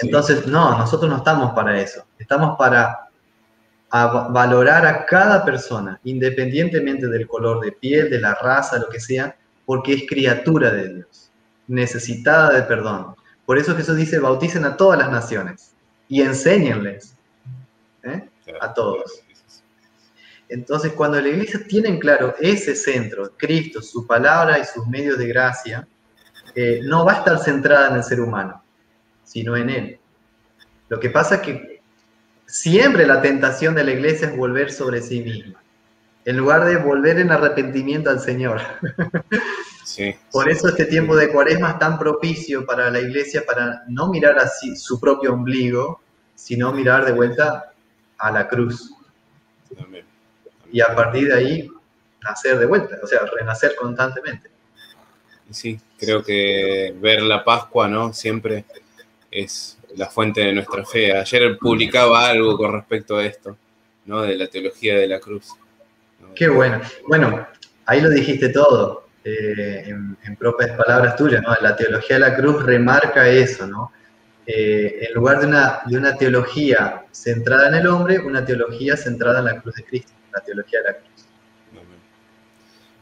Entonces, 0.00 0.46
no, 0.46 0.78
nosotros 0.78 1.10
no 1.10 1.16
estamos 1.18 1.52
para 1.52 1.80
eso. 1.80 2.04
Estamos 2.18 2.56
para 2.56 3.08
valorar 3.90 4.86
a 4.86 5.06
cada 5.06 5.44
persona, 5.44 5.98
independientemente 6.04 7.08
del 7.08 7.26
color 7.26 7.60
de 7.60 7.72
piel, 7.72 8.10
de 8.10 8.20
la 8.20 8.34
raza, 8.34 8.78
lo 8.78 8.88
que 8.88 9.00
sea, 9.00 9.36
porque 9.64 9.94
es 9.94 10.06
criatura 10.08 10.70
de 10.70 10.94
Dios, 10.94 11.30
necesitada 11.66 12.52
de 12.52 12.62
perdón. 12.62 13.16
Por 13.46 13.58
eso 13.58 13.76
Jesús 13.76 13.96
dice, 13.96 14.18
bauticen 14.18 14.64
a 14.64 14.76
todas 14.76 14.98
las 14.98 15.10
naciones 15.10 15.72
y 16.08 16.20
enséñenles 16.20 17.16
¿eh? 18.02 18.28
a 18.60 18.74
todos. 18.74 19.22
Entonces, 20.48 20.92
cuando 20.92 21.20
la 21.20 21.28
iglesia 21.28 21.60
tiene 21.66 21.88
en 21.88 21.98
claro 21.98 22.34
ese 22.40 22.74
centro, 22.74 23.32
Cristo, 23.36 23.80
su 23.82 24.06
palabra 24.06 24.58
y 24.58 24.64
sus 24.64 24.86
medios 24.86 25.18
de 25.18 25.28
gracia, 25.28 25.88
eh, 26.54 26.80
no 26.82 27.04
va 27.04 27.12
a 27.12 27.18
estar 27.18 27.38
centrada 27.38 27.88
en 27.90 27.96
el 27.96 28.04
ser 28.04 28.20
humano, 28.20 28.62
sino 29.24 29.56
en 29.56 29.70
Él. 29.70 29.98
Lo 30.88 31.00
que 31.00 31.10
pasa 31.10 31.36
es 31.36 31.40
que 31.42 31.82
siempre 32.46 33.06
la 33.06 33.20
tentación 33.20 33.74
de 33.74 33.84
la 33.84 33.92
iglesia 33.92 34.28
es 34.28 34.36
volver 34.36 34.72
sobre 34.72 35.02
sí 35.02 35.20
misma, 35.20 35.60
en 36.24 36.36
lugar 36.36 36.64
de 36.64 36.76
volver 36.76 37.18
en 37.18 37.32
arrepentimiento 37.32 38.10
al 38.10 38.20
Señor. 38.20 38.60
Por 40.32 40.50
eso 40.50 40.68
este 40.68 40.86
tiempo 40.86 41.14
de 41.16 41.30
cuaresma 41.30 41.72
es 41.72 41.78
tan 41.78 41.98
propicio 41.98 42.66
para 42.66 42.90
la 42.90 43.00
iglesia, 43.00 43.44
para 43.46 43.84
no 43.88 44.08
mirar 44.08 44.38
así 44.38 44.76
su 44.76 44.98
propio 44.98 45.32
ombligo, 45.32 46.00
sino 46.34 46.72
mirar 46.72 47.04
de 47.04 47.12
vuelta 47.12 47.72
a 48.18 48.30
la 48.30 48.48
cruz. 48.48 48.92
Y 50.72 50.80
a 50.80 50.94
partir 50.94 51.28
de 51.28 51.34
ahí, 51.34 51.70
nacer 52.22 52.58
de 52.58 52.66
vuelta, 52.66 52.98
o 53.02 53.06
sea, 53.06 53.20
renacer 53.26 53.76
constantemente. 53.76 54.50
Sí, 55.50 55.78
creo 55.96 56.22
que 56.22 56.94
ver 56.98 57.22
la 57.22 57.44
Pascua, 57.44 57.86
¿no? 57.86 58.12
Siempre 58.12 58.64
es 59.30 59.78
la 59.94 60.06
fuente 60.06 60.40
de 60.40 60.52
nuestra 60.52 60.84
fe. 60.84 61.16
Ayer 61.16 61.56
publicaba 61.58 62.28
algo 62.28 62.56
con 62.56 62.72
respecto 62.72 63.16
a 63.16 63.24
esto, 63.24 63.56
¿no? 64.06 64.22
De 64.22 64.36
la 64.36 64.48
teología 64.48 64.96
de 64.96 65.06
la 65.06 65.20
cruz. 65.20 65.54
Qué 66.34 66.48
bueno. 66.48 66.80
Bueno, 67.06 67.46
ahí 67.86 68.00
lo 68.00 68.10
dijiste 68.10 68.48
todo, 68.48 69.05
eh, 69.28 69.88
en, 69.88 70.36
propias 70.36 70.70
palabras 70.76 71.16
tuyas. 71.16 71.42
La 71.60 71.74
teología 71.74 72.14
de 72.14 72.20
la 72.20 72.36
cruz 72.36 72.62
remarca 72.62 73.28
eso, 73.28 73.66
¿no? 73.66 73.90
Eh, 74.46 75.08
en 75.08 75.14
lugar 75.14 75.40
de 75.40 75.48
una, 75.48 75.80
de 75.84 75.98
una 75.98 76.16
teología 76.16 77.04
centrada 77.10 77.66
en 77.66 77.74
el 77.74 77.88
hombre, 77.88 78.20
una 78.20 78.44
teología 78.44 78.96
centrada 78.96 79.40
en 79.40 79.46
la 79.46 79.60
cruz 79.60 79.74
de 79.74 79.84
Cristo, 79.84 80.12
la 80.32 80.40
teología 80.40 80.78
de 80.78 80.84
la 80.84 80.98
cruz. 80.98 81.26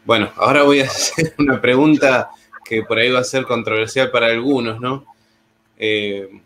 Bueno, 0.07 0.33
ahora 0.37 0.63
voy 0.63 0.81
a 0.81 0.85
hacer 0.87 1.35
una 1.39 1.61
pregunta 1.61 2.31
que 2.65 2.83
por 2.85 2.97
ahí 2.97 3.11
va 3.11 3.21
a 3.21 3.25
ser 3.25 3.45
controversial 3.45 4.11
para 4.11 4.29
algunos, 4.29 4.81
¿no? 4.81 5.05
Eh, 5.77 6.41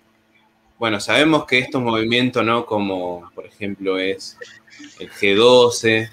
bueno, 0.77 0.99
sabemos 0.99 1.47
que 1.47 1.61
estos 1.61 1.81
movimientos, 1.81 2.45
¿no? 2.45 2.67
Como 2.67 3.31
por 3.33 3.47
ejemplo 3.47 3.97
es 3.97 4.37
el 4.99 5.09
G12, 5.09 6.11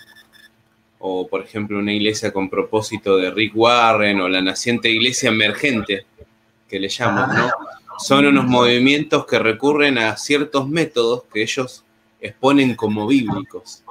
o 0.99 1.27
por 1.27 1.41
ejemplo 1.41 1.79
una 1.79 1.93
iglesia 1.93 2.31
con 2.31 2.49
propósito 2.49 3.17
de 3.17 3.31
Rick 3.31 3.55
Warren, 3.55 4.21
o 4.21 4.27
la 4.27 4.41
naciente 4.41 4.89
iglesia 4.89 5.29
emergente, 5.29 6.05
que 6.67 6.79
le 6.79 6.89
llaman, 6.89 7.35
¿no? 7.35 7.51
Son 7.97 8.25
unos 8.25 8.45
movimientos 8.45 9.25
que 9.25 9.39
recurren 9.39 9.97
a 9.97 10.17
ciertos 10.17 10.67
métodos 10.67 11.23
que 11.31 11.41
ellos 11.41 11.85
exponen 12.19 12.75
como 12.75 13.07
bíblicos. 13.07 13.83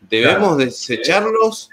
¿Debemos 0.00 0.56
desecharlos 0.56 1.68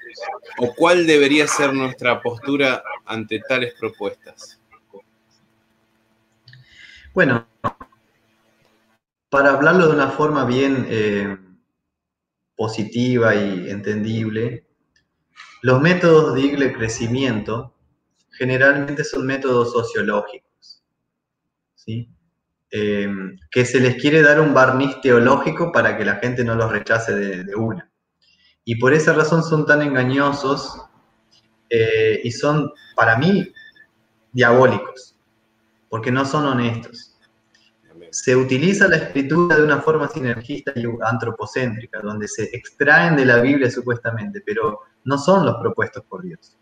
o 0.58 0.74
cuál 0.74 1.08
debería 1.08 1.48
ser 1.48 1.74
nuestra 1.74 2.22
postura 2.22 2.84
ante 3.06 3.40
tales 3.48 3.74
propuestas? 3.80 4.60
Bueno, 7.14 7.46
para 9.30 9.52
hablarlo 9.52 9.88
de 9.88 9.94
una 9.94 10.10
forma 10.10 10.44
bien 10.44 10.86
eh, 10.90 11.38
positiva 12.56 13.36
y 13.36 13.70
entendible, 13.70 14.66
los 15.62 15.82
métodos 15.82 16.36
de 16.36 16.74
crecimiento 16.74 17.74
generalmente 18.32 19.04
son 19.04 19.26
métodos 19.26 19.72
sociológicos, 19.72 20.84
¿sí? 21.76 22.10
Eh, 22.72 23.08
que 23.52 23.64
se 23.64 23.80
les 23.80 23.96
quiere 23.96 24.22
dar 24.22 24.42
un 24.42 24.54
barniz 24.54 25.00
teológico 25.02 25.72
para 25.72 25.98
que 25.98 26.04
la 26.04 26.16
gente 26.16 26.44
no 26.44 26.56
los 26.56 26.72
rechace 26.72 27.16
de, 27.16 27.56
una. 27.56 27.90
Y 28.66 28.76
por 28.76 28.94
esa 28.94 29.14
razón 29.14 29.44
son 29.44 29.66
tan 29.66 29.82
engañosos 29.82 30.82
eh, 31.70 32.20
y 32.24 32.32
son, 32.32 32.72
para 32.96 33.18
mí, 33.18 33.54
diabólicos 34.34 35.16
porque 35.96 36.12
no 36.12 36.26
son 36.26 36.46
honestos. 36.46 37.15
Se 38.16 38.34
utiliza 38.34 38.88
la 38.88 38.96
escritura 38.96 39.58
de 39.58 39.64
una 39.64 39.82
forma 39.82 40.08
sinergista 40.08 40.72
y 40.74 40.86
antropocéntrica, 41.02 42.00
donde 42.00 42.30
se 42.30 42.46
extraen 42.56 43.18
de 43.18 43.26
la 43.26 43.42
Biblia 43.42 43.70
supuestamente, 43.70 44.42
pero 44.46 44.80
no 45.04 45.18
son 45.18 45.46
los 45.46 45.56
propuestos 45.58 46.02
por 46.06 46.24
Dios. 46.24 46.58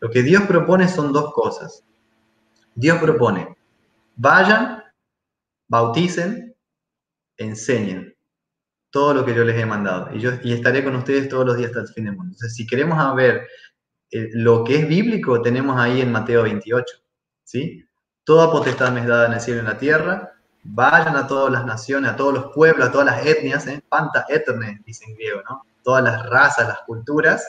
Lo 0.00 0.10
que 0.10 0.24
Dios 0.24 0.42
propone 0.48 0.88
son 0.88 1.12
dos 1.12 1.32
cosas. 1.32 1.84
Dios 2.74 2.98
propone, 2.98 3.56
vayan, 4.16 4.82
bauticen, 5.68 6.56
enseñen 7.36 8.16
todo 8.90 9.14
lo 9.14 9.24
que 9.24 9.36
yo 9.36 9.44
les 9.44 9.56
he 9.56 9.64
mandado. 9.64 10.12
Y 10.12 10.18
yo 10.18 10.32
y 10.42 10.54
estaré 10.54 10.82
con 10.82 10.96
ustedes 10.96 11.28
todos 11.28 11.46
los 11.46 11.56
días 11.56 11.68
hasta 11.68 11.82
el 11.82 11.88
fin 11.88 12.06
del 12.06 12.16
mundo. 12.16 12.36
Si 12.36 12.66
queremos 12.66 13.14
ver 13.14 13.46
eh, 14.10 14.28
lo 14.32 14.64
que 14.64 14.78
es 14.78 14.88
bíblico, 14.88 15.40
tenemos 15.40 15.78
ahí 15.78 16.00
en 16.00 16.10
Mateo 16.10 16.42
28. 16.42 16.84
¿sí? 17.44 17.84
Toda 18.24 18.50
potestad 18.50 18.92
me 18.92 19.02
es 19.02 19.06
dada 19.06 19.28
en 19.28 19.34
el 19.34 19.40
cielo 19.40 19.58
y 19.58 19.60
en 19.60 19.66
la 19.66 19.78
tierra. 19.78 20.37
Vayan 20.70 21.16
a 21.16 21.26
todas 21.26 21.50
las 21.50 21.64
naciones, 21.64 22.10
a 22.10 22.16
todos 22.16 22.34
los 22.34 22.54
pueblos, 22.54 22.88
a 22.88 22.92
todas 22.92 23.06
las 23.06 23.24
etnias, 23.24 23.66
¿eh? 23.66 23.82
panta 23.88 24.26
eterne, 24.28 24.82
dice 24.84 25.06
en 25.06 25.14
griego, 25.14 25.42
¿no? 25.48 25.62
Todas 25.82 26.04
las 26.04 26.28
razas, 26.28 26.68
las 26.68 26.80
culturas. 26.82 27.46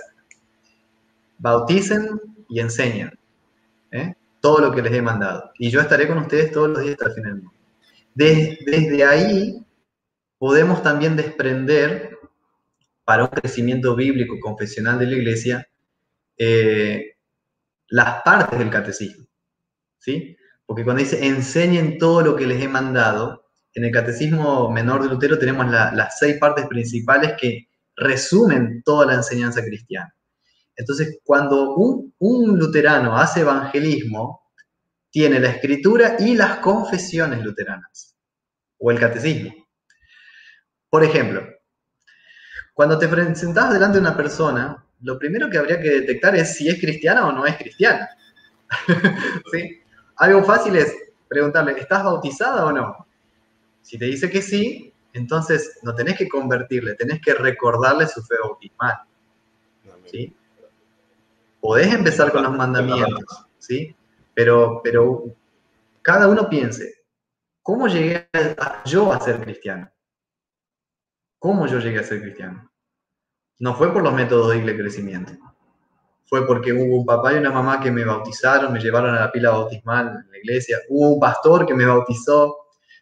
Bauticen 1.37 2.19
y 2.47 2.59
enseñen 2.59 3.17
¿eh? 3.91 4.15
todo 4.39 4.59
lo 4.59 4.71
que 4.71 4.81
les 4.81 4.93
he 4.93 5.01
mandado. 5.01 5.51
Y 5.59 5.69
yo 5.69 5.81
estaré 5.81 6.07
con 6.07 6.17
ustedes 6.19 6.51
todos 6.51 6.69
los 6.69 6.81
días 6.81 6.93
hasta 6.93 7.07
el 7.07 7.13
fin 7.13 7.23
del 7.23 7.35
mundo. 7.35 7.51
Desde, 8.15 9.03
ahí 9.05 9.65
podemos 10.37 10.81
también 10.81 11.15
desprender 11.15 12.17
para 13.03 13.23
un 13.23 13.29
crecimiento 13.29 13.95
bíblico 13.95 14.39
confesional 14.39 14.97
de 14.97 15.05
la 15.07 15.15
iglesia 15.15 15.67
eh, 16.37 17.15
las 17.89 18.21
partes 18.23 18.57
del 18.57 18.69
catecismo. 18.69 19.25
¿sí? 19.97 20.37
Porque 20.69 20.83
cuando 20.83 21.01
dice 21.01 21.25
enseñen 21.25 21.97
todo 21.97 22.21
lo 22.21 22.35
que 22.35 22.45
les 22.45 22.61
he 22.61 22.67
mandado, 22.67 23.49
en 23.73 23.85
el 23.85 23.91
Catecismo 23.91 24.69
Menor 24.69 25.01
de 25.01 25.09
Lutero 25.09 25.39
tenemos 25.39 25.65
las 25.67 26.19
seis 26.19 26.37
partes 26.37 26.67
principales 26.67 27.33
que 27.41 27.69
resumen 27.95 28.83
toda 28.85 29.07
la 29.07 29.15
enseñanza 29.15 29.63
cristiana. 29.63 30.15
Entonces, 30.75 31.21
cuando 31.23 31.73
un, 31.73 32.13
un 32.19 32.59
luterano 32.59 33.17
hace 33.17 33.39
evangelismo, 33.39 34.43
tiene 35.09 35.39
la 35.39 35.49
escritura 35.49 36.17
y 36.19 36.35
las 36.35 36.57
confesiones 36.57 37.43
luteranas, 37.43 38.15
o 38.77 38.91
el 38.91 38.99
catecismo. 38.99 39.51
Por 40.87 41.03
ejemplo, 41.03 41.47
cuando 42.75 42.99
te 42.99 43.07
presentas 43.07 43.73
delante 43.73 43.97
de 43.97 44.01
una 44.01 44.15
persona, 44.15 44.85
lo 45.01 45.17
primero 45.17 45.49
que 45.49 45.57
habría 45.57 45.81
que 45.81 45.89
detectar 45.89 46.35
es 46.35 46.55
si 46.55 46.69
es 46.69 46.79
cristiana 46.79 47.27
o 47.27 47.31
no 47.31 47.47
es 47.47 47.57
cristiana. 47.57 48.07
¿Sí? 49.51 49.81
Algo 50.19 50.43
fácil 50.43 50.75
es 50.75 50.93
preguntarle, 51.27 51.79
¿estás 51.79 52.03
bautizada 52.03 52.65
o 52.65 52.71
no? 52.71 53.07
Si 53.81 53.97
te 53.97 54.05
dice 54.05 54.29
que 54.29 54.41
sí, 54.41 54.93
entonces 55.13 55.79
no 55.81 55.95
tenés 55.95 56.17
que 56.17 56.27
convertirle, 56.27 56.95
tenés 56.95 57.21
que 57.21 57.33
recordarle 57.33 58.05
su 58.05 58.21
fe 58.23 58.35
bautismal. 58.41 58.99
¿sí? 60.05 60.35
Podés 61.61 61.93
empezar 61.93 62.31
con 62.31 62.43
los 62.43 62.55
mandamientos, 62.55 63.45
¿sí? 63.57 63.95
Pero, 64.33 64.81
pero 64.83 65.23
cada 66.01 66.27
uno 66.27 66.49
piense, 66.49 67.05
¿cómo 67.61 67.87
llegué 67.87 68.29
yo 68.85 69.13
a 69.13 69.19
ser 69.21 69.39
cristiano? 69.39 69.89
¿Cómo 71.39 71.65
yo 71.67 71.79
llegué 71.79 71.99
a 71.99 72.03
ser 72.03 72.21
cristiano? 72.21 72.69
No 73.59 73.73
fue 73.73 73.93
por 73.93 74.03
los 74.03 74.13
métodos 74.13 74.53
de 74.53 74.77
crecimiento. 74.77 75.33
Fue 76.29 76.45
porque 76.45 76.71
hubo 76.71 76.99
un 76.99 77.05
papá 77.05 77.33
y 77.33 77.37
una 77.37 77.49
mamá 77.49 77.79
que 77.79 77.91
me 77.91 78.05
bautizaron, 78.05 78.71
me 78.71 78.79
llevaron 78.79 79.15
a 79.15 79.21
la 79.21 79.31
pila 79.31 79.49
bautismal 79.49 80.07
en 80.09 80.31
la 80.31 80.37
iglesia. 80.37 80.77
Hubo 80.87 81.15
un 81.15 81.19
pastor 81.19 81.65
que 81.65 81.73
me 81.73 81.85
bautizó, 81.85 82.55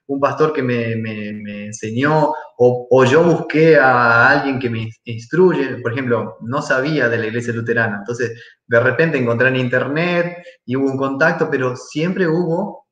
un 0.07 0.21
pastor 0.21 0.53
que 0.53 0.63
me, 0.63 0.95
me, 0.95 1.65
enseñó, 1.65 2.31
o, 2.57 2.87
o, 2.89 3.03
yo 3.03 3.23
busqué 3.23 3.77
a 3.77 4.29
alguien 4.29 4.59
que 4.59 4.69
me 4.69 4.89
instruye. 5.03 5.77
Por 5.81 5.91
ejemplo, 5.91 6.37
no 6.39 6.61
sabía 6.61 7.09
de 7.09 7.17
la 7.17 7.27
iglesia 7.27 7.51
luterana. 7.51 7.97
Entonces, 7.97 8.41
de 8.65 8.79
repente 8.79 9.17
encontré 9.17 9.49
en 9.49 9.57
internet 9.57 10.37
y 10.65 10.77
hubo 10.77 10.89
un 10.89 10.97
contacto, 10.97 11.49
pero 11.51 11.75
siempre 11.75 12.29
hubo 12.29 12.87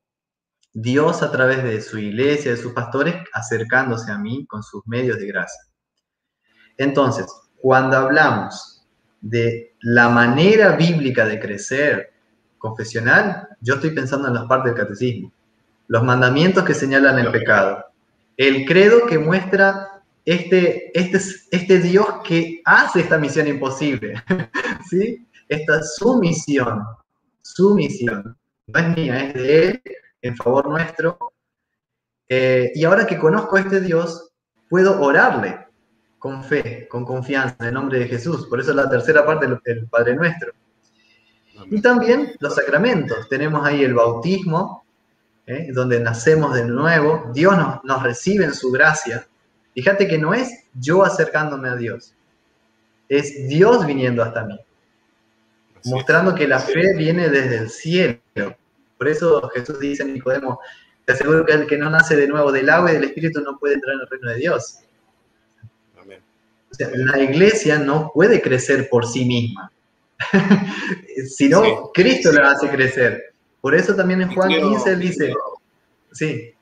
Dios 0.74 1.22
a 1.22 1.32
través 1.32 1.64
de 1.64 1.80
su 1.80 1.96
iglesia, 1.96 2.50
de 2.50 2.58
sus 2.58 2.74
pastores, 2.74 3.14
acercándose 3.32 4.12
a 4.12 4.18
mí 4.18 4.46
con 4.46 4.62
sus 4.62 4.86
medios 4.86 5.16
de 5.16 5.26
gracia. 5.28 5.62
Entonces, 6.76 7.26
cuando 7.56 7.96
hablamos 7.96 8.75
de 9.30 9.74
la 9.80 10.08
manera 10.08 10.76
bíblica 10.76 11.26
de 11.26 11.40
crecer 11.40 12.12
confesional, 12.58 13.48
yo 13.60 13.74
estoy 13.74 13.90
pensando 13.90 14.28
en 14.28 14.34
las 14.34 14.46
partes 14.46 14.72
del 14.72 14.82
catecismo, 14.82 15.32
los 15.88 16.02
mandamientos 16.02 16.64
que 16.64 16.74
señalan 16.74 17.18
el 17.18 17.30
pecado, 17.30 17.84
el 18.36 18.64
credo 18.64 19.06
que 19.06 19.18
muestra 19.18 20.02
este, 20.24 20.90
este, 20.98 21.18
este 21.50 21.78
Dios 21.80 22.06
que 22.24 22.60
hace 22.64 23.00
esta 23.00 23.18
misión 23.18 23.46
imposible, 23.46 24.22
¿sí? 24.90 25.26
Esta 25.48 25.82
sumisión, 25.82 26.82
su 27.42 27.74
misión, 27.74 28.36
no 28.66 28.80
es 28.80 28.96
mía, 28.96 29.26
es 29.28 29.34
de 29.34 29.68
Él, 29.68 29.82
en 30.22 30.36
favor 30.36 30.68
nuestro. 30.68 31.18
Eh, 32.28 32.72
y 32.74 32.84
ahora 32.84 33.06
que 33.06 33.18
conozco 33.18 33.56
a 33.56 33.60
este 33.60 33.80
Dios, 33.80 34.32
puedo 34.68 35.00
orarle 35.00 35.65
con 36.18 36.42
fe, 36.44 36.88
con 36.88 37.04
confianza, 37.04 37.56
en 37.60 37.66
el 37.66 37.74
nombre 37.74 37.98
de 37.98 38.08
Jesús. 38.08 38.46
Por 38.46 38.60
eso 38.60 38.70
es 38.70 38.76
la 38.76 38.88
tercera 38.88 39.24
parte 39.24 39.46
del 39.64 39.86
Padre 39.86 40.16
Nuestro. 40.16 40.52
Y 41.70 41.80
también 41.80 42.32
los 42.40 42.54
sacramentos. 42.54 43.28
Tenemos 43.28 43.66
ahí 43.66 43.82
el 43.82 43.94
bautismo, 43.94 44.84
¿eh? 45.46 45.68
donde 45.72 46.00
nacemos 46.00 46.54
de 46.54 46.64
nuevo. 46.64 47.30
Dios 47.32 47.56
nos, 47.56 47.84
nos 47.84 48.02
recibe 48.02 48.44
en 48.44 48.54
su 48.54 48.70
gracia. 48.70 49.26
Fíjate 49.76 50.08
que 50.08 50.16
no 50.16 50.32
es 50.32 50.64
yo 50.72 51.04
acercándome 51.04 51.68
a 51.68 51.76
Dios, 51.76 52.14
es 53.10 53.46
Dios 53.46 53.84
viniendo 53.86 54.22
hasta 54.22 54.44
mí, 54.44 54.58
mostrando 55.84 56.34
que 56.34 56.48
la 56.48 56.58
fe 56.58 56.94
viene 56.96 57.28
desde 57.28 57.58
el 57.58 57.68
cielo. 57.68 58.56
Por 58.96 59.06
eso 59.06 59.50
Jesús 59.50 59.78
dice 59.78 60.02
a 60.02 60.06
Nicodemo, 60.06 60.60
te 61.04 61.12
aseguro 61.12 61.44
que 61.44 61.52
el 61.52 61.66
que 61.66 61.76
no 61.76 61.90
nace 61.90 62.16
de 62.16 62.26
nuevo 62.26 62.50
del 62.50 62.70
agua 62.70 62.90
y 62.90 62.94
del 62.94 63.04
Espíritu 63.04 63.42
no 63.42 63.58
puede 63.58 63.74
entrar 63.74 63.96
en 63.96 64.00
el 64.00 64.08
reino 64.08 64.30
de 64.30 64.36
Dios. 64.36 64.78
Sea, 66.76 66.90
la 66.92 67.22
iglesia 67.22 67.78
no 67.78 68.10
puede 68.12 68.40
crecer 68.42 68.88
por 68.88 69.06
sí 69.06 69.24
misma, 69.24 69.70
sino 71.36 71.90
Cristo 71.92 72.32
la 72.32 72.50
hace 72.50 72.68
crecer. 72.68 73.34
Por 73.60 73.74
eso 73.74 73.94
también 73.94 74.22
en 74.22 74.34
Juan 74.34 74.50
15 74.50 74.96
dice, 74.96 75.34
sí. 76.12 76.52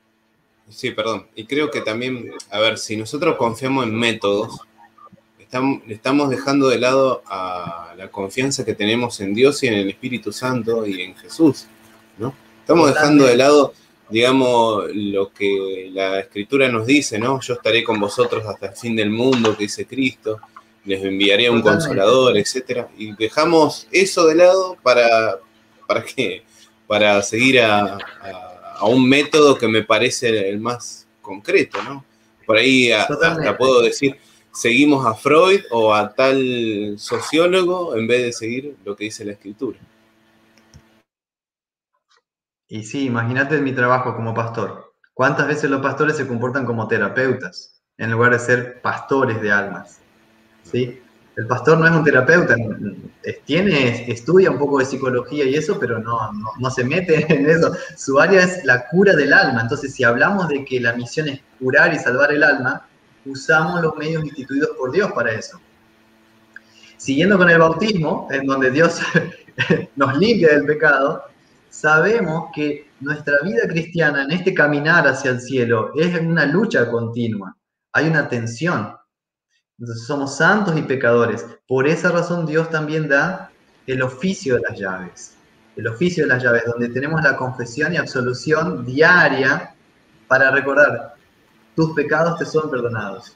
Sí, 0.69 0.91
perdón. 0.91 1.27
Y 1.35 1.45
creo 1.45 1.69
que 1.69 1.81
también, 1.81 2.31
a 2.49 2.59
ver, 2.59 2.77
si 2.77 2.97
nosotros 2.97 3.35
confiamos 3.37 3.85
en 3.85 3.93
métodos, 3.93 4.59
estamos, 5.39 5.81
estamos 5.87 6.29
dejando 6.29 6.69
de 6.69 6.79
lado 6.79 7.21
a 7.27 7.93
la 7.97 8.09
confianza 8.09 8.65
que 8.65 8.73
tenemos 8.73 9.19
en 9.19 9.33
Dios 9.33 9.61
y 9.63 9.67
en 9.67 9.75
el 9.75 9.89
Espíritu 9.89 10.31
Santo 10.31 10.85
y 10.85 11.01
en 11.01 11.15
Jesús. 11.15 11.67
Estamos 12.65 12.91
dejando 12.91 13.25
de 13.25 13.37
lado, 13.37 13.73
digamos, 14.09 14.85
lo 14.93 15.31
que 15.31 15.89
la 15.91 16.19
escritura 16.19 16.69
nos 16.69 16.85
dice, 16.85 17.17
¿no? 17.17 17.39
Yo 17.41 17.55
estaré 17.55 17.83
con 17.83 17.99
vosotros 17.99 18.45
hasta 18.45 18.67
el 18.67 18.75
fin 18.75 18.95
del 18.95 19.09
mundo, 19.09 19.55
que 19.55 19.63
dice 19.63 19.85
Cristo, 19.85 20.39
les 20.85 21.03
enviaré 21.03 21.49
un 21.49 21.61
consolador, 21.61 22.37
etcétera, 22.37 22.87
y 22.97 23.13
dejamos 23.15 23.87
eso 23.91 24.27
de 24.27 24.35
lado 24.35 24.77
para, 24.83 25.39
para 25.87 26.03
qué? 26.03 26.43
Para 26.87 27.21
seguir 27.23 27.61
a, 27.61 27.97
un 28.81 29.07
método 29.07 29.57
que 29.57 29.67
me 29.67 29.83
parece 29.83 30.49
el 30.49 30.59
más 30.59 31.07
concreto, 31.21 31.81
¿no? 31.81 32.05
Por 32.45 32.57
ahí 32.57 32.91
hasta 32.91 33.57
puedo 33.57 33.81
decir, 33.81 34.17
seguimos 34.53 35.05
a 35.05 35.15
Freud 35.15 35.61
o 35.71 35.93
a 35.93 36.13
tal 36.13 36.95
sociólogo 36.97 37.95
en 37.95 38.05
vez 38.05 38.21
de 38.21 38.33
seguir 38.33 38.75
lo 38.85 38.95
que 38.95 39.05
dice 39.05 39.25
la 39.25 39.31
escritura. 39.31 39.79
Y 42.67 42.83
sí, 42.83 43.05
imagínate 43.05 43.59
mi 43.61 43.73
trabajo 43.73 44.15
como 44.15 44.33
pastor. 44.33 44.93
¿Cuántas 45.13 45.47
veces 45.47 45.69
los 45.69 45.81
pastores 45.81 46.17
se 46.17 46.27
comportan 46.27 46.65
como 46.65 46.87
terapeutas 46.87 47.81
en 47.97 48.11
lugar 48.11 48.31
de 48.33 48.39
ser 48.39 48.81
pastores 48.81 49.41
de 49.41 49.51
almas? 49.51 49.99
¿Sí? 50.63 51.01
El 51.37 51.47
pastor 51.47 51.77
no 51.77 51.85
es 51.85 51.91
un 51.91 52.03
terapeuta, 52.03 52.55
tiene, 53.45 54.09
estudia 54.09 54.49
un 54.49 54.57
poco 54.57 54.79
de 54.79 54.85
psicología 54.85 55.43
y 55.43 55.55
eso, 55.55 55.77
pero 55.79 55.99
no, 55.99 56.31
no, 56.59 56.69
se 56.71 56.85
mete 56.85 57.25
en 57.33 57.49
eso. 57.49 57.73
Su 57.97 58.19
área 58.19 58.43
es 58.43 58.63
la 58.63 58.87
cura 58.87 59.13
del 59.15 59.33
alma. 59.33 59.61
Entonces, 59.61 59.93
si 59.93 60.03
hablamos 60.03 60.47
de 60.47 60.63
que 60.63 60.79
la 60.79 60.93
misión 60.93 61.27
es 61.27 61.41
curar 61.59 61.93
y 61.93 61.99
salvar 61.99 62.31
el 62.31 62.41
alma, 62.41 62.87
usamos 63.25 63.81
los 63.81 63.97
medios 63.97 64.23
instituidos 64.23 64.69
por 64.77 64.91
Dios 64.91 65.11
para 65.11 65.33
eso. 65.33 65.59
Siguiendo 66.97 67.37
con 67.37 67.49
el 67.49 67.59
bautismo, 67.59 68.29
en 68.31 68.47
donde 68.47 68.71
Dios 68.71 69.01
nos 69.95 70.17
limpia 70.17 70.49
del 70.49 70.65
pecado, 70.65 71.23
sabemos 71.79 72.49
que 72.53 72.89
nuestra 73.01 73.35
vida 73.43 73.67
cristiana 73.67 74.23
en 74.23 74.31
este 74.31 74.53
caminar 74.53 75.07
hacia 75.07 75.31
el 75.31 75.41
cielo 75.41 75.91
es 75.95 76.19
una 76.19 76.45
lucha 76.45 76.89
continua, 76.89 77.55
hay 77.91 78.07
una 78.07 78.29
tensión. 78.29 78.95
Entonces 79.77 80.05
somos 80.07 80.37
santos 80.37 80.77
y 80.77 80.83
pecadores. 80.83 81.45
Por 81.67 81.85
esa 81.87 82.11
razón 82.11 82.45
Dios 82.45 82.69
también 82.69 83.09
da 83.09 83.51
el 83.87 84.01
oficio 84.01 84.55
de 84.55 84.61
las 84.61 84.79
llaves. 84.79 85.35
El 85.75 85.87
oficio 85.87 86.23
de 86.23 86.29
las 86.29 86.41
llaves, 86.41 86.63
donde 86.65 86.87
tenemos 86.87 87.21
la 87.21 87.35
confesión 87.35 87.93
y 87.93 87.97
absolución 87.97 88.85
diaria 88.85 89.75
para 90.29 90.51
recordar, 90.51 91.15
tus 91.75 91.93
pecados 91.93 92.39
te 92.39 92.45
son 92.45 92.71
perdonados. 92.71 93.35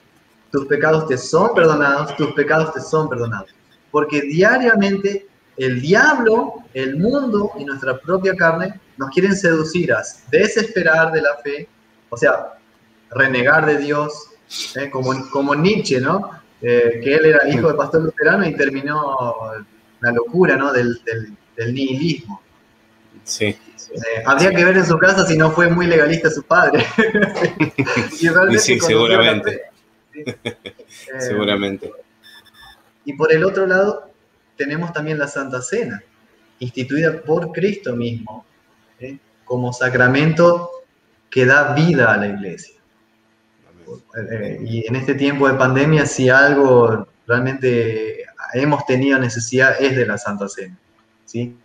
Tus 0.50 0.66
pecados 0.66 1.08
te 1.08 1.18
son 1.18 1.54
perdonados, 1.54 2.16
tus 2.16 2.32
pecados 2.32 2.74
te 2.74 2.80
son 2.80 3.10
perdonados. 3.10 3.50
Porque 3.92 4.22
diariamente 4.22 5.29
el 5.60 5.82
diablo, 5.82 6.64
el 6.74 6.96
mundo 6.98 7.52
y 7.60 7.66
nuestra 7.66 8.00
propia 8.00 8.34
carne 8.36 8.80
nos 8.98 9.10
quieren 9.10 9.36
seducir 9.36 9.92
a 9.92 10.02
desesperar 10.32 11.12
de 11.12 11.22
la 11.22 11.36
fe, 11.44 11.68
o 12.10 12.18
sea, 12.18 12.54
renegar 13.12 13.66
de 13.66 13.78
Dios, 13.78 14.32
¿eh? 14.76 14.90
como, 14.90 15.12
como 15.32 15.56
Nietzsche, 15.56 16.00
¿no? 16.00 16.32
Eh, 16.62 17.02
que 17.04 17.16
él 17.16 17.26
era 17.26 17.48
hijo 17.50 17.68
de 17.68 17.74
pastor 17.74 18.04
luterano 18.04 18.46
y 18.46 18.56
terminó 18.56 19.38
la 20.00 20.12
locura, 20.12 20.56
¿no? 20.56 20.72
Del, 20.72 20.98
nihilismo. 21.58 22.42
Sí. 23.26 23.48
Eh, 23.48 24.24
habría 24.26 24.52
que 24.52 24.64
ver 24.64 24.78
en 24.78 24.86
su 24.86 24.98
casa 24.98 25.26
si 25.26 25.38
no 25.38 25.52
fue 25.52 25.70
muy 25.70 25.88
legalista 25.88 26.30
su 26.30 26.44
padre. 26.44 26.86
sí, 28.58 28.80
seguramente. 28.80 29.64
seguramente. 31.20 31.92
Y 33.04 33.14
por 33.14 33.34
el 33.34 33.44
otro 33.44 33.66
lado, 33.66 34.09
tenemos 34.60 34.92
también 34.92 35.18
la 35.18 35.28
Santa 35.28 35.62
Cena, 35.62 36.04
instituida 36.60 37.22
por 37.22 37.54
Cristo 37.54 37.96
mismo, 37.96 38.46
¿eh? 39.00 39.18
como 39.46 39.72
sacramento 39.72 40.70
que 41.30 41.46
da 41.46 41.74
vida 41.74 42.14
a 42.14 42.18
la 42.18 42.28
iglesia. 42.28 42.76
Eh, 44.18 44.60
y 44.62 44.86
en 44.86 44.98
este 44.98 45.16
tiempo 45.16 45.48
de 45.48 45.54
pandemia, 45.54 46.06
si 46.06 46.28
algo 46.30 47.08
realmente 47.26 48.26
hemos 48.54 48.86
tenido 48.86 49.18
necesidad 49.18 49.82
es 49.82 49.96
de 49.96 50.06
la 50.06 50.18
Santa 50.18 50.50
Cena, 50.50 50.78
¿sí? 51.24 51.56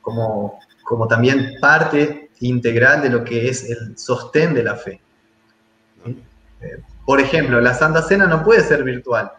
como, 0.00 0.58
como 0.84 1.06
también 1.06 1.56
parte 1.60 2.30
integral 2.40 3.02
de 3.02 3.10
lo 3.10 3.24
que 3.24 3.50
es 3.50 3.68
el 3.68 3.98
sostén 3.98 4.54
de 4.54 4.62
la 4.62 4.74
fe. 4.74 5.02
Eh, 6.62 6.82
por 7.04 7.20
ejemplo, 7.20 7.60
la 7.60 7.74
Santa 7.74 8.00
Cena 8.00 8.26
no 8.26 8.42
puede 8.42 8.62
ser 8.62 8.84
virtual. 8.84 9.32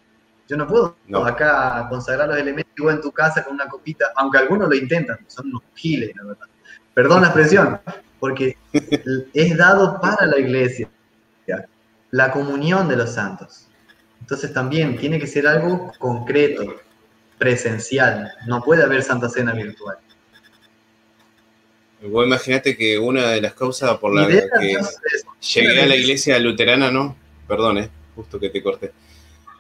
Yo 0.50 0.58
no 0.58 0.66
puedo 0.66 0.97
acá 1.26 1.86
consagrar 1.89 2.28
los 2.28 2.38
elementos 2.38 2.74
igual 2.76 2.95
en 2.95 3.02
tu 3.02 3.12
casa 3.12 3.43
con 3.43 3.54
una 3.54 3.68
copita, 3.68 4.08
aunque 4.16 4.39
algunos 4.39 4.68
lo 4.68 4.74
intentan, 4.74 5.20
son 5.28 5.50
unos 5.50 5.62
giles, 5.76 6.12
la 6.16 6.24
verdad. 6.24 6.47
Perdón 6.91 7.22
la 7.22 7.28
expresión, 7.28 7.80
porque 8.20 8.58
es 9.34 9.58
dado 9.58 10.02
para 10.02 10.26
la 10.26 10.39
iglesia 10.39 10.89
la 12.12 12.32
comunión 12.32 12.88
de 12.88 12.95
los 12.95 13.12
santos. 13.12 13.68
Entonces 14.20 14.52
también 14.52 14.97
tiene 14.97 15.20
que 15.20 15.28
ser 15.28 15.45
algo 15.45 15.91
concreto, 16.00 16.82
presencial. 17.38 18.32
No 18.47 18.64
puede 18.64 18.82
haber 18.82 19.04
Santa 19.04 19.30
Cena 19.30 19.54
virtual. 19.54 19.97
Vos 22.02 22.26
imaginate 22.26 22.76
que 22.76 22.97
una 22.97 23.30
de 23.30 23.41
las 23.41 23.54
causas 23.54 24.00
por 24.00 24.16
la 24.16 24.26
que 24.28 24.80
llegué 25.54 25.82
a 25.82 25.86
la 25.86 25.95
iglesia 25.95 26.39
luterana, 26.39 26.89
¿no? 26.89 27.16
Perdón, 27.47 27.78
eh, 27.78 27.89
justo 28.16 28.39
que 28.39 28.50
te 28.50 28.64
corté. 28.64 28.91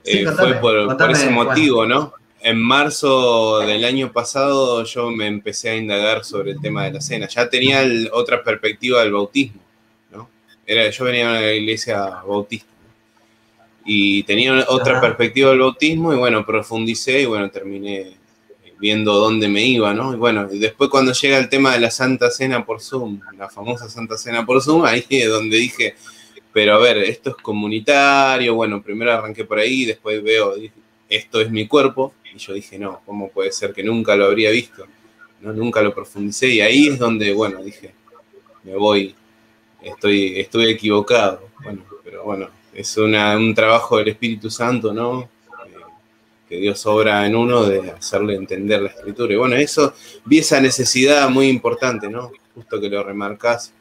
Eh, 0.05 0.25
fue 0.25 0.53
por, 0.55 1.11
ese 1.11 1.29
motivo, 1.29 1.85
¿no? 1.85 2.13
en 2.41 2.61
marzo 2.61 3.59
del 3.59 3.83
año 3.83 4.11
pasado 4.11 4.83
yo 4.85 5.11
me 5.11 5.27
empecé 5.27 5.69
a 5.69 5.75
indagar 5.75 6.23
sobre 6.23 6.51
el 6.51 6.61
tema 6.61 6.85
de 6.85 6.93
la 6.93 7.01
cena. 7.01 7.27
Ya 7.27 7.49
tenía 7.49 7.83
otra 8.11 8.43
perspectiva 8.43 9.01
del 9.01 9.13
bautismo, 9.13 9.61
¿no? 10.11 10.29
Era, 10.65 10.89
yo 10.89 11.05
venía 11.05 11.31
de 11.31 11.37
una 11.37 11.51
iglesia 11.53 12.01
bautista 12.25 12.67
y 13.85 14.23
tenía 14.23 14.65
otra 14.67 15.01
perspectiva 15.01 15.49
del 15.49 15.59
bautismo 15.59 16.13
y 16.13 16.17
bueno, 16.17 16.45
profundicé 16.45 17.21
y 17.21 17.25
bueno, 17.25 17.49
terminé 17.49 18.13
viendo 18.79 19.13
dónde 19.13 19.49
me 19.49 19.65
iba, 19.65 19.93
¿no? 19.93 20.13
Y 20.13 20.15
bueno, 20.15 20.47
y 20.51 20.59
después 20.59 20.89
cuando 20.89 21.11
llega 21.11 21.37
el 21.37 21.49
tema 21.49 21.73
de 21.73 21.81
la 21.81 21.91
Santa 21.91 22.29
Cena 22.31 22.65
por 22.65 22.81
Zoom, 22.81 23.19
la 23.37 23.49
famosa 23.49 23.89
Santa 23.89 24.17
Cena 24.17 24.45
por 24.45 24.61
Zoom, 24.61 24.85
ahí 24.85 25.05
es 25.09 25.29
donde 25.29 25.57
dije, 25.57 25.95
pero 26.51 26.75
a 26.75 26.79
ver, 26.79 26.97
esto 26.97 27.31
es 27.31 27.35
comunitario, 27.37 28.55
bueno, 28.55 28.81
primero 28.81 29.13
arranqué 29.13 29.45
por 29.45 29.59
ahí, 29.59 29.85
después 29.85 30.21
veo, 30.23 30.55
esto 31.07 31.41
es 31.41 31.51
mi 31.51 31.67
cuerpo, 31.67 32.13
y 32.33 32.37
yo 32.37 32.53
dije, 32.53 32.77
no, 32.77 33.01
¿cómo 33.05 33.29
puede 33.29 33.51
ser 33.51 33.73
que 33.73 33.83
nunca 33.83 34.15
lo 34.15 34.25
habría 34.25 34.51
visto? 34.51 34.85
No, 35.41 35.53
nunca 35.53 35.81
lo 35.81 35.93
profundicé 35.93 36.49
y 36.49 36.61
ahí 36.61 36.87
es 36.87 36.99
donde, 36.99 37.33
bueno, 37.33 37.63
dije, 37.63 37.93
me 38.63 38.75
voy, 38.75 39.15
estoy, 39.81 40.39
estoy 40.39 40.69
equivocado. 40.69 41.49
Bueno, 41.63 41.85
pero 42.03 42.23
bueno, 42.23 42.49
es 42.73 42.97
un 42.97 43.53
trabajo 43.55 43.97
del 43.97 44.09
Espíritu 44.09 44.49
Santo, 44.49 44.93
¿no? 44.93 45.21
Eh, 45.21 45.75
que 46.47 46.57
Dios 46.57 46.85
obra 46.85 47.25
en 47.25 47.35
uno 47.35 47.63
de 47.63 47.91
hacerle 47.91 48.35
entender 48.35 48.81
la 48.81 48.89
escritura. 48.89 49.33
Y 49.33 49.37
bueno, 49.37 49.55
eso, 49.55 49.93
vi 50.25 50.39
esa 50.39 50.59
necesidad 50.59 51.29
muy 51.29 51.47
importante, 51.47 52.09
¿no? 52.09 52.31
Justo 52.53 52.79
que 52.79 52.89
lo 52.89 53.03
remarcás, 53.03 53.73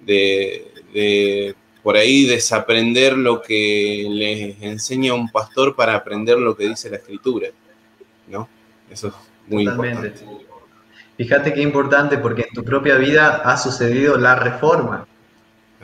de, 0.00 0.66
de 0.92 1.54
por 1.82 1.96
ahí 1.96 2.26
desaprender 2.26 3.16
lo 3.16 3.42
que 3.42 4.06
les 4.08 4.62
enseña 4.62 5.14
un 5.14 5.30
pastor 5.30 5.74
para 5.74 5.94
aprender 5.94 6.38
lo 6.38 6.56
que 6.56 6.68
dice 6.68 6.90
la 6.90 6.96
escritura. 6.96 7.48
¿no? 8.28 8.48
Eso 8.90 9.08
es 9.08 9.14
muy 9.48 9.64
importante. 9.64 10.24
Fíjate 11.16 11.52
qué 11.52 11.62
importante 11.62 12.18
porque 12.18 12.42
en 12.42 12.54
tu 12.54 12.64
propia 12.64 12.96
vida 12.96 13.42
ha 13.44 13.56
sucedido 13.56 14.16
la 14.16 14.36
reforma. 14.36 15.06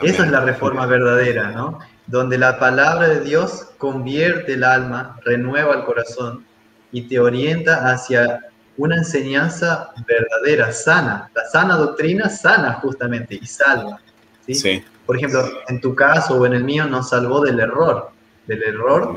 Esa 0.01 0.25
es 0.25 0.31
la 0.31 0.41
reforma 0.41 0.87
verdadera, 0.87 1.51
¿no? 1.51 1.81
Donde 2.07 2.39
la 2.39 2.59
palabra 2.59 3.09
de 3.09 3.21
Dios 3.21 3.69
convierte 3.79 4.55
el 4.55 4.65
alma, 4.65 5.19
renueva 5.25 5.75
el 5.75 5.85
corazón 5.85 6.47
y 6.93 7.03
te 7.03 7.19
orienta 7.19 7.91
hacia 7.91 8.41
una 8.77 8.97
enseñanza 8.97 9.91
verdadera, 10.07 10.73
sana. 10.73 11.31
La 11.35 11.45
sana 11.47 11.77
doctrina 11.77 12.29
sana 12.29 12.75
justamente 12.75 13.39
y 13.41 13.47
salva. 13.47 14.01
¿sí? 14.47 14.85
Por 15.09 15.17
ejemplo, 15.17 15.43
en 15.69 15.81
tu 15.81 15.95
caso 15.95 16.35
o 16.35 16.45
en 16.45 16.53
el 16.53 16.65
mío 16.65 16.85
nos 16.85 17.09
salvó 17.09 17.41
del 17.41 17.59
error, 17.59 18.11
del 18.47 18.63
error, 18.63 19.17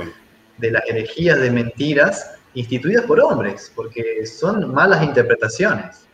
de 0.58 0.72
las 0.72 0.88
herejías, 0.88 1.38
de 1.42 1.52
mentiras 1.52 2.32
instituidas 2.54 3.04
por 3.04 3.20
hombres, 3.20 3.74
porque 3.76 4.26
son 4.26 4.74
malas 4.74 5.04
interpretaciones. 5.04 6.06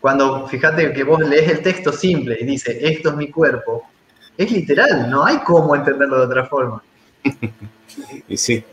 Cuando, 0.00 0.48
fíjate 0.48 0.94
que 0.94 1.04
vos 1.04 1.20
lees 1.20 1.46
el 1.46 1.60
texto 1.60 1.92
simple 1.92 2.38
y 2.40 2.46
dice, 2.46 2.78
esto 2.80 3.10
es 3.10 3.16
mi 3.16 3.30
cuerpo, 3.30 3.82
es 4.34 4.50
literal, 4.50 5.10
no 5.10 5.26
hay 5.26 5.40
cómo 5.40 5.76
entenderlo 5.76 6.16
de 6.20 6.24
otra 6.24 6.46
forma. 6.46 6.82
y 8.28 8.36
sí. 8.38 8.64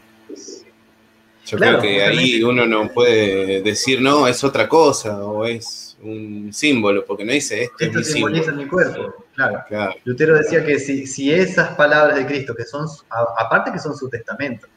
Yo 1.48 1.58
creo 1.58 1.82
que 1.82 2.02
ahí 2.02 2.42
uno 2.44 2.66
no 2.66 2.88
puede 2.88 3.62
decir, 3.62 4.00
no, 4.00 4.26
es 4.26 4.42
otra 4.46 4.70
cosa, 4.70 5.22
o 5.22 5.44
es 5.44 5.98
un 6.02 6.54
símbolo, 6.54 7.06
porque 7.06 7.26
no 7.26 7.34
dice 7.34 7.64
esto. 7.64 7.76
Esto 7.78 8.04
simboliza 8.04 8.54
mi 8.54 8.68
cuerpo, 8.68 9.26
claro. 9.68 9.96
Lutero 10.04 10.38
decía 10.38 10.66
que 10.66 10.80
si, 10.80 11.08
si 11.08 11.32
esas 11.34 11.76
palabras 11.76 12.16
de 12.18 12.26
Cristo, 12.26 12.56
que 12.56 12.66
son, 12.66 12.88
aparte 13.10 13.72
que 13.72 13.80
son 13.80 13.96
su 13.96 14.10
testamento, 14.10 14.68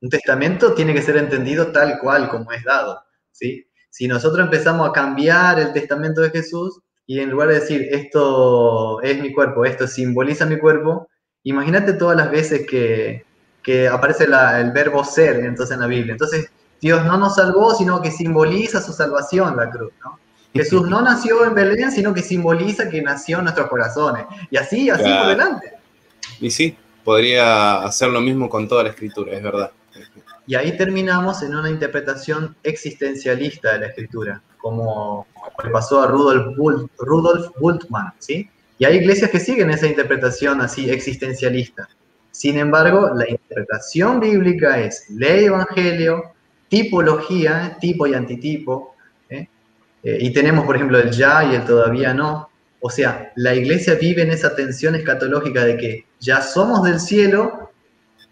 un 0.00 0.10
testamento 0.10 0.74
tiene 0.74 0.92
que 0.92 1.02
ser 1.02 1.16
entendido 1.16 1.68
tal 1.68 1.98
cual 1.98 2.28
como 2.28 2.52
es 2.52 2.62
dado, 2.64 3.02
¿sí? 3.32 3.66
Si 3.88 4.06
nosotros 4.08 4.44
empezamos 4.44 4.88
a 4.88 4.92
cambiar 4.92 5.58
el 5.60 5.72
testamento 5.72 6.20
de 6.20 6.30
Jesús 6.30 6.80
y 7.06 7.20
en 7.20 7.30
lugar 7.30 7.48
de 7.48 7.60
decir 7.60 7.88
esto 7.90 9.00
es 9.02 9.20
mi 9.20 9.32
cuerpo, 9.32 9.64
esto 9.64 9.86
simboliza 9.86 10.46
mi 10.46 10.58
cuerpo, 10.58 11.08
imagínate 11.44 11.92
todas 11.92 12.16
las 12.16 12.30
veces 12.30 12.66
que, 12.66 13.24
aparece 13.90 14.24
el 14.24 14.72
verbo 14.72 15.04
ser 15.04 15.36
entonces 15.44 15.74
en 15.74 15.80
la 15.80 15.86
Biblia. 15.86 16.12
Entonces, 16.12 16.50
Dios 16.80 17.04
no 17.06 17.16
nos 17.16 17.36
salvó, 17.36 17.74
sino 17.74 18.02
que 18.02 18.10
simboliza 18.10 18.82
su 18.82 18.92
salvación 18.92 19.56
la 19.56 19.70
cruz, 19.70 19.92
¿no? 20.04 20.18
Jesús 20.58 20.88
no 20.88 21.02
nació 21.02 21.44
en 21.44 21.54
Belén, 21.54 21.90
sino 21.90 22.14
que 22.14 22.22
simboliza 22.22 22.88
que 22.88 23.02
nació 23.02 23.38
en 23.38 23.44
nuestros 23.44 23.68
corazones. 23.68 24.26
Y 24.50 24.56
así, 24.56 24.88
así 24.88 25.02
por 25.02 25.28
delante. 25.28 25.72
Y 26.40 26.50
sí, 26.50 26.76
podría 27.02 27.82
hacer 27.82 28.10
lo 28.10 28.20
mismo 28.20 28.48
con 28.48 28.68
toda 28.68 28.84
la 28.84 28.90
escritura, 28.90 29.32
es 29.32 29.42
verdad. 29.42 29.70
Y 30.46 30.54
ahí 30.54 30.76
terminamos 30.76 31.42
en 31.42 31.54
una 31.54 31.70
interpretación 31.70 32.54
existencialista 32.62 33.72
de 33.72 33.78
la 33.80 33.86
escritura, 33.86 34.42
como 34.58 35.26
le 35.62 35.70
pasó 35.70 36.02
a 36.02 36.06
Rudolf, 36.06 36.56
Rudolf 36.98 37.48
Bultmann, 37.58 38.12
¿sí? 38.18 38.50
Y 38.78 38.84
hay 38.84 38.96
iglesias 38.96 39.30
que 39.30 39.40
siguen 39.40 39.70
esa 39.70 39.86
interpretación 39.86 40.60
así 40.60 40.90
existencialista. 40.90 41.88
Sin 42.30 42.58
embargo, 42.58 43.10
la 43.14 43.30
interpretación 43.30 44.20
bíblica 44.20 44.80
es 44.80 45.08
ley 45.08 45.44
evangelio, 45.44 46.32
tipología, 46.68 47.78
tipo 47.80 48.06
y 48.06 48.14
antitipo. 48.14 48.93
Eh, 50.04 50.18
y 50.20 50.32
tenemos, 50.32 50.64
por 50.64 50.76
ejemplo, 50.76 50.98
el 50.98 51.10
ya 51.10 51.44
y 51.44 51.56
el 51.56 51.64
todavía 51.64 52.14
no. 52.14 52.50
O 52.80 52.90
sea, 52.90 53.32
la 53.36 53.54
iglesia 53.54 53.94
vive 53.94 54.22
en 54.22 54.30
esa 54.30 54.54
tensión 54.54 54.94
escatológica 54.94 55.64
de 55.64 55.76
que 55.76 56.06
ya 56.20 56.42
somos 56.42 56.84
del 56.84 57.00
cielo, 57.00 57.72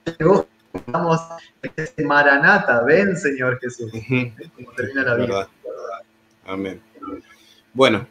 pero 0.05 0.47
Vamos, 0.87 1.20
este 1.62 2.05
Maranata, 2.05 2.83
ven 2.83 3.16
Señor 3.16 3.59
Jesús. 3.61 3.93
termina 4.77 5.03
la 5.03 5.14
vida. 5.14 5.49
Amén. 6.47 6.81
Bueno, 7.75 8.07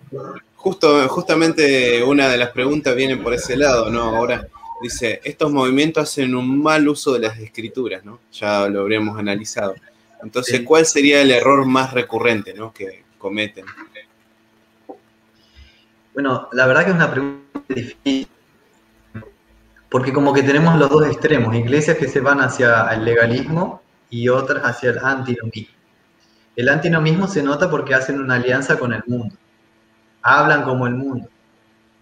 justo, 0.56 1.08
justamente 1.10 2.04
una 2.04 2.30
de 2.30 2.38
las 2.38 2.50
preguntas 2.52 2.96
viene 2.96 3.18
por 3.18 3.34
ese 3.34 3.58
lado, 3.58 3.90
¿no? 3.90 4.16
Ahora 4.16 4.48
dice, 4.82 5.22
estos 5.24 5.52
movimientos 5.52 6.04
hacen 6.04 6.36
un 6.36 6.62
mal 6.62 6.88
uso 6.88 7.14
de 7.14 7.20
las 7.20 7.40
escrituras, 7.40 8.04
¿no? 8.04 8.20
Ya 8.32 8.68
lo 8.68 8.82
habríamos 8.82 9.18
analizado. 9.18 9.76
Entonces, 10.24 10.62
¿cuál 10.62 10.86
sería 10.86 11.22
el 11.22 11.32
error 11.32 11.66
más 11.66 11.94
recurrente, 11.94 12.54
¿no? 12.54 12.72
Que 12.74 13.04
cometen. 13.22 13.66
Bueno, 16.14 16.50
la 16.52 16.66
verdad 16.68 16.84
que 16.84 16.90
es 16.90 16.96
una 16.96 17.12
pregunta 17.12 17.62
difícil 17.70 18.28
porque 19.92 20.14
como 20.14 20.34
que 20.34 20.42
tenemos 20.42 20.80
los 20.80 20.90
dos 20.90 21.06
extremos, 21.06 21.54
iglesias 21.54 21.98
que 21.98 22.08
se 22.08 22.22
van 22.22 22.40
hacia 22.40 22.88
el 22.94 23.04
legalismo 23.04 23.82
y 24.10 24.30
otras 24.30 24.64
hacia 24.64 24.92
el 24.92 25.00
antinomismo. 25.00 25.76
El 26.56 26.70
antinomismo 26.70 27.28
se 27.28 27.44
nota 27.44 27.70
porque 27.70 27.94
hacen 27.94 28.22
una 28.22 28.36
alianza 28.36 28.80
con 28.80 28.94
el 28.94 29.04
mundo, 29.06 29.36
hablan 30.22 30.64
como 30.64 30.88
el 30.88 30.94
mundo, 30.94 31.28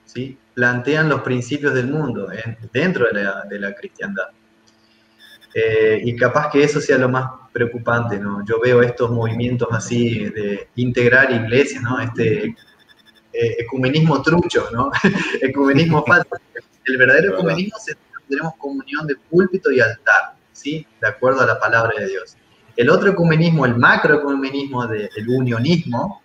¿sí? 0.06 0.38
plantean 0.54 1.10
los 1.10 1.22
principios 1.22 1.74
del 1.74 1.88
mundo 1.88 2.28
dentro 2.72 3.08
de 3.12 3.60
la, 3.60 3.74
cristiandad. 3.74 4.28
Eh, 5.56 6.02
y 6.04 6.16
capaz 6.16 6.52
que 6.52 6.64
eso 6.64 6.80
sea 6.80 7.00
lo 7.00 7.10
más 7.10 7.39
preocupante, 7.52 8.20
¿no? 8.20 8.46
Yo 8.46 8.60
veo 8.60 8.82
estos 8.82 9.12
movimientos 9.12 9.68
así 9.72 10.26
de 10.26 10.68
integrar 10.76 11.32
iglesias, 11.32 11.84
¿no? 11.84 12.00
Este 12.00 12.56
eh, 13.34 13.56
ecumenismo 13.60 14.22
trucho, 14.22 14.70
¿no? 14.72 14.92
ecumenismo 15.42 16.04
falso. 16.08 16.30
El 16.86 16.98
verdadero 16.98 17.34
ecumenismo 17.34 17.78
es 17.78 17.96
tenemos 18.30 18.54
comunión 18.58 19.08
de 19.08 19.16
púlpito 19.30 19.72
y 19.72 19.80
altar, 19.80 20.36
¿sí? 20.54 20.86
De 21.02 21.08
acuerdo 21.08 21.42
a 21.42 21.46
la 21.46 21.60
palabra 21.60 21.92
de 22.00 22.08
Dios. 22.08 22.38
El 22.76 22.90
otro 22.90 23.10
ecumenismo, 23.10 23.66
el 23.66 23.76
macroecumenismo 23.76 24.88
del 24.88 25.28
unionismo, 25.28 26.22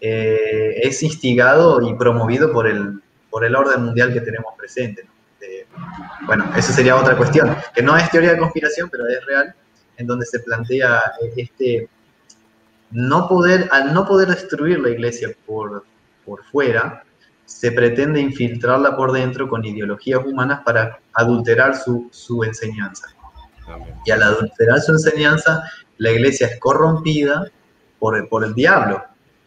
eh, 0.00 0.80
es 0.82 1.02
instigado 1.02 1.80
y 1.88 1.94
promovido 1.94 2.52
por 2.52 2.66
el, 2.66 3.00
por 3.30 3.44
el 3.44 3.54
orden 3.54 3.84
mundial 3.84 4.12
que 4.12 4.20
tenemos 4.20 4.54
presente. 4.58 5.06
bueno, 6.26 6.52
eso 6.56 6.72
sería 6.72 6.96
otra 6.96 7.16
cuestión, 7.16 7.56
que 7.74 7.82
no 7.82 7.96
es 7.96 8.10
teoría 8.10 8.32
de 8.32 8.38
conspiración, 8.38 8.90
pero 8.90 9.06
es 9.06 9.24
real, 9.24 9.54
en 9.96 10.06
donde 10.06 10.26
se 10.26 10.40
plantea 10.40 11.02
este 11.36 11.88
no 12.90 13.28
poder, 13.28 13.68
al 13.72 13.92
no 13.92 14.06
poder 14.06 14.28
destruir 14.28 14.78
la 14.80 14.90
iglesia 14.90 15.30
por, 15.44 15.84
por 16.24 16.44
fuera, 16.44 17.02
se 17.44 17.72
pretende 17.72 18.20
infiltrarla 18.20 18.96
por 18.96 19.12
dentro 19.12 19.48
con 19.48 19.64
ideologías 19.64 20.20
humanas 20.24 20.60
para 20.64 20.98
adulterar 21.14 21.76
su, 21.76 22.10
enseñanza. 22.44 23.08
Y 24.04 24.10
al 24.10 24.22
adulterar 24.22 24.80
su 24.80 24.92
enseñanza, 24.92 25.62
la 25.98 26.10
iglesia 26.10 26.48
es 26.48 26.60
corrompida 26.60 27.44
por 27.98 28.16
el, 28.16 28.28
por 28.28 28.44
el 28.44 28.54
diablo. 28.54 29.02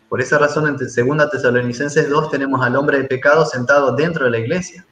Por 0.07 0.21
esa 0.21 0.39
razón, 0.39 0.67
en 0.67 0.75
2 0.77 1.29
Tesalonicenses 1.29 2.09
2 2.09 2.31
tenemos 2.31 2.65
al 2.65 2.75
hombre 2.75 2.97
de 2.99 3.03
pecado 3.03 3.45
sentado 3.45 3.95
dentro 3.95 4.25
de 4.25 4.31
la 4.31 4.39
iglesia. 4.39 4.85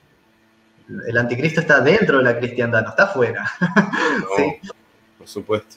El 1.08 1.18
anticristo 1.18 1.62
está 1.62 1.82
dentro 1.82 2.20
de 2.20 2.24
la 2.24 2.38
cristiandad, 2.38 2.84
no 2.84 2.90
está 2.90 3.04
afuera. 3.04 3.50
Por 5.28 5.34
supuesto. 5.34 5.76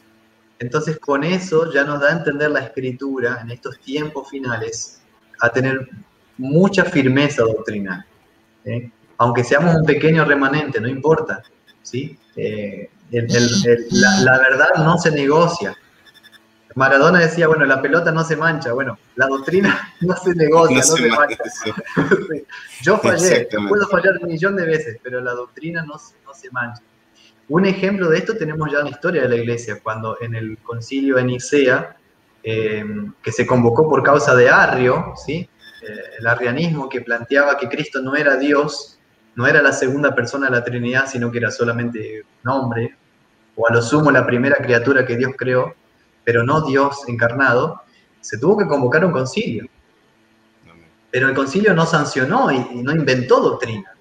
Entonces, 0.61 1.01
con 1.01 1.24
eso 1.24 1.72
ya 1.72 1.82
nos 1.82 2.01
da 2.01 2.11
a 2.11 2.12
entender 2.18 2.53
la 2.53 2.61
escritura 2.61 3.40
en 3.42 3.51
estos 3.51 3.80
tiempos 3.80 4.30
finales 4.30 5.01
a 5.40 5.51
tener 5.51 5.88
mucha 6.38 6.84
firmeza 6.84 7.42
doctrinal. 7.42 8.05
¿eh? 8.64 8.92
Aunque 9.18 9.42
seamos 9.42 9.74
un 9.74 9.84
pequeño 9.84 10.24
remanente, 10.24 10.80
no 10.80 10.86
importa. 10.86 11.42
¿sí? 11.82 12.16
Eh, 12.36 12.90
la, 13.11 14.38
verdad 14.38 14.68
no 14.78 14.98
se 14.98 15.11
negocia. 15.11 15.74
Maradona 16.76 17.18
decía, 17.18 17.48
bueno, 17.48 17.64
la 17.64 17.82
pelota 17.82 18.12
no 18.12 18.22
se 18.22 18.36
mancha, 18.36 18.72
bueno, 18.72 18.96
la 19.16 19.26
doctrina 19.26 19.92
no 20.01 20.16
se 20.16 20.32
negocia, 20.36 20.76
no, 20.76 20.82
se, 20.82 21.09
mancha. 21.09 21.42
Yo 22.82 22.98
fallé, 22.98 23.48
puedo 23.68 23.88
fallar 23.88 24.18
un 24.22 24.28
millón 24.28 24.55
de 24.55 24.66
veces, 24.66 24.98
pero 25.03 25.20
la 25.20 25.32
doctrina 25.32 25.82
no, 25.82 25.94
no 25.94 26.34
se 26.34 26.51
mancha. 26.53 26.82
Un 27.51 27.66
ejemplo 27.66 28.09
de 28.09 28.18
esto 28.18 28.36
tenemos 28.36 28.70
ya 28.70 28.78
en 28.78 28.84
la 28.84 28.90
historia 28.90 29.22
de 29.22 29.28
la 29.28 29.34
iglesia, 29.34 29.80
cuando 29.82 30.16
en 30.20 30.36
el 30.36 30.59
concilio 30.59 31.16
de 31.16 31.24
Nicea, 31.24 31.96
eh, 32.44 32.84
que 33.20 33.32
se 33.32 33.44
convocó 33.44 33.88
por 33.88 34.05
causa 34.05 34.36
de 34.36 34.48
Arrio, 34.48 35.14
¿sí? 35.16 35.48
Eh, 35.82 36.01
el 36.20 36.26
arrianismo 36.28 36.88
que 36.88 37.01
planteaba 37.01 37.59
que 37.59 37.68
Cristo 37.68 38.01
no 38.03 38.14
era 38.14 38.36
Dios, 38.36 39.01
no 39.34 39.48
era 39.48 39.62
la 39.62 39.72
segunda 39.72 40.14
persona 40.14 40.46
de 40.46 40.53
la 40.53 40.64
Trinidad, 40.64 41.09
sino 41.09 41.32
que 41.32 41.38
era 41.38 41.51
solamente 41.51 42.24
un 42.44 42.51
hombre, 42.53 42.96
o 43.57 43.66
a 43.66 43.72
lo 43.72 43.82
sumo 43.82 44.12
la 44.12 44.24
primera 44.24 44.59
criatura 44.59 45.05
que 45.05 45.16
Dios 45.16 45.32
creó, 45.36 45.74
pero 46.22 46.44
no 46.44 46.61
Dios 46.61 47.01
encarnado, 47.09 47.82
se 48.20 48.38
tuvo 48.38 48.59
que 48.59 48.68
convocar 48.68 49.05
un 49.05 49.11
concilio. 49.11 49.66
Pero 51.11 51.28
el 51.28 51.34
concilio 51.34 51.74
no 51.74 51.84
sancionó 51.84 52.53
y, 52.53 52.80
no 52.80 52.92
inventó 52.92 53.40
doctrina. 53.40 53.92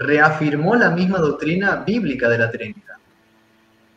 Reafirmó 0.00 0.76
la 0.76 0.90
misma 0.90 1.18
doctrina 1.18 1.76
bíblica 1.76 2.28
de 2.28 2.38
la 2.38 2.50
Trinidad. 2.50 2.96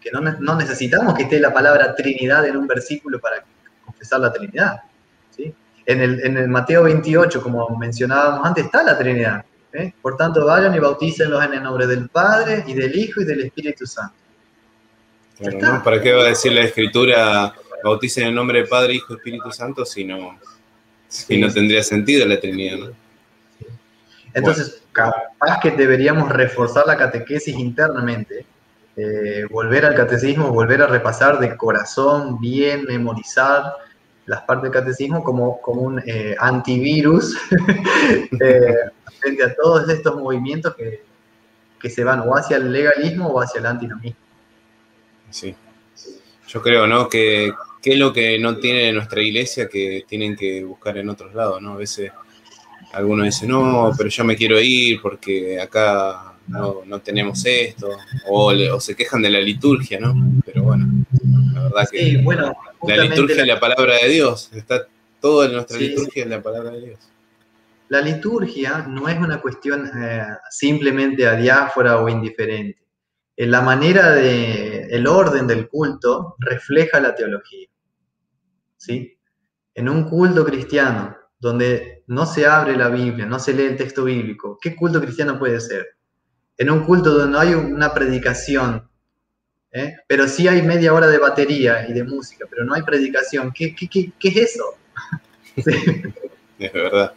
Que 0.02 0.12
no, 0.12 0.20
no 0.20 0.56
necesitamos 0.56 1.16
que 1.16 1.24
esté 1.24 1.40
la 1.40 1.54
palabra 1.54 1.96
Trinidad 1.96 2.46
en 2.46 2.58
un 2.58 2.68
versículo 2.68 3.22
para 3.22 3.38
confesar 3.86 4.20
la 4.20 4.34
Trinidad. 4.34 4.82
¿sí? 5.36 5.54
En, 5.86 6.02
el, 6.02 6.26
en 6.26 6.36
el 6.36 6.50
Mateo 6.50 6.84
28, 6.84 7.42
como 7.42 7.70
mencionábamos 7.78 8.46
antes, 8.46 8.66
está 8.66 8.84
la 8.84 8.98
Trinidad. 8.98 9.46
¿eh? 9.72 9.94
Por 10.02 10.18
tanto, 10.18 10.46
vayan 10.46 10.76
y 10.76 10.80
bautícenlos 10.80 11.42
en 11.46 11.54
el 11.54 11.64
nombre 11.64 11.88
del 11.88 12.10
Padre 12.10 12.66
y 12.68 12.74
del 12.74 12.94
Hijo 12.98 13.22
y 13.22 13.26
del 13.26 13.42
Espíritu 13.42 13.86
Santo. 13.86 14.16
¿Para 15.84 16.02
qué 16.02 16.12
va 16.12 16.24
a 16.24 16.28
decir 16.28 16.52
la 16.52 16.64
Escritura 16.64 17.54
bauticen 17.82 18.24
en 18.24 18.30
el 18.30 18.36
nombre 18.36 18.60
del 18.60 18.68
Padre, 18.68 18.96
Hijo 18.96 19.14
y 19.14 19.16
Espíritu 19.18 19.52
Santo 19.52 19.86
si 19.86 20.04
no, 20.04 20.38
si 21.08 21.40
no 21.40 21.52
tendría 21.52 21.82
sentido 21.82 22.26
la 22.28 22.40
Trinidad? 22.40 22.78
¿no? 22.78 23.04
Entonces, 24.34 24.83
capaz 24.94 25.60
que 25.62 25.72
deberíamos 25.72 26.30
reforzar 26.30 26.86
la 26.88 26.96
catequesis 26.96 27.58
internamente, 27.58 28.46
eh, 28.96 29.46
volver 29.50 29.86
al 29.86 29.96
catecismo, 29.96 30.52
volver 30.52 30.82
a 30.84 30.88
repasar 30.88 31.40
de 31.40 31.58
corazón, 31.58 32.40
bien, 32.40 32.86
memorizar 32.86 33.74
las 34.26 34.44
partes 34.44 34.72
del 34.72 34.82
catecismo 34.82 35.24
como, 35.24 35.60
como 35.60 35.82
un 35.82 36.02
eh, 36.06 36.36
antivirus 36.40 37.36
eh, 38.42 38.76
frente 39.20 39.44
a 39.44 39.54
todos 39.54 39.90
estos 39.90 40.16
movimientos 40.16 40.76
que, 40.76 41.04
que, 41.80 41.90
se 41.90 42.04
van 42.04 42.22
o 42.22 42.34
hacia 42.38 42.58
el 42.58 42.72
legalismo 42.72 43.28
o 43.28 43.42
hacia 43.42 43.60
el 43.60 43.66
antinomismo. 43.66 44.20
Sí. 45.30 45.56
Yo 46.48 46.62
creo, 46.62 46.86
¿no? 46.86 47.10
Que, 47.10 47.52
es 47.84 47.98
lo 47.98 48.14
que 48.14 48.40
no 48.40 48.58
tiene 48.58 48.94
nuestra 48.94 49.22
iglesia 49.22 49.68
que 49.68 50.06
tienen 50.08 50.36
que 50.36 50.64
buscar 50.64 50.98
en 50.98 51.10
otros 51.10 51.34
lados, 51.34 51.62
¿no? 51.62 51.74
A 51.74 51.78
veces 51.78 52.12
algunos 52.94 53.26
dicen, 53.26 53.50
no, 53.50 53.92
pero 53.98 54.10
yo 54.10 54.24
me 54.24 54.36
quiero 54.36 54.60
ir 54.60 55.02
porque 55.02 55.60
acá 55.60 56.36
no, 56.48 57.00
tenemos 57.00 57.46
esto, 57.46 57.90
o, 58.30 58.80
se 58.80 58.96
quejan 58.96 59.22
de 59.22 59.30
la 59.30 59.40
liturgia, 59.40 60.00
¿no? 60.00 60.14
Pero 60.46 60.64
bueno, 60.64 61.06
la 61.54 61.64
verdad 61.64 61.88
que 61.92 62.18
bueno, 62.24 62.54
la 62.84 62.98
liturgia 62.98 63.42
es 63.42 63.48
la 63.48 63.60
palabra 63.60 63.96
de 63.98 64.10
Dios, 64.10 64.50
está 64.54 64.88
todo 65.20 65.46
en 65.46 65.54
nuestra 65.54 65.78
liturgia 65.78 66.24
en 66.24 66.30
la 66.30 66.42
palabra 66.42 66.72
de 66.72 66.82
Dios. 66.88 67.00
La 67.90 68.02
liturgia 68.02 68.86
no 68.88 69.08
es 69.08 69.18
una 69.18 69.40
cuestión 69.42 69.90
eh, 69.96 70.26
simplemente 70.50 71.28
adiáfora 71.28 72.00
o 72.00 72.10
indiferente 72.10 72.84
en 73.36 73.52
la 73.52 73.62
manera 73.62 74.12
de, 74.12 74.88
el 74.92 75.08
orden 75.08 75.48
del 75.48 75.68
culto 75.68 76.36
refleja 76.40 77.00
la 77.00 77.16
teología. 77.16 77.68
¿Sí? 78.78 79.18
En 79.74 79.90
un 79.90 80.10
culto 80.10 80.46
cristiano 80.46 81.16
donde 81.44 82.04
no 82.08 82.26
se 82.26 82.46
abre 82.46 82.78
la 82.78 82.88
Biblia, 82.88 83.26
no 83.26 83.38
se 83.38 83.54
lee 83.54 83.66
el 83.66 83.76
texto 83.76 84.06
bíblico, 84.06 84.58
¿qué 84.62 84.74
culto 84.74 85.02
cristiano 85.02 85.38
puede 85.38 85.60
ser? 85.60 85.98
En 86.58 86.72
un 86.72 86.86
culto 86.86 87.12
donde 87.12 87.34
no 87.34 87.40
hay 87.40 87.54
una 87.54 87.94
predicación, 87.94 88.88
¿eh? 89.74 89.98
pero 90.08 90.26
sí 90.30 90.48
hay 90.48 90.62
media 90.62 90.94
hora 90.94 91.08
de 91.08 91.18
batería 91.18 91.86
y 91.86 91.92
de 91.92 92.06
música, 92.06 92.46
pero 92.50 92.64
no 92.64 92.74
hay 92.74 92.84
predicación, 92.84 93.52
¿qué, 93.52 93.76
es 94.22 94.38
eso? 94.38 94.64
Es 96.60 96.72
verdad. 96.72 97.12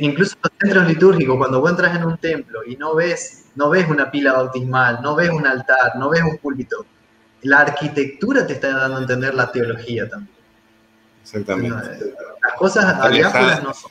incluso 0.00 0.34
en 0.34 0.40
los 0.42 0.52
centros 0.60 0.88
litúrgicos, 0.88 1.38
cuando 1.38 1.60
vos 1.60 1.70
entras 1.70 1.96
en 1.96 2.04
un 2.04 2.18
templo 2.18 2.60
y 2.66 2.76
no 2.76 2.94
ves 2.94 3.46
no 3.54 3.70
ves 3.70 3.88
una 3.88 4.10
pila 4.10 4.32
bautismal, 4.32 5.00
no 5.00 5.14
ves 5.14 5.30
un 5.30 5.46
altar, 5.46 5.96
no 5.96 6.10
ves 6.10 6.22
un 6.22 6.36
púlpito. 6.36 6.84
La 7.42 7.60
arquitectura 7.60 8.46
te 8.46 8.54
está 8.54 8.76
dando 8.76 8.98
a 8.98 9.00
entender 9.00 9.34
la 9.34 9.50
teología 9.50 10.06
también. 10.08 10.41
Exactamente. 11.32 12.12
Las 12.42 12.52
cosas 12.56 12.84
alejadas 12.84 13.62
no 13.62 13.74
son 13.74 13.90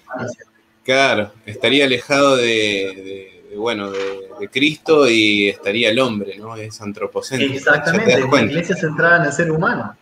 Claro, 0.84 1.32
estaría 1.46 1.86
alejado 1.86 2.38
de, 2.38 3.44
bueno, 3.56 3.92
de, 3.92 4.50
Cristo 4.52 5.08
y 5.08 5.50
estaría 5.50 5.92
el 5.92 6.00
hombre, 6.00 6.38
¿no? 6.38 6.56
Es 6.56 6.82
antropocéntrico. 6.82 7.54
Exactamente, 7.54 8.20
la 8.20 8.42
iglesia 8.42 8.76
centrada 8.76 9.18
en 9.18 9.24
el 9.26 9.32
ser 9.32 9.52
humano. 9.52 9.96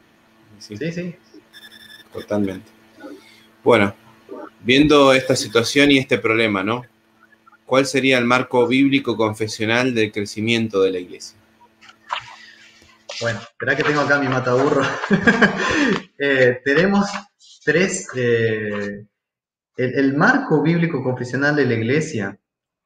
Sí, 0.57 0.77
sí. 0.77 0.91
sí. 0.91 1.15
Totalmente. 2.13 2.71
Bueno, 3.61 3.93
viendo 4.61 5.11
esta 5.13 5.35
situación 5.35 5.91
y 5.91 5.97
este 5.97 6.17
problema, 6.17 6.63
¿no? 6.63 6.83
¿cuál 7.69 7.85
sería 7.85 8.17
el 8.17 8.25
marco 8.25 8.67
bíblico 8.67 9.15
confesional 9.15 9.93
del 9.93 10.11
crecimiento 10.11 10.81
de 10.81 10.89
la 10.89 10.97
iglesia? 10.97 11.37
Bueno, 13.21 13.39
espera 13.39 13.75
que 13.75 13.83
tengo 13.83 14.01
acá 14.01 14.17
mi 14.19 14.27
mataburro. 14.27 14.83
Eh, 16.21 16.59
tenemos 16.65 17.07
tres. 17.69 18.07
Eh, 18.15 19.05
el, 19.77 20.17
marco 20.17 20.63
bíblico 20.63 21.03
confesional 21.03 21.55
de 21.55 21.65
la 21.67 21.75
iglesia 21.75 22.39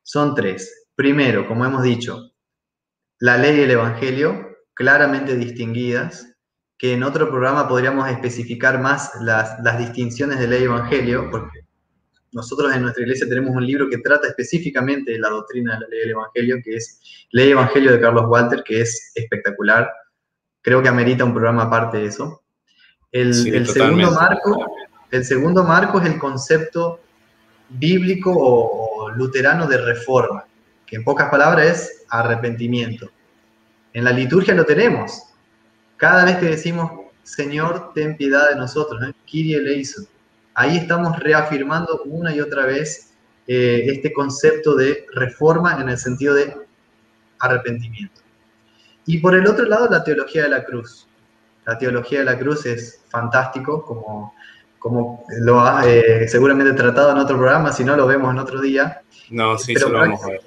son 0.04 0.36
tres. 0.36 0.90
Primero, 0.94 1.48
como 1.48 1.66
hemos 1.66 1.84
dicho, 1.84 2.34
la 3.20 3.38
ley 3.38 3.60
y 3.60 3.62
el 3.62 3.72
evangelio, 3.72 4.58
claramente 4.74 5.38
distinguidas, 5.38 6.36
que 6.78 6.92
en 6.92 7.04
otro 7.04 7.30
programa 7.30 7.66
podríamos 7.66 8.10
especificar 8.10 8.82
más 8.82 9.12
las, 9.22 9.58
las 9.64 9.80
distinciones 9.80 10.38
de 10.40 10.50
ley 10.50 10.64
y 10.64 10.66
evangelio, 10.66 11.30
porque 11.32 11.62
nosotros 12.34 12.76
en 12.76 12.82
nuestra 12.82 13.04
iglesia 13.04 13.30
tenemos 13.30 13.56
un 13.56 13.66
libro 13.66 13.88
que 13.90 14.00
trata 14.00 14.28
específicamente 14.28 15.14
de 15.14 15.20
la 15.20 15.30
doctrina 15.30 15.76
de 15.76 15.80
la 15.80 15.88
ley 15.88 16.00
del 16.00 16.12
Evangelio, 16.12 16.58
que 16.62 16.76
es 16.76 17.00
Ley 17.32 17.52
Evangelio 17.52 17.92
de 17.94 18.02
Carlos 18.02 18.26
Walter, 18.28 18.64
que 18.66 18.82
es 18.82 19.14
espectacular. 19.16 19.90
Creo 20.62 20.82
que 20.82 20.90
amerita 20.90 21.24
un 21.24 21.34
programa 21.34 21.64
aparte 21.64 22.00
de 22.00 22.06
eso. 22.08 22.43
El, 23.14 23.34
segundo 23.66 24.12
marco, 24.12 24.76
el 25.12 25.24
segundo 25.24 25.64
marco 25.64 26.02
es 26.02 26.08
el 26.08 26.20
concepto 26.20 27.00
bíblico 27.70 28.34
o, 28.36 29.10
luterano 29.12 29.68
de 29.68 29.78
reforma, 29.78 30.46
que 30.86 30.98
en 30.98 31.04
pocas 31.06 31.30
palabras 31.30 31.68
es 31.68 32.06
arrepentimiento. 32.10 33.10
En 33.94 34.04
la 34.04 34.12
liturgia 34.12 34.54
lo 34.54 34.66
tenemos. 34.66 35.24
Cada 35.96 36.26
vez 36.26 36.38
que 36.38 36.48
decimos, 36.48 36.92
Señor, 37.24 37.94
ten 37.94 38.18
piedad 38.18 38.50
de 38.50 38.56
nosotros, 38.58 39.00
¿no? 39.00 39.14
Kyrie 39.26 39.58
eleison 39.58 40.06
ahí 40.56 40.78
estamos 40.78 41.18
reafirmando 41.20 42.02
una 42.06 42.34
y 42.34 42.40
otra 42.40 42.66
vez 42.66 43.12
eh, 43.48 43.86
este 43.88 44.14
concepto 44.14 44.76
de 44.76 45.06
reforma 45.14 45.82
en 45.82 45.90
el 45.90 45.98
sentido 45.98 46.34
de 46.36 46.56
arrepentimiento. 47.40 48.22
Y 49.06 49.20
por 49.20 49.36
el 49.36 49.48
otro 49.48 49.66
lado, 49.66 49.90
la 49.90 50.04
teología 50.04 50.44
de 50.44 50.50
la 50.50 50.64
cruz. 50.64 51.08
La 51.66 51.78
teología 51.78 52.20
de 52.20 52.26
la 52.26 52.38
cruz 52.38 52.66
es 52.66 53.02
fantástico, 53.10 53.84
como, 53.86 54.34
como 54.80 55.26
lo 55.40 55.60
ha 55.62 55.88
eh, 55.88 56.28
seguramente 56.28 56.74
tratado 56.74 57.12
en 57.12 57.18
otro 57.18 57.38
programa, 57.38 57.72
si 57.72 57.84
no 57.84 57.96
lo 57.96 58.06
vemos 58.06 58.32
en 58.32 58.40
otro 58.40 58.62
día. 58.62 59.02
No, 59.30 59.58
sí, 59.58 59.74
pero, 59.74 59.90
lo 59.90 60.00
vamos 60.00 60.24
a 60.24 60.28
ver. 60.28 60.42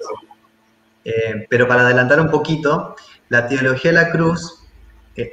Eh, 1.03 1.47
pero 1.49 1.67
para 1.67 1.81
adelantar 1.81 2.19
un 2.19 2.29
poquito, 2.29 2.95
la 3.29 3.47
teología 3.47 3.91
de 3.91 3.97
la 3.97 4.11
cruz 4.11 4.63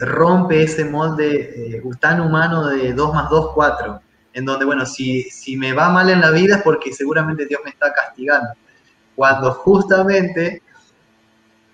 rompe 0.01 0.62
ese 0.62 0.85
molde 0.85 1.82
tan 2.01 2.20
humano 2.20 2.68
de 2.68 2.95
2 2.95 3.14
más 3.14 3.28
2, 3.28 3.53
4 3.55 4.01
en 4.35 4.45
donde, 4.45 4.64
bueno, 4.64 4.85
si, 4.85 5.22
si 5.30 5.57
me 5.57 5.72
va 5.72 5.89
mal 5.91 6.11
en 6.11 6.20
la 6.20 6.32
vida 6.32 6.57
es 6.57 6.62
porque 6.62 6.93
seguramente 6.93 7.47
Dios 7.47 7.61
me 7.64 7.70
está 7.70 7.93
castigando. 7.93 8.51
Cuando 9.14 9.53
justamente 9.53 10.61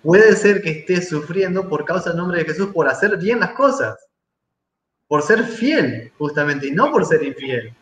puede 0.03 0.35
ser 0.37 0.63
que 0.63 0.71
esté 0.71 1.03
sufriendo 1.03 1.69
por 1.69 1.85
causa 1.85 2.11
del 2.11 2.19
nombre 2.19 2.39
de 2.39 2.45
Jesús 2.45 2.69
por 2.73 2.89
hacer 2.89 3.17
bien 3.19 3.41
las 3.41 3.53
cosas, 3.53 3.99
por 5.09 5.23
ser 5.23 5.45
fiel, 5.45 6.13
justamente, 6.19 6.69
y 6.69 6.73
no 6.73 6.91
por 6.91 7.05
ser 7.05 7.23
infiel. 7.23 7.75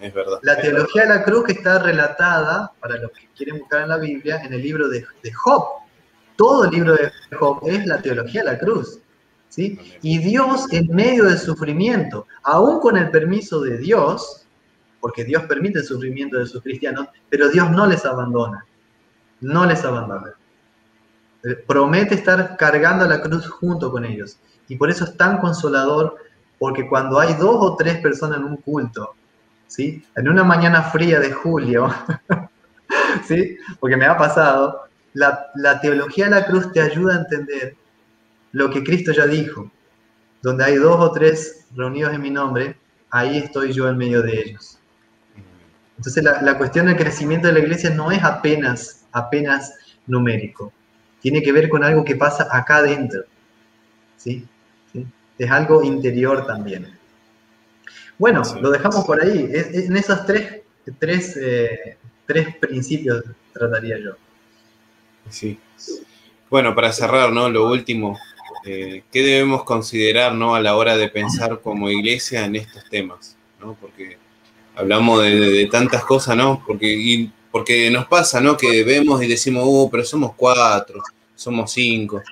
Es 0.00 0.12
verdad. 0.12 0.38
La 0.42 0.60
teología 0.60 1.02
de 1.02 1.08
la 1.08 1.24
cruz 1.24 1.44
que 1.44 1.52
está 1.52 1.78
relatada, 1.78 2.72
para 2.80 2.96
los 2.98 3.10
que 3.12 3.28
quieren 3.36 3.58
buscar 3.58 3.82
en 3.82 3.88
la 3.88 3.96
Biblia, 3.96 4.42
en 4.44 4.52
el 4.52 4.62
libro 4.62 4.88
de, 4.88 5.04
de 5.22 5.32
Job. 5.32 5.64
Todo 6.36 6.64
el 6.64 6.70
libro 6.70 6.94
de 6.94 7.10
Job 7.38 7.60
es 7.66 7.86
la 7.86 8.02
teología 8.02 8.42
de 8.42 8.52
la 8.52 8.58
cruz. 8.58 9.00
Y 9.56 10.18
Dios 10.18 10.70
en 10.72 10.86
medio 10.94 11.24
del 11.24 11.38
sufrimiento, 11.38 12.26
aún 12.42 12.80
con 12.80 12.96
el 12.96 13.10
permiso 13.10 13.60
de 13.60 13.78
Dios, 13.78 14.46
porque 15.00 15.24
Dios 15.24 15.44
permite 15.44 15.78
el 15.78 15.84
sufrimiento 15.84 16.38
de 16.38 16.46
sus 16.46 16.62
cristianos, 16.62 17.08
pero 17.30 17.48
Dios 17.48 17.70
no 17.70 17.86
les 17.86 18.04
abandona, 18.04 18.66
no 19.40 19.64
les 19.64 19.82
abandona. 19.84 20.34
Promete 21.66 22.14
estar 22.14 22.56
cargando 22.56 23.06
la 23.06 23.20
cruz 23.20 23.46
junto 23.48 23.90
con 23.90 24.04
ellos. 24.04 24.38
Y 24.68 24.76
por 24.76 24.90
eso 24.90 25.04
es 25.04 25.16
tan 25.16 25.38
consolador 25.38 26.16
Porque 26.58 26.88
cuando 26.88 27.20
hay 27.20 27.34
dos 27.34 27.56
o 27.60 27.76
tres 27.76 27.98
personas 27.98 28.38
en 28.38 28.44
un 28.44 28.56
culto, 28.56 29.14
¿sí? 29.66 30.02
En 30.16 30.28
una 30.28 30.42
mañana 30.42 30.82
fría 30.82 31.20
de 31.20 31.30
julio, 31.32 31.92
¿sí? 33.28 33.56
Porque 33.78 33.96
me 33.96 34.06
ha 34.06 34.16
pasado, 34.16 34.82
la, 35.12 35.50
la 35.54 35.80
teología 35.80 36.24
de 36.26 36.30
la 36.30 36.46
cruz 36.46 36.72
te 36.72 36.80
ayuda 36.80 37.14
a 37.14 37.18
entender 37.18 37.76
lo 38.52 38.70
que 38.70 38.82
Cristo 38.82 39.12
ya 39.12 39.26
dijo. 39.26 39.70
Donde 40.42 40.64
hay 40.64 40.76
dos 40.76 40.98
o 40.98 41.12
tres 41.12 41.66
reunidos 41.74 42.14
en 42.14 42.22
mi 42.22 42.30
nombre, 42.30 42.78
ahí 43.10 43.38
estoy 43.38 43.72
yo 43.72 43.88
en 43.88 43.98
medio 43.98 44.22
de 44.22 44.40
ellos. 44.40 44.78
Entonces 45.96 46.22
la, 46.22 46.40
la, 46.42 46.58
cuestión 46.58 46.86
del 46.86 46.96
crecimiento 46.96 47.48
de 47.48 47.54
la 47.54 47.60
iglesia 47.60 47.90
no 47.90 48.10
es 48.10 48.22
apenas, 48.22 49.06
apenas 49.12 49.74
numérico. 50.06 50.72
Tiene 51.20 51.42
que 51.42 51.52
ver 51.52 51.68
con 51.68 51.82
algo 51.82 52.04
que 52.04 52.16
pasa 52.16 52.48
acá 52.50 52.76
adentro. 52.76 53.24
¿sí? 54.16 54.44
¿Sí? 54.92 55.06
Es 55.38 55.50
algo 55.50 55.82
interior 55.82 56.46
también. 56.46 56.96
Bueno, 58.18 58.44
sí, 58.44 58.58
lo 58.60 58.70
dejamos 58.70 59.04
por 59.04 59.22
ahí. 59.22 59.50
En 59.52 59.96
esos 59.96 60.24
tres, 60.24 60.62
tres, 60.98 61.36
eh, 61.40 61.96
tres 62.26 62.56
principios 62.56 63.24
trataría 63.52 63.98
yo. 63.98 64.12
Sí. 65.28 65.58
Bueno, 66.48 66.74
para 66.74 66.92
cerrar, 66.92 67.32
¿no? 67.32 67.50
Lo 67.50 67.68
último, 67.68 68.18
eh, 68.64 69.02
¿qué 69.12 69.22
debemos 69.22 69.64
considerar, 69.64 70.32
¿no? 70.34 70.54
A 70.54 70.60
la 70.60 70.76
hora 70.76 70.96
de 70.96 71.08
pensar 71.08 71.60
como 71.60 71.90
iglesia 71.90 72.44
en 72.44 72.56
estos 72.56 72.88
temas, 72.88 73.36
¿no? 73.60 73.74
Porque 73.74 74.16
hablamos 74.74 75.22
de, 75.22 75.38
de, 75.38 75.50
de 75.50 75.66
tantas 75.66 76.04
cosas, 76.04 76.36
¿no? 76.36 76.62
Porque, 76.66 76.86
y, 76.86 77.32
porque 77.56 77.90
nos 77.90 78.06
pasa, 78.06 78.38
¿no? 78.38 78.54
Que 78.54 78.84
vemos 78.84 79.22
y 79.22 79.26
decimos, 79.26 79.64
oh, 79.66 79.88
pero 79.90 80.04
somos 80.04 80.34
cuatro, 80.36 81.02
somos 81.34 81.72
cinco. 81.72 82.22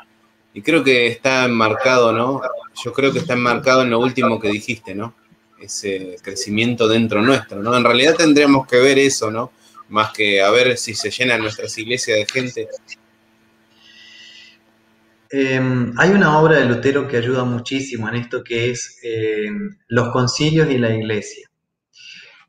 Y 0.53 0.61
creo 0.61 0.85
que 0.85 1.07
está 1.07 1.47
enmarcado, 1.47 2.13
¿no? 2.13 2.43
Yo 2.85 2.93
creo 2.93 3.11
que 3.11 3.21
está 3.21 3.33
enmarcado 3.33 3.81
en 3.81 3.89
lo 3.89 4.01
último 4.01 4.39
que 4.39 4.49
dijiste, 4.49 4.95
¿no? 4.95 5.15
Ese 5.59 6.19
crecimiento 6.21 6.87
dentro 6.89 7.23
nuestro, 7.23 7.63
¿no? 7.63 7.75
En 7.75 7.85
realidad 7.85 8.17
tendríamos 8.17 8.67
que 8.67 8.77
ver 8.77 8.99
eso, 8.99 9.31
¿no? 9.31 9.51
Más 9.89 10.13
que 10.13 10.43
a 10.43 10.51
ver 10.51 10.77
si 10.77 10.95
se 10.95 11.11
llenan 11.11 11.41
nuestras 11.41 11.79
iglesias 11.79 12.19
de 12.19 12.27
gente. 12.27 12.69
Eh, 15.31 15.91
hay 15.97 16.11
una 16.11 16.39
obra 16.39 16.59
de 16.59 16.67
Lutero 16.67 17.09
que 17.09 17.17
ayuda 17.17 17.45
muchísimo 17.45 18.11
en 18.11 18.17
esto 18.17 18.45
que 18.45 18.73
es 18.73 18.99
eh, 19.03 19.49
los 19.89 20.11
concilios 20.11 20.69
y 20.71 20.77
la 20.77 20.95
iglesia. 20.95 21.49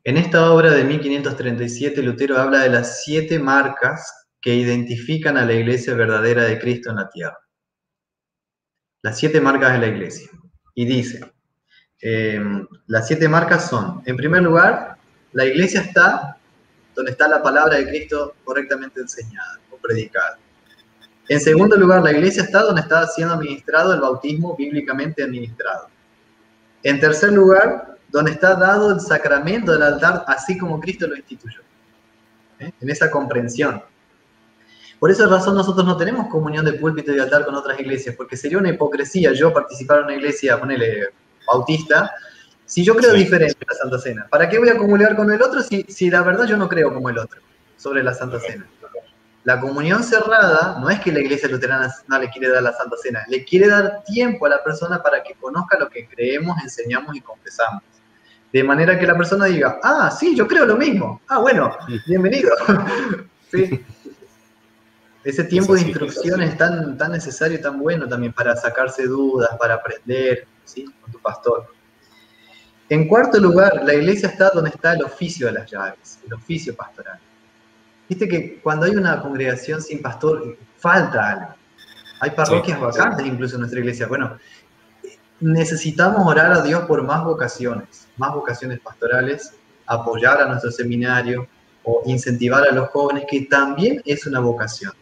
En 0.06 0.16
esta 0.16 0.52
obra 0.52 0.70
de 0.70 0.84
1537, 0.84 2.00
Lutero 2.00 2.38
habla 2.38 2.60
de 2.60 2.68
las 2.68 3.02
siete 3.02 3.40
marcas 3.40 4.28
que 4.40 4.54
identifican 4.54 5.36
a 5.36 5.44
la 5.44 5.52
iglesia 5.52 5.94
verdadera 5.94 6.44
de 6.44 6.60
Cristo 6.60 6.90
en 6.90 6.96
la 6.96 7.10
tierra. 7.10 7.36
Las 9.02 9.18
siete 9.18 9.40
marcas 9.40 9.72
de 9.72 9.78
la 9.80 9.88
iglesia. 9.88 10.30
Y 10.76 10.84
dice, 10.84 11.28
eh, 12.00 12.40
las 12.86 13.08
siete 13.08 13.28
marcas 13.28 13.68
son, 13.68 14.00
en 14.06 14.16
primer 14.16 14.44
lugar, 14.44 14.96
la 15.32 15.44
iglesia 15.44 15.80
está 15.80 16.38
donde 16.94 17.10
está 17.10 17.26
la 17.26 17.42
palabra 17.42 17.76
de 17.76 17.88
Cristo 17.88 18.36
correctamente 18.44 19.00
enseñada 19.00 19.58
o 19.72 19.76
predicada. 19.76 20.38
En 21.28 21.40
segundo 21.40 21.76
lugar, 21.76 22.04
la 22.04 22.12
iglesia 22.12 22.44
está 22.44 22.62
donde 22.62 22.82
está 22.82 23.04
siendo 23.08 23.34
administrado 23.34 23.92
el 23.92 24.00
bautismo 24.00 24.54
bíblicamente 24.56 25.24
administrado. 25.24 25.88
En 26.84 27.00
tercer 27.00 27.32
lugar, 27.32 27.95
donde 28.10 28.32
está 28.32 28.54
dado 28.54 28.92
el 28.92 29.00
sacramento 29.00 29.72
del 29.72 29.82
altar 29.82 30.24
así 30.26 30.56
como 30.56 30.80
Cristo 30.80 31.06
lo 31.06 31.16
instituyó. 31.16 31.60
¿Eh? 32.58 32.72
En 32.80 32.90
esa 32.90 33.10
comprensión. 33.10 33.82
Por 34.98 35.10
esa 35.10 35.26
razón 35.26 35.54
nosotros 35.54 35.84
no 35.84 35.96
tenemos 35.96 36.28
comunión 36.28 36.64
de 36.64 36.72
púlpito 36.72 37.14
y 37.14 37.18
altar 37.18 37.44
con 37.44 37.54
otras 37.54 37.78
iglesias, 37.78 38.14
porque 38.16 38.36
sería 38.36 38.58
una 38.58 38.70
hipocresía 38.70 39.32
yo 39.32 39.52
participar 39.52 39.98
en 39.98 40.04
una 40.04 40.14
iglesia, 40.14 40.58
ponele 40.58 41.10
bautista, 41.46 42.12
si 42.64 42.82
yo 42.82 42.96
creo 42.96 43.12
sí. 43.12 43.18
diferente 43.18 43.58
en 43.60 43.66
la 43.68 43.74
Santa 43.74 43.98
Cena. 43.98 44.26
¿Para 44.30 44.48
qué 44.48 44.58
voy 44.58 44.70
a 44.70 44.76
comulgar 44.78 45.14
con 45.14 45.30
el 45.30 45.42
otro 45.42 45.62
si, 45.62 45.84
si 45.88 46.10
la 46.10 46.22
verdad 46.22 46.46
yo 46.46 46.56
no 46.56 46.68
creo 46.68 46.92
como 46.92 47.10
el 47.10 47.18
otro 47.18 47.40
sobre 47.76 48.02
la 48.02 48.14
Santa 48.14 48.40
Cena? 48.40 48.66
La 49.44 49.60
comunión 49.60 50.02
cerrada 50.02 50.76
no 50.80 50.90
es 50.90 50.98
que 50.98 51.12
la 51.12 51.20
iglesia 51.20 51.48
luterana 51.48 51.94
no 52.08 52.18
le 52.18 52.28
quiere 52.30 52.48
dar 52.48 52.64
la 52.64 52.72
Santa 52.72 52.96
Cena, 53.00 53.24
le 53.28 53.44
quiere 53.44 53.68
dar 53.68 54.02
tiempo 54.02 54.46
a 54.46 54.48
la 54.48 54.64
persona 54.64 55.00
para 55.00 55.22
que 55.22 55.34
conozca 55.34 55.78
lo 55.78 55.88
que 55.88 56.08
creemos, 56.08 56.56
enseñamos 56.62 57.14
y 57.14 57.20
confesamos. 57.20 57.82
De 58.52 58.64
manera 58.64 58.98
que 58.98 59.06
la 59.06 59.16
persona 59.16 59.46
diga, 59.46 59.78
ah, 59.82 60.10
sí, 60.10 60.34
yo 60.34 60.46
creo 60.46 60.64
lo 60.64 60.76
mismo. 60.76 61.20
Ah, 61.28 61.38
bueno, 61.38 61.76
bienvenido. 62.06 62.50
¿Sí? 63.50 63.84
Ese 65.24 65.42
tiempo 65.44 65.74
de 65.74 65.80
instrucción 65.82 66.40
es 66.40 66.56
tan, 66.56 66.96
tan 66.96 67.10
necesario 67.12 67.58
y 67.58 67.60
tan 67.60 67.80
bueno 67.80 68.08
también 68.08 68.32
para 68.32 68.54
sacarse 68.54 69.06
dudas, 69.06 69.50
para 69.58 69.74
aprender 69.74 70.46
¿sí? 70.64 70.84
con 71.00 71.10
tu 71.10 71.18
pastor. 71.18 71.66
En 72.88 73.08
cuarto 73.08 73.40
lugar, 73.40 73.82
la 73.84 73.94
iglesia 73.94 74.28
está 74.28 74.50
donde 74.50 74.70
está 74.70 74.92
el 74.92 75.02
oficio 75.02 75.48
de 75.48 75.54
las 75.54 75.68
llaves, 75.68 76.20
el 76.24 76.34
oficio 76.34 76.76
pastoral. 76.76 77.18
Viste 78.08 78.28
que 78.28 78.60
cuando 78.60 78.86
hay 78.86 78.94
una 78.94 79.20
congregación 79.20 79.82
sin 79.82 80.00
pastor, 80.00 80.56
falta 80.78 81.30
algo. 81.30 81.54
Hay 82.20 82.30
parroquias 82.30 82.78
sí, 82.78 82.84
vacantes 82.84 83.26
sí. 83.26 83.32
incluso 83.32 83.56
en 83.56 83.60
nuestra 83.62 83.80
iglesia. 83.80 84.06
Bueno, 84.06 84.38
necesitamos 85.40 86.26
orar 86.26 86.52
a 86.52 86.62
Dios 86.62 86.84
por 86.86 87.02
más 87.02 87.24
vocaciones, 87.24 88.08
más 88.16 88.34
vocaciones 88.34 88.80
pastorales, 88.80 89.52
apoyar 89.86 90.40
a 90.40 90.46
nuestro 90.46 90.70
seminario 90.70 91.46
o 91.84 92.02
incentivar 92.06 92.66
a 92.66 92.72
los 92.72 92.88
jóvenes, 92.90 93.24
que 93.30 93.42
también 93.42 94.02
es 94.04 94.26
una 94.26 94.40
vocación. 94.40 94.92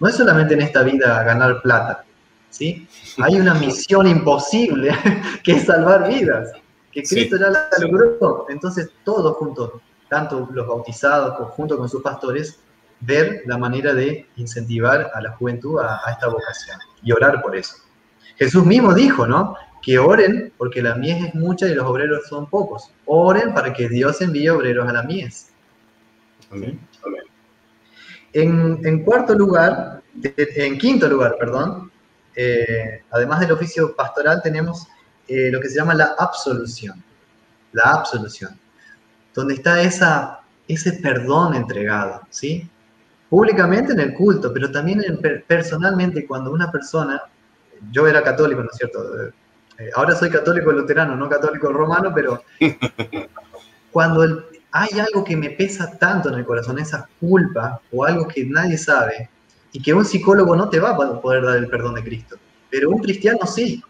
No 0.00 0.08
es 0.08 0.16
solamente 0.16 0.54
en 0.54 0.62
esta 0.62 0.82
vida 0.82 1.22
ganar 1.22 1.62
plata, 1.62 2.04
¿sí? 2.50 2.86
Hay 3.18 3.40
una 3.40 3.54
misión 3.54 4.06
imposible 4.06 4.94
que 5.44 5.52
es 5.52 5.64
salvar 5.64 6.08
vidas, 6.08 6.52
que 6.92 7.02
Cristo 7.02 7.36
sí. 7.36 7.42
ya 7.42 7.50
la 7.50 7.68
logró. 7.80 8.46
Entonces, 8.48 8.90
todos 9.04 9.36
juntos, 9.36 9.72
tanto 10.08 10.48
los 10.52 10.66
bautizados 10.66 11.36
junto 11.52 11.76
con 11.78 11.88
sus 11.88 12.02
pastores, 12.02 12.58
ver 13.00 13.42
la 13.46 13.56
manera 13.56 13.94
de 13.94 14.28
incentivar 14.36 15.10
a 15.14 15.20
la 15.20 15.30
juventud 15.32 15.78
a, 15.78 16.00
a 16.04 16.12
esta 16.12 16.26
vocación 16.28 16.78
y 17.02 17.12
orar 17.12 17.40
por 17.40 17.56
eso. 17.56 17.76
Jesús 18.36 18.64
mismo 18.64 18.92
dijo, 18.94 19.26
¿no? 19.26 19.56
Que 19.82 19.98
oren 19.98 20.52
porque 20.56 20.82
la 20.82 20.94
mies 20.96 21.26
es 21.26 21.34
mucha 21.34 21.66
y 21.66 21.74
los 21.74 21.86
obreros 21.86 22.26
son 22.28 22.48
pocos. 22.48 22.90
Oren 23.06 23.54
para 23.54 23.72
que 23.72 23.88
Dios 23.88 24.20
envíe 24.20 24.48
obreros 24.48 24.88
a 24.88 24.92
la 24.92 25.02
mies. 25.02 25.50
Amén. 26.50 26.80
Amén. 27.04 27.22
En, 28.32 28.80
en, 28.84 29.04
cuarto 29.04 29.34
lugar, 29.34 30.02
en 30.22 30.78
quinto 30.78 31.08
lugar, 31.08 31.36
perdón, 31.38 31.90
eh, 32.40 33.02
además 33.10 33.40
del 33.40 33.50
oficio 33.50 33.96
pastoral 33.96 34.40
tenemos 34.42 34.86
eh, 35.26 35.50
lo 35.50 35.60
que 35.60 35.68
se 35.68 35.74
llama 35.74 35.94
la 35.94 36.14
absolución. 36.18 37.02
La 37.72 37.92
absolución. 37.92 38.58
Donde 39.34 39.54
está 39.54 39.82
esa, 39.82 40.40
ese 40.68 40.92
perdón 40.94 41.54
entregado, 41.54 42.22
¿sí? 42.30 42.68
Públicamente 43.28 43.92
en 43.92 44.00
el 44.00 44.14
culto, 44.14 44.52
pero 44.54 44.70
también 44.70 45.02
en, 45.04 45.20
personalmente 45.46 46.26
cuando 46.26 46.52
una 46.52 46.70
persona, 46.70 47.20
yo 47.90 48.06
era 48.06 48.22
católico, 48.22 48.62
¿no 48.62 48.70
es 48.70 48.76
cierto? 48.76 49.32
Eh, 49.78 49.90
ahora 49.94 50.16
soy 50.16 50.28
católico 50.28 50.72
luterano, 50.72 51.14
no 51.14 51.28
católico 51.28 51.72
romano, 51.72 52.12
pero 52.12 52.42
cuando 53.92 54.24
el, 54.24 54.44
hay 54.72 54.98
algo 54.98 55.22
que 55.22 55.36
me 55.36 55.50
pesa 55.50 55.96
tanto 55.98 56.30
en 56.30 56.34
el 56.36 56.44
corazón, 56.44 56.78
esa 56.80 57.08
culpa 57.20 57.80
o 57.92 58.04
algo 58.04 58.26
que 58.26 58.44
nadie 58.44 58.76
sabe, 58.76 59.30
y 59.70 59.80
que 59.80 59.94
un 59.94 60.04
psicólogo 60.04 60.56
no 60.56 60.68
te 60.68 60.80
va 60.80 60.90
a 60.90 61.20
poder 61.20 61.44
dar 61.44 61.56
el 61.56 61.68
perdón 61.68 61.94
de 61.94 62.02
Cristo, 62.02 62.36
pero 62.70 62.90
un 62.90 62.98
cristiano 62.98 63.46
sí, 63.46 63.82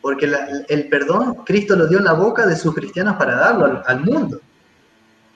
porque 0.00 0.28
la, 0.28 0.46
el 0.68 0.88
perdón 0.88 1.44
Cristo 1.44 1.74
lo 1.74 1.88
dio 1.88 1.98
en 1.98 2.04
la 2.04 2.12
boca 2.12 2.46
de 2.46 2.54
sus 2.54 2.74
cristianos 2.74 3.16
para 3.16 3.34
darlo 3.34 3.64
al, 3.64 3.82
al, 3.86 4.00
mundo. 4.00 4.40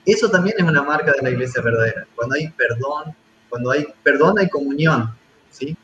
Eso 0.05 0.29
también 0.29 0.55
es 0.57 0.63
una 0.63 0.83
marca 0.83 1.11
de 1.11 1.21
la 1.21 1.31
iglesia 1.31 1.61
verdadera, 1.61 2.07
cuando 2.15 2.35
hay 2.35 2.47
perdón, 2.49 3.13
cuando 3.49 3.71
hay 3.71 3.85
perdón 4.03 4.39
hay 4.39 4.47
comunión, 4.49 5.13
¿sí? 5.51 5.75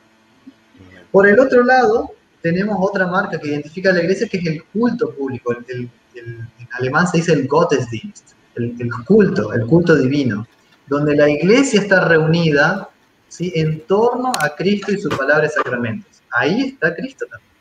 Por 1.12 1.28
el 1.28 1.40
otro 1.40 1.64
lado, 1.64 2.14
tenemos 2.42 2.78
otra 2.80 3.08
marca 3.08 3.40
que 3.40 3.50
identifica 3.50 3.90
a 3.90 3.94
la 3.94 4.02
iglesia, 4.02 4.28
que 4.28 4.38
es 4.38 4.46
el 4.46 4.64
culto 4.66 5.14
público, 5.14 5.54
el, 5.54 5.66
el, 5.70 5.90
en 6.16 6.48
alemán 6.72 7.08
se 7.08 7.18
dice 7.18 7.34
el 7.34 7.48
Gottesdienst, 7.48 8.34
el, 8.56 8.76
el, 8.80 8.90
culto, 9.06 9.54
el 9.54 9.66
culto 9.66 9.96
divino, 9.96 10.48
donde 10.88 11.16
la 11.16 11.30
iglesia 11.30 11.82
está 11.82 12.08
reunida 12.08 12.90
¿sí? 13.28 13.52
en 13.56 13.82
torno 13.82 14.34
a 14.40 14.56
Cristo 14.56 14.92
y 14.92 15.00
su 15.00 15.10
palabra 15.10 15.46
y 15.46 15.50
sacramentos. 15.50 16.22
Ahí 16.32 16.62
está 16.62 16.96
Cristo 16.96 17.26
también, 17.30 17.52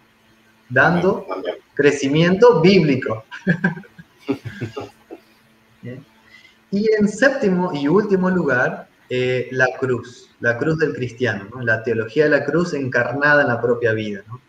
dando 0.68 1.26
crecimiento 1.74 2.60
bíblico. 2.60 3.24
y 6.70 6.92
en 6.92 7.08
séptimo 7.08 7.72
y 7.74 7.88
último 7.88 8.30
lugar, 8.30 8.88
eh, 9.08 9.48
la 9.50 9.66
cruz, 9.78 10.30
la 10.40 10.56
cruz 10.56 10.78
del 10.78 10.94
cristiano, 10.94 11.48
¿no? 11.52 11.62
la 11.62 11.82
teología 11.82 12.24
de 12.24 12.30
la 12.30 12.44
cruz 12.44 12.74
encarnada 12.74 13.42
en 13.42 13.48
la 13.48 13.60
propia 13.60 13.92
vida. 13.92 14.22
¿no? 14.28 14.40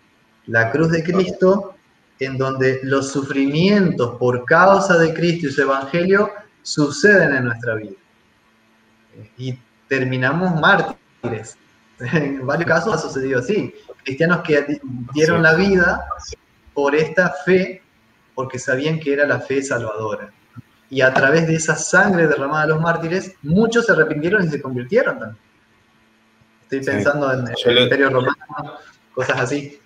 La 0.47 0.71
cruz 0.71 0.91
de 0.91 1.03
Cristo 1.03 1.75
en 2.21 2.37
donde 2.37 2.79
los 2.83 3.11
sufrimientos 3.11 4.17
por 4.17 4.45
causa 4.45 4.97
de 4.97 5.11
Cristo 5.13 5.47
y 5.47 5.51
su 5.51 5.63
Evangelio 5.63 6.29
suceden 6.61 7.33
en 7.35 7.45
nuestra 7.45 7.75
vida. 7.75 7.95
Y 9.37 9.57
terminamos 9.87 10.59
mártires. 10.59 11.57
En 11.99 12.45
varios 12.45 12.67
casos 12.67 12.93
ha 12.95 12.97
sucedido 12.97 13.39
así. 13.39 13.73
Cristianos 14.03 14.41
que 14.41 14.79
dieron 15.13 15.43
la 15.43 15.55
vida 15.55 16.05
por 16.73 16.95
esta 16.95 17.33
fe 17.45 17.81
porque 18.35 18.59
sabían 18.59 18.99
que 18.99 19.13
era 19.13 19.25
la 19.25 19.39
fe 19.39 19.61
salvadora. 19.61 20.31
Y 20.89 21.01
a 21.01 21.13
través 21.13 21.47
de 21.47 21.55
esa 21.55 21.75
sangre 21.75 22.27
derramada 22.27 22.63
a 22.63 22.67
los 22.67 22.81
mártires, 22.81 23.35
muchos 23.41 23.85
se 23.85 23.93
arrepintieron 23.93 24.45
y 24.45 24.49
se 24.49 24.61
convirtieron 24.61 25.17
también. 25.17 25.43
Estoy 26.63 26.81
pensando 26.81 27.33
en 27.33 27.47
el 27.47 27.77
Imperio 27.79 28.09
Romano, 28.09 28.35
cosas 29.13 29.39
así. 29.39 29.80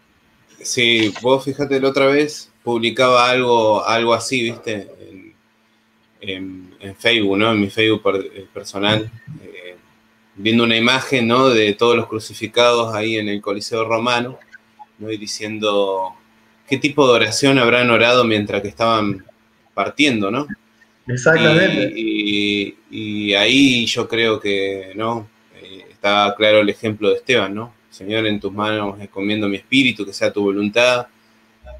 Sí, 0.61 1.13
vos 1.21 1.43
fíjate 1.43 1.79
la 1.79 1.89
otra 1.89 2.07
vez, 2.07 2.51
publicaba 2.63 3.29
algo, 3.29 3.85
algo 3.85 4.13
así, 4.13 4.43
viste, 4.43 4.89
en, 6.21 6.65
Facebook, 6.97 7.37
¿no? 7.37 7.51
En 7.51 7.61
mi 7.61 7.69
Facebook 7.69 8.01
eh, 8.15 8.45
personal, 8.53 9.09
eh, 9.43 9.75
viendo 10.35 10.63
una 10.63 10.77
imagen, 10.77 11.27
¿no? 11.27 11.49
De 11.49 11.73
todos 11.73 11.95
los 11.95 12.07
crucificados 12.07 12.93
ahí 12.93 13.17
en 13.17 13.29
el 13.29 13.41
Coliseo 13.41 13.85
Romano, 13.85 14.37
¿no? 14.99 15.11
Y 15.11 15.17
diciendo 15.17 16.15
qué 16.67 16.77
tipo 16.77 17.07
de 17.07 17.13
oración 17.13 17.59
habrán 17.59 17.89
orado 17.89 18.23
mientras 18.23 18.61
que 18.61 18.67
estaban 18.67 19.25
partiendo, 19.73 20.31
¿no? 20.31 20.47
Exactamente. 21.07 21.93
Y, 21.95 23.33
ahí 23.35 23.85
yo 23.85 24.07
creo 24.07 24.39
que, 24.39 24.93
¿no? 24.95 25.27
Eh, 25.55 25.85
está 25.91 26.33
claro 26.37 26.61
el 26.61 26.69
ejemplo 26.69 27.09
de 27.09 27.15
Esteban, 27.15 27.53
¿no? 27.53 27.73
Señor, 27.95 28.27
en 28.27 28.41
tus 28.41 28.51
manos 28.51 28.99
encomiendo 28.99 29.47
mi 29.47 29.55
espíritu, 29.55 30.05
que 30.05 30.11
sea 30.11 30.33
tu 30.33 30.41
voluntad. 30.41 31.07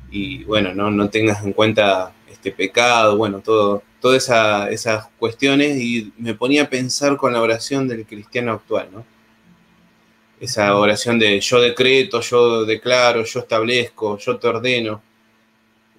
Y 0.10 0.46
bueno, 0.46 0.74
no, 0.74 0.90
no 0.90 1.10
tengas 1.10 1.44
en 1.44 1.52
cuenta 1.52 2.14
este 2.32 2.54
pecado, 2.54 3.18
bueno, 3.18 3.42
todo, 3.42 3.84
todas 4.00 4.30
esas 4.72 5.08
cuestiones. 5.20 5.78
Y 5.78 6.14
me 6.18 6.34
ponía 6.34 6.64
a 6.64 6.70
pensar 6.70 7.18
con 7.18 7.34
la 7.34 7.42
oración 7.42 7.86
del 7.90 8.06
cristiano 8.06 8.54
actual, 8.54 8.88
¿no? 8.94 9.06
Esa 10.40 10.78
oración 10.78 11.20
de 11.20 11.38
yo 11.42 11.60
decreto, 11.60 12.22
yo 12.22 12.64
declaro, 12.64 13.26
yo 13.26 13.42
establezco, 13.42 14.18
yo 14.18 14.38
te 14.38 14.48
ordeno. 14.48 15.02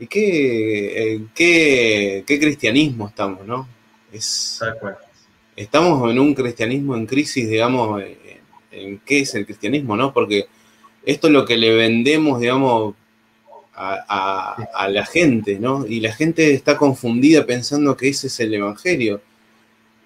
¿Y 0.00 0.06
qué, 0.06 1.26
qué, 1.34 2.24
qué 2.26 2.40
cristianismo 2.40 3.08
estamos, 3.08 3.46
no? 3.46 3.68
Es, 4.10 4.60
estamos 5.54 6.10
en 6.10 6.18
un 6.18 6.34
cristianismo 6.34 6.96
en 6.96 7.04
crisis, 7.04 7.48
digamos, 7.50 8.02
en, 8.76 8.98
qué 9.04 9.20
es 9.20 9.34
el 9.34 9.46
cristianismo, 9.46 9.96
¿no? 9.96 10.12
Porque 10.12 10.46
esto 11.04 11.26
es 11.26 11.32
lo 11.32 11.44
que 11.44 11.56
le 11.56 11.74
vendemos, 11.74 12.40
digamos, 12.40 12.94
a, 13.74 14.56
a, 14.74 14.88
la 14.88 15.04
gente, 15.04 15.58
¿no? 15.58 15.86
Y 15.86 16.00
la 16.00 16.12
gente 16.12 16.54
está 16.54 16.76
confundida 16.78 17.44
pensando 17.44 17.96
que 17.96 18.08
ese 18.08 18.28
es 18.28 18.40
el 18.40 18.54
Evangelio. 18.54 19.20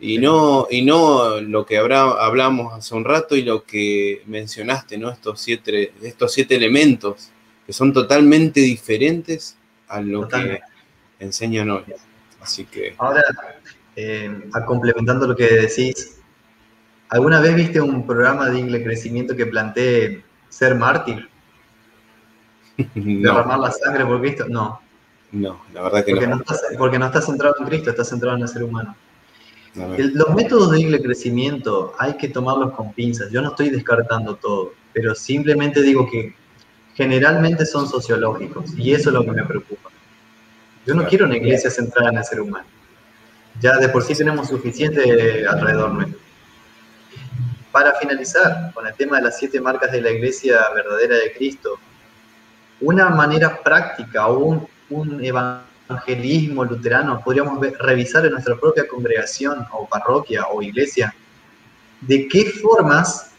Y 0.00 0.18
no, 0.18 0.66
y 0.70 0.82
no 0.82 1.40
lo 1.40 1.66
que 1.66 1.76
hablamos 1.78 2.72
hace 2.72 2.94
un 2.94 3.04
rato 3.04 3.36
y 3.36 3.42
lo 3.42 3.64
que 3.64 4.22
mencionaste, 4.26 4.98
¿no? 4.98 5.10
Estos 5.10 5.40
siete, 5.40 5.92
estos 6.02 6.32
siete 6.32 6.56
elementos 6.56 7.30
que 7.66 7.72
son 7.72 7.92
totalmente 7.92 8.60
diferentes 8.60 9.56
a 9.86 10.00
lo 10.00 10.26
que 10.26 10.60
enseñan 11.18 11.70
hoy. 11.70 11.84
Así 12.40 12.64
que. 12.64 12.94
Ahora, 12.98 13.22
eh, 13.94 14.30
complementando 14.66 15.26
lo 15.26 15.36
que 15.36 15.46
decís, 15.46 16.19
¿alguna 17.10 17.40
vez 17.40 17.54
viste 17.54 17.80
un 17.80 18.06
programa 18.06 18.48
de 18.48 18.58
inglés 18.58 18.82
crecimiento 18.82 19.36
que 19.36 19.46
plantee 19.46 20.24
ser 20.48 20.74
mártir? 20.74 21.28
no. 22.94 23.32
¿Derramar 23.32 23.58
la 23.58 23.70
sangre 23.70 24.06
por 24.06 24.20
Cristo? 24.20 24.46
No. 24.48 24.80
No, 25.32 25.62
la 25.74 25.82
verdad 25.82 26.04
que 26.04 26.12
porque 26.12 26.26
no. 26.26 26.42
porque 26.76 26.98
no 26.98 27.06
estás 27.06 27.26
centrado 27.26 27.54
en 27.60 27.66
Cristo, 27.66 27.90
estás 27.90 28.08
centrado 28.08 28.36
en 28.36 28.42
el 28.42 28.48
ser 28.48 28.64
humano 28.64 28.96
los 29.74 30.34
métodos 30.34 30.72
de 30.72 31.02
crecimiento 31.02 31.94
hay 31.98 32.16
que 32.16 32.28
tomarlos 32.28 32.72
con 32.72 32.92
pinzas. 32.92 33.30
Yo 33.30 33.40
no 33.40 33.50
estoy 33.50 33.70
descartando 33.70 34.36
todo, 34.36 34.72
pero 34.92 35.14
simplemente 35.14 35.82
digo 35.82 36.08
que 36.10 36.34
generalmente 36.94 37.64
son 37.64 37.88
sociológicos 37.88 38.72
y 38.76 38.92
eso 38.92 39.10
es 39.10 39.14
lo 39.14 39.24
que 39.24 39.30
me 39.30 39.44
preocupa. 39.44 39.90
Yo 40.86 40.94
no 40.94 41.06
quiero 41.06 41.26
una 41.26 41.36
iglesia 41.36 41.70
centrada 41.70 42.10
en 42.10 42.18
el 42.18 42.24
ser 42.24 42.40
humano. 42.40 42.66
Ya 43.60 43.76
de 43.76 43.88
por 43.88 44.02
sí 44.02 44.14
tenemos 44.14 44.48
suficiente 44.48 45.46
alrededor 45.46 45.92
nuestro. 45.92 46.18
Para 47.72 47.94
finalizar 47.94 48.72
con 48.74 48.86
el 48.86 48.94
tema 48.94 49.16
de 49.16 49.24
las 49.24 49.38
siete 49.38 49.60
marcas 49.60 49.92
de 49.92 50.00
la 50.00 50.10
iglesia 50.10 50.58
verdadera 50.74 51.16
de 51.16 51.32
Cristo, 51.32 51.78
una 52.80 53.10
manera 53.10 53.62
práctica 53.62 54.26
o 54.26 54.38
un, 54.38 54.68
un 54.90 55.24
evangelismo 55.24 56.64
luterano, 56.64 57.20
podríamos 57.24 57.60
revisar 57.78 58.26
en 58.26 58.32
nuestra 58.32 58.56
propia 58.56 58.88
congregación 58.88 59.66
o 59.72 59.86
parroquia 59.86 60.46
o 60.50 60.62
iglesia, 60.62 61.14
de 62.00 62.28
qué 62.28 62.46
formas 62.46 63.30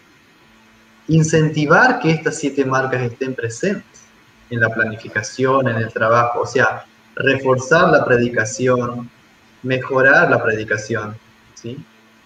incentivar 1.07 1.99
que 1.99 2.11
estas 2.11 2.37
siete 2.37 2.63
marcas 2.63 3.01
estén 3.01 3.35
presentes 3.35 4.03
en 4.49 4.59
la 4.59 4.69
planificación, 4.69 5.67
en 5.67 5.77
el 5.77 5.91
trabajo, 5.91 6.41
o 6.41 6.45
sea, 6.45 6.85
reforzar 7.15 7.89
la 7.89 8.05
predicación, 8.05 9.09
mejorar 9.63 10.29
la 10.29 10.41
predicación, 10.43 11.15
¿sí? 11.55 11.83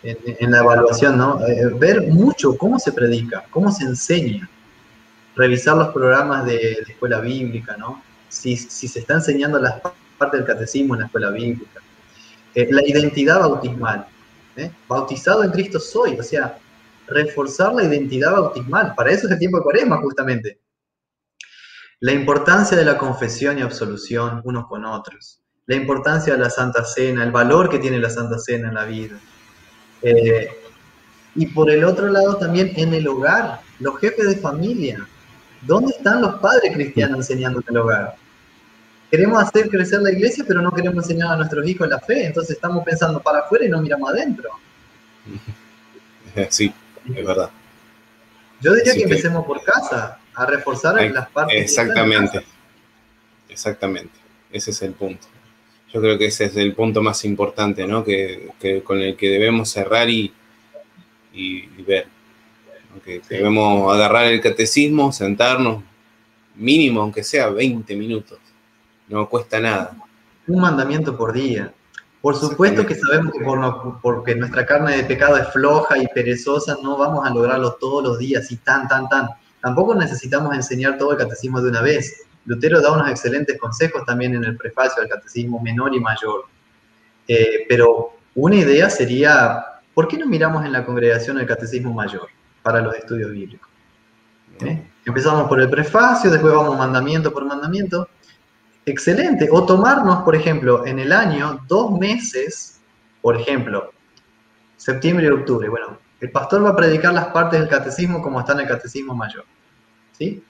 En, 0.08 0.52
la 0.52 0.60
evaluación, 0.60 1.18
¿no? 1.18 1.46
Eh, 1.48 1.68
ver 1.80 2.04
mucho 2.04 2.56
cómo 2.58 2.78
se 2.78 2.92
predica, 2.92 3.46
cómo 3.50 3.72
se 3.72 3.86
enseña, 3.86 4.48
revisar 5.36 5.76
los 5.76 5.88
programas 5.90 6.46
de, 6.46 6.74
escuela 6.88 7.20
bíblica, 7.20 7.76
¿no? 7.76 8.04
Si, 8.30 8.56
si 8.56 8.88
se 8.88 9.00
está 9.00 9.16
enseñando 9.16 9.60
las 9.60 9.82
parte 10.18 10.38
del 10.38 10.46
catecismo 10.46 10.96
en 10.96 11.02
la 11.02 11.06
escuela 11.08 11.30
bíblica. 11.30 11.82
Eh, 12.54 12.68
la 12.72 12.82
identidad 12.88 13.40
bautismal. 13.40 14.08
¿eh? 14.56 14.72
Bautizado 14.88 15.44
en 15.44 15.52
Cristo 15.52 15.80
soy, 15.80 16.18
o 16.18 16.24
sea, 16.24 16.58
reforzar 17.08 17.74
la 17.74 17.84
identidad 17.84 18.32
bautismal. 18.32 18.94
Para 18.96 19.12
eso 19.12 19.28
es 19.28 19.34
el 19.34 19.40
tiempo 19.40 19.58
de 19.58 19.64
cuaresma, 19.64 19.98
justamente. 19.98 20.60
La 22.00 22.14
importancia 22.14 22.78
de 22.78 22.86
la 22.86 22.98
confesión 22.98 23.58
y 23.58 23.62
absolución 23.62 24.42
unos 24.44 24.68
con 24.68 24.86
otros. 24.86 25.42
La 25.66 25.76
importancia 25.76 26.34
de 26.34 26.40
la 26.40 26.50
Santa 26.50 26.84
Cena, 26.84 27.24
el 27.24 27.32
valor 27.32 27.70
que 27.70 27.80
tiene 27.80 28.00
la 28.00 28.10
Santa 28.10 28.38
Cena 28.38 28.70
en 28.70 28.76
la 28.76 28.86
vida. 28.86 29.18
Eh, 30.06 30.50
y 31.36 31.48
por 31.48 31.70
el 31.70 31.84
otro 31.84 32.08
lado 32.08 32.38
también 32.38 32.72
en 32.76 32.94
el 32.94 33.08
hogar, 33.08 33.62
los 33.80 34.00
jefes 34.00 34.28
de 34.28 34.38
familia. 34.38 35.06
¿Dónde 35.62 35.94
están 35.98 36.22
los 36.22 36.36
padres 36.40 36.74
cristianos 36.74 37.18
enseñando 37.18 37.60
en 37.60 37.76
el 37.76 37.82
hogar? 37.82 38.16
queremos 39.16 39.42
hacer 39.42 39.70
crecer 39.70 40.02
la 40.02 40.12
iglesia, 40.12 40.44
pero 40.48 40.62
no 40.62 40.72
queremos 40.72 41.04
enseñar 41.06 41.34
a 41.34 41.38
nuestros 41.38 41.66
hijos 41.68 41.88
la 41.88 42.00
fe. 42.00 42.26
Entonces 42.26 42.56
estamos 42.56 42.84
pensando 42.84 43.22
para 43.22 43.40
afuera 43.40 43.66
y 43.66 43.70
no 43.70 43.82
miramos 43.82 44.10
adentro. 44.10 44.50
Sí, 46.50 46.74
es 47.16 47.26
verdad. 47.26 47.50
Yo 48.60 48.74
diría 48.74 48.94
que 48.94 49.04
empecemos 49.04 49.46
por 49.46 49.64
casa, 49.64 50.20
a 50.34 50.46
reforzar 50.46 51.02
las 51.12 51.30
partes. 51.30 51.62
Exactamente. 51.62 52.46
Exactamente. 53.48 54.14
Ese 54.52 54.72
es 54.72 54.82
el 54.82 54.92
punto. 54.92 55.28
Yo 55.94 56.02
creo 56.02 56.18
que 56.18 56.26
ese 56.26 56.46
es 56.46 56.56
el 56.58 56.74
punto 56.74 57.02
más 57.02 57.24
importante, 57.26 57.88
¿no? 57.88 58.04
Que, 58.04 58.52
con 58.84 59.00
el 59.00 59.16
que 59.16 59.30
debemos 59.30 59.70
cerrar 59.70 60.10
y, 60.10 60.34
ver. 61.86 62.08
debemos 63.30 63.94
agarrar 63.94 64.26
el 64.26 64.42
catecismo, 64.42 65.12
sentarnos, 65.12 65.84
mínimo, 66.56 67.02
aunque 67.02 67.24
sea 67.24 67.50
20 67.50 67.96
minutos 67.96 68.40
no 69.08 69.30
cuesta 69.30 69.60
nada. 69.60 69.96
Un 70.48 70.62
mandamiento 70.62 71.18
por 71.18 71.34
día. 71.34 71.74
Por 72.22 72.36
supuesto 72.36 72.86
que 72.86 72.96
sabemos 72.96 73.34
que 73.34 73.44
por 73.44 74.02
porque 74.02 74.36
nuestra 74.36 74.66
carne 74.66 74.98
de 74.98 75.04
pecado 75.04 75.38
es 75.38 75.48
floja 75.50 75.98
y 75.98 76.08
perezosa, 76.08 76.76
no 76.82 76.98
vamos 76.98 77.26
a 77.26 77.30
lograrlo 77.30 77.74
todos 77.74 78.04
los 78.04 78.18
días 78.18 78.52
y 78.52 78.58
tan, 78.58 78.88
tan, 78.88 79.08
tan. 79.10 79.30
Tampoco 79.62 79.94
necesitamos 79.94 80.56
enseñar 80.56 80.98
todo 80.98 81.12
el 81.12 81.18
catecismo 81.18 81.62
de 81.62 81.70
una 81.70 81.82
vez. 81.82 82.25
Lutero 82.46 82.82
da 82.82 82.92
unos 82.92 83.10
excelentes 83.10 83.60
consejos 83.60 84.06
también 84.06 84.36
en 84.36 84.44
el 84.44 84.56
prefacio 84.56 85.02
del 85.02 85.12
catecismo 85.12 85.60
menor 85.62 85.94
y 85.96 86.00
mayor. 86.00 86.46
Eh, 87.28 87.66
pero 87.68 88.18
una 88.36 88.56
idea 88.56 88.90
sería, 88.90 89.66
¿por 89.94 90.08
qué 90.08 90.18
no 90.18 90.28
miramos 90.28 90.66
en 90.66 90.72
la 90.72 90.86
congregación 90.86 91.40
el 91.40 91.48
catecismo 91.48 91.94
mayor 91.94 92.28
para 92.62 92.82
los 92.82 92.96
estudios 92.96 93.32
bíblicos? 93.32 93.70
¿Eh? 94.62 94.88
Empezamos 95.06 95.48
por 95.48 95.60
el 95.60 95.70
prefacio, 95.70 96.32
después 96.32 96.54
vamos 96.54 96.78
mandamiento 96.78 97.34
por 97.34 97.46
mandamiento, 97.46 98.08
Excelente. 98.86 99.50
O 99.52 99.66
tomarnos, 99.66 100.24
por 100.24 100.36
ejemplo, 100.36 100.86
en 100.86 101.00
el 101.00 101.12
año 101.12 101.60
dos 101.68 101.92
meses, 101.98 102.80
por 103.22 103.36
ejemplo, 103.36 103.92
septiembre 104.78 105.26
y 105.26 105.30
octubre. 105.30 105.70
Bueno, 105.70 105.98
el 106.22 106.32
pastor 106.32 106.64
va 106.64 106.70
a 106.70 106.76
predicar 106.76 107.14
las 107.14 107.28
partes 107.28 107.60
del 107.60 107.70
catecismo 107.70 108.22
como 108.22 108.40
está 108.40 108.54
en 108.54 108.62
el 108.62 108.68
catecismo 108.68 109.16
mayor. 109.16 109.46
¿Sí? 110.12 110.44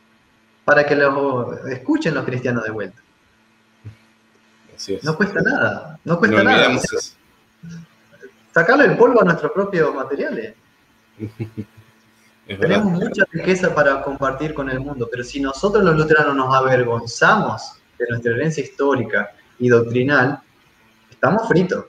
Para 0.66 0.86
que 0.86 0.95
lo 0.95 1.53
escuchen 1.68 2.13
los 2.13 2.26
cristianos 2.26 2.63
de 2.63 2.72
vuelta. 2.72 3.01
No 5.03 5.16
cuesta 5.16 5.41
nada. 5.41 5.99
No 6.03 6.20
cuesta 6.20 6.43
nada. 6.43 6.80
Sacarle 8.53 8.86
el 8.86 8.97
polvo 8.97 9.22
a 9.22 9.26
nuestros 9.26 9.51
propios 9.51 9.93
materiales. 9.93 10.55
Tenemos 12.47 12.91
mucha 12.91 13.24
riqueza 13.32 13.74
para 13.74 14.03
compartir 14.03 14.53
con 14.53 14.70
el 14.70 14.80
mundo, 14.80 15.07
pero 15.09 15.24
si 15.24 15.39
nosotros 15.39 15.84
los 15.84 15.95
luteranos 15.97 16.36
nos 16.36 16.53
avergonzamos 16.53 17.82
de 17.97 18.05
nuestra 18.07 18.34
herencia 18.34 18.63
histórica 18.63 19.32
y 19.57 19.70
doctrinal, 19.70 20.39
estamos 21.09 21.47
fritos. 21.47 21.86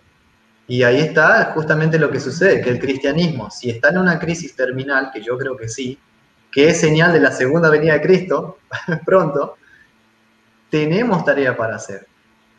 Y 0.67 0.83
ahí 0.83 1.01
está 1.01 1.53
justamente 1.53 1.99
lo 1.99 2.11
que 2.11 2.19
sucede, 2.19 2.63
que 2.63 2.71
el 2.71 2.81
cristianismo, 2.81 3.51
si 3.51 3.71
está 3.71 3.91
en 3.91 3.99
una 3.99 4.19
crisis 4.19 4.57
terminal, 4.57 5.11
que 5.13 5.23
yo 5.23 5.37
creo 5.37 5.57
que 5.57 5.69
sí, 5.69 5.99
que 6.57 6.71
es 6.71 6.81
señal 6.81 7.13
de 7.13 7.21
la 7.21 7.33
segunda 7.33 7.69
venida 7.69 7.93
de 7.93 8.01
Cristo, 8.01 8.57
pronto, 9.05 9.59
tenemos 10.71 11.23
tarea 11.23 11.55
para 11.55 11.77
hacer. 11.77 12.07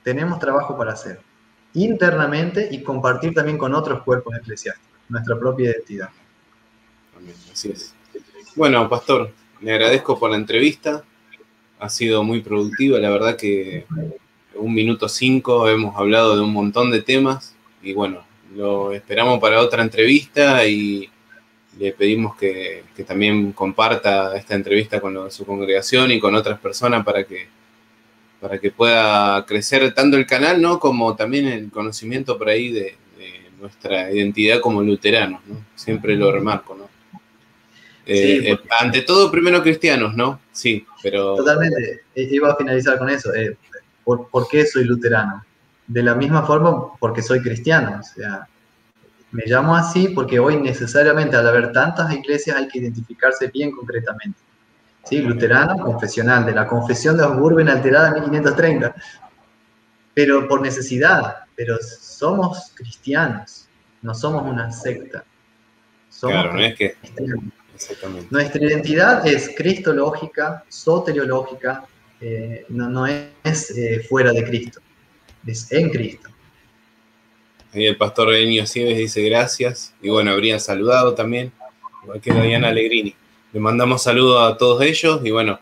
tenemos 0.04 0.38
trabajo 0.38 0.78
para 0.78 0.94
hacer 0.94 1.20
internamente 1.74 2.70
y 2.70 2.84
compartir 2.84 3.34
también 3.34 3.58
con 3.58 3.74
otros 3.74 4.04
cuerpos 4.04 4.36
eclesiásticos, 4.36 5.00
nuestra 5.10 5.40
propia 5.40 5.72
identidad. 5.72 6.10
así 7.52 7.72
es. 7.72 7.96
Bueno, 8.56 8.88
pastor, 8.88 9.32
me 9.62 9.74
agradezco 9.74 10.20
por 10.20 10.30
la 10.30 10.38
entrevista. 10.38 11.04
Ha 11.80 11.90
sido 11.90 12.24
muy 12.24 12.42
productiva, 12.42 13.00
la 13.00 13.10
verdad 13.10 13.36
que 13.36 13.88
un 14.54 14.76
minuto 14.76 15.10
cinco 15.10 15.68
hemos 15.70 15.98
hablado 15.98 16.36
de 16.36 16.44
un 16.44 16.54
montón 16.54 16.92
de 16.92 17.02
temas 17.02 17.56
y 17.82 17.94
bueno, 17.94 18.24
lo 18.56 18.94
esperamos 18.94 19.40
para 19.40 19.60
otra 19.60 19.82
entrevista 19.82 20.68
y 20.68 21.10
le 21.80 21.92
pedimos 21.94 22.36
que, 22.36 22.84
también 23.06 23.52
comparta 23.52 24.36
esta 24.36 24.56
entrevista 24.56 25.00
con 25.00 25.32
su 25.32 25.46
congregación 25.46 26.12
y 26.12 26.20
con 26.20 26.36
otras 26.36 26.60
personas 26.60 27.06
para 27.06 27.24
que, 27.24 27.48
para 28.40 28.58
que 28.60 28.72
pueda 28.72 29.46
crecer 29.46 29.94
tanto 29.94 30.18
el 30.18 30.26
canal, 30.26 30.62
¿no? 30.62 30.80
Como 30.80 31.16
también 31.16 31.48
el 31.48 31.70
conocimiento 31.70 32.38
por 32.38 32.50
ahí 32.50 32.72
de, 32.72 32.96
nuestra 33.60 34.12
identidad 34.12 34.60
como 34.60 34.84
luteranos, 34.84 35.42
¿no? 35.48 35.56
Siempre 35.74 36.16
lo 36.16 36.32
remarco, 36.32 36.76
¿no? 36.76 36.88
Eh, 38.06 38.52
eh, 38.52 38.60
ante 38.80 39.02
todo, 39.02 39.32
primero 39.32 39.64
cristianos, 39.64 40.16
¿no? 40.16 40.40
Sí, 40.52 40.86
pero... 41.02 41.36
Totalmente. 41.36 42.02
Iba 42.16 42.52
a 42.52 42.56
finalizar 42.56 43.00
con 43.00 43.10
eso. 43.10 43.34
Eh, 43.34 43.58
¿por, 44.04 44.30
¿Por 44.30 44.48
qué 44.48 44.66
soy 44.66 44.84
luterano? 44.84 45.44
De 45.88 46.04
la 46.04 46.14
misma 46.14 46.46
forma, 46.46 46.94
porque 47.00 47.24
soy 47.24 47.42
cristiano. 47.42 48.00
O 48.00 48.04
sea, 48.04 48.48
me 49.32 49.44
llamo 49.46 49.76
así 49.76 50.10
porque 50.10 50.40
hoy 50.40 50.58
necesariamente 50.58 51.36
al 51.36 51.48
haber 51.48 51.72
tantas 51.72 52.14
iglesias 52.14 52.58
hay 52.58 52.68
que 52.68 52.80
identificarse 52.80 53.48
bien 53.48 53.72
concretamente. 53.72 54.40
¿Sí? 55.04 55.20
Luterano, 55.20 55.78
confesional, 55.78 56.46
de 56.46 56.52
la 56.52 56.68
confesión 56.68 57.16
de 57.16 57.24
Augsburgo 57.24 57.60
alterada 57.60 58.10
en 58.10 58.22
1530. 58.24 58.96
Pero 60.14 60.48
por 60.48 60.62
necesidad, 60.62 61.46
pero 61.56 61.78
somos 61.82 62.72
cristianos, 62.76 63.68
no 64.02 64.14
somos 64.14 64.44
una 64.44 64.72
secta. 64.72 65.24
claro, 66.20 66.54
no 66.54 66.60
es 66.60 66.76
que... 66.76 66.96
Nuestra 68.32 68.66
identidad 68.66 69.26
es 69.28 69.52
cristológica, 69.56 70.64
soteriológica, 70.68 71.86
eh, 72.20 72.66
no, 72.70 72.90
no, 72.90 73.06
es 73.06 73.70
eh, 73.78 74.04
fuera 74.10 74.32
de 74.32 74.44
Cristo, 74.44 74.82
es 75.46 75.72
en 75.72 75.92
Cristo. 75.92 76.30
Ahí 77.78 77.86
el 77.86 77.96
pastor 77.96 78.34
Enio 78.34 78.66
Sieves 78.66 78.98
dice 78.98 79.22
gracias. 79.22 79.94
Y 80.02 80.10
bueno, 80.10 80.32
habrían 80.32 80.60
saludado 80.60 81.14
también, 81.14 81.52
igual 82.02 82.20
que 82.20 82.34
Diana 82.34 82.70
Allegrini. 82.70 83.16
Le 83.54 83.60
mandamos 83.60 84.02
saludos 84.02 84.52
a 84.52 84.58
todos 84.58 84.82
ellos 84.82 85.22
y 85.24 85.30
bueno, 85.30 85.60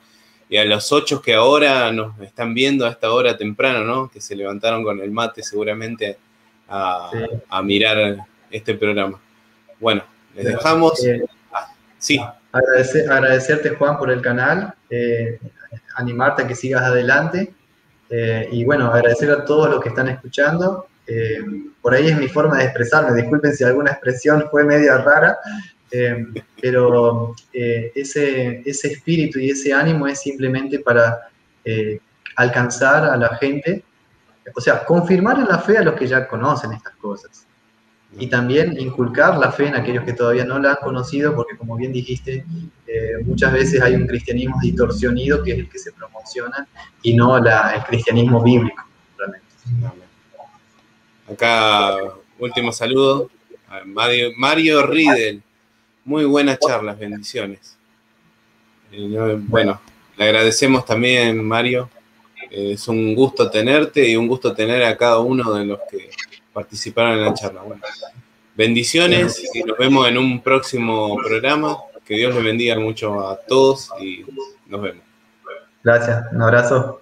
y 0.48 0.56
a 0.56 0.64
los 0.64 0.94
ocho 0.94 1.22
que 1.22 1.34
ahora 1.34 1.92
nos 1.92 2.18
están 2.22 2.54
viendo 2.54 2.86
a 2.86 2.90
esta 2.92 3.12
hora 3.12 3.36
temprano, 3.36 3.84
¿no? 3.84 4.10
Que 4.10 4.22
se 4.22 4.34
levantaron 4.34 4.82
con 4.82 5.02
el 5.02 5.12
mate 5.12 5.44
seguramente 5.44 6.18
a, 6.70 7.12
mirar 7.62 8.20
este 8.50 8.76
programa. 8.76 9.20
Bueno, 9.82 10.02
les 10.36 10.46
dejamos. 10.46 11.06
Eh, 11.06 11.22
ah, 11.52 11.68
sí. 11.98 12.18
agradecerte, 12.54 13.72
Juan, 13.72 13.98
por 13.98 14.10
el 14.10 14.22
canal. 14.22 14.74
Eh, 14.90 15.38
animarte 15.98 16.44
a 16.44 16.48
que 16.48 16.56
sigas 16.56 16.84
adelante. 16.84 17.54
Eh, 18.10 18.48
y 18.54 18.64
bueno, 18.64 18.86
agradecer 18.86 19.30
a 19.32 19.44
todos 19.44 19.70
los 19.70 19.82
que 19.82 19.90
están 19.90 20.08
escuchando. 20.08 20.88
Eh, 21.08 21.40
por 21.82 21.94
ahí 21.94 22.08
es 22.08 22.18
mi 22.18 22.28
forma 22.28 22.58
de 22.58 22.66
expresarme, 22.66 23.20
disculpen 23.20 23.54
si 23.54 23.64
alguna 23.64 23.92
expresión 23.92 24.46
fue 24.50 24.64
media 24.64 24.98
rara, 24.98 25.38
eh, 25.92 26.26
pero 26.60 27.36
eh, 27.54 27.92
ese, 27.94 28.64
ese 28.66 28.94
espíritu 28.94 29.40
y 29.40 29.52
ese 29.52 29.72
ánimo 29.72 30.08
es 30.08 30.20
simplemente 30.20 30.80
para 30.80 31.30
alcanzar 32.36 33.06
a 33.06 33.18
la 33.18 33.36
gente, 33.38 33.84
o 34.56 34.62
sea, 34.62 34.86
confirmar 34.86 35.40
en 35.40 35.48
la 35.48 35.58
fe 35.58 35.80
a 35.80 35.82
los 35.82 35.96
que 35.96 36.06
ya 36.06 36.28
conocen 36.28 36.74
estas 36.74 36.96
cosas. 36.98 37.48
Y 38.18 38.28
también 38.28 38.80
inculcar 38.80 39.38
la 39.40 39.52
fe 39.52 39.68
en 39.68 39.76
aquellos 39.76 40.04
que 40.04 40.14
todavía 40.14 40.46
no 40.46 40.60
la 40.60 40.72
han 40.72 40.78
conocido, 40.78 41.36
porque 41.36 41.58
como 41.58 41.76
bien 41.76 41.92
dijiste, 41.92 42.46
muchas 43.26 43.52
veces 43.52 43.82
hay 43.82 43.96
un 43.96 44.06
cristianismo 44.06 44.58
distorsionido 44.62 45.42
que 45.44 45.54
es 45.54 45.60
el 45.60 45.70
que 45.70 45.80
se 45.80 45.92
promociona 45.92 46.68
y 47.02 47.16
no 47.16 47.40
la, 47.40 47.72
el 47.72 47.84
cristianismo 47.84 48.44
bíblico, 48.44 48.84
realmente. 49.18 50.05
Acá, 51.30 51.98
último 52.40 52.72
saludo. 52.72 53.30
Mario, 53.86 54.32
Mario 54.38 54.86
Riedel. 54.86 55.42
Muy 56.04 56.26
buenas 56.26 56.60
charlas, 56.60 56.98
bendiciones. 57.00 57.78
Eh, 58.92 59.38
bueno, 59.40 59.82
le 60.18 60.26
agradecemos 60.26 60.86
también, 60.86 61.44
Mario. 61.44 61.90
Eh, 62.52 62.74
es 62.74 62.88
un 62.88 63.16
gusto 63.16 63.50
tenerte 63.50 64.08
y 64.08 64.16
un 64.16 64.28
gusto 64.28 64.54
tener 64.54 64.84
a 64.84 64.96
cada 64.96 65.20
uno 65.20 65.54
de 65.54 65.66
los 65.66 65.80
que 65.90 66.10
participaron 66.54 67.14
en 67.14 67.26
la 67.26 67.34
charla. 67.34 67.62
Bueno, 67.64 67.82
bendiciones 68.56 69.50
y 69.54 69.64
nos 69.64 69.78
vemos 69.78 70.08
en 70.08 70.18
un 70.18 70.42
próximo 70.42 71.18
programa. 71.18 71.78
Que 72.06 72.18
Dios 72.18 72.36
le 72.36 72.42
bendiga 72.42 72.78
mucho 72.78 73.28
a 73.28 73.36
todos 73.36 73.90
y 74.00 74.24
nos 74.68 74.80
vemos. 74.80 75.04
Gracias, 75.84 76.32
un 76.32 76.42
abrazo. 76.44 77.02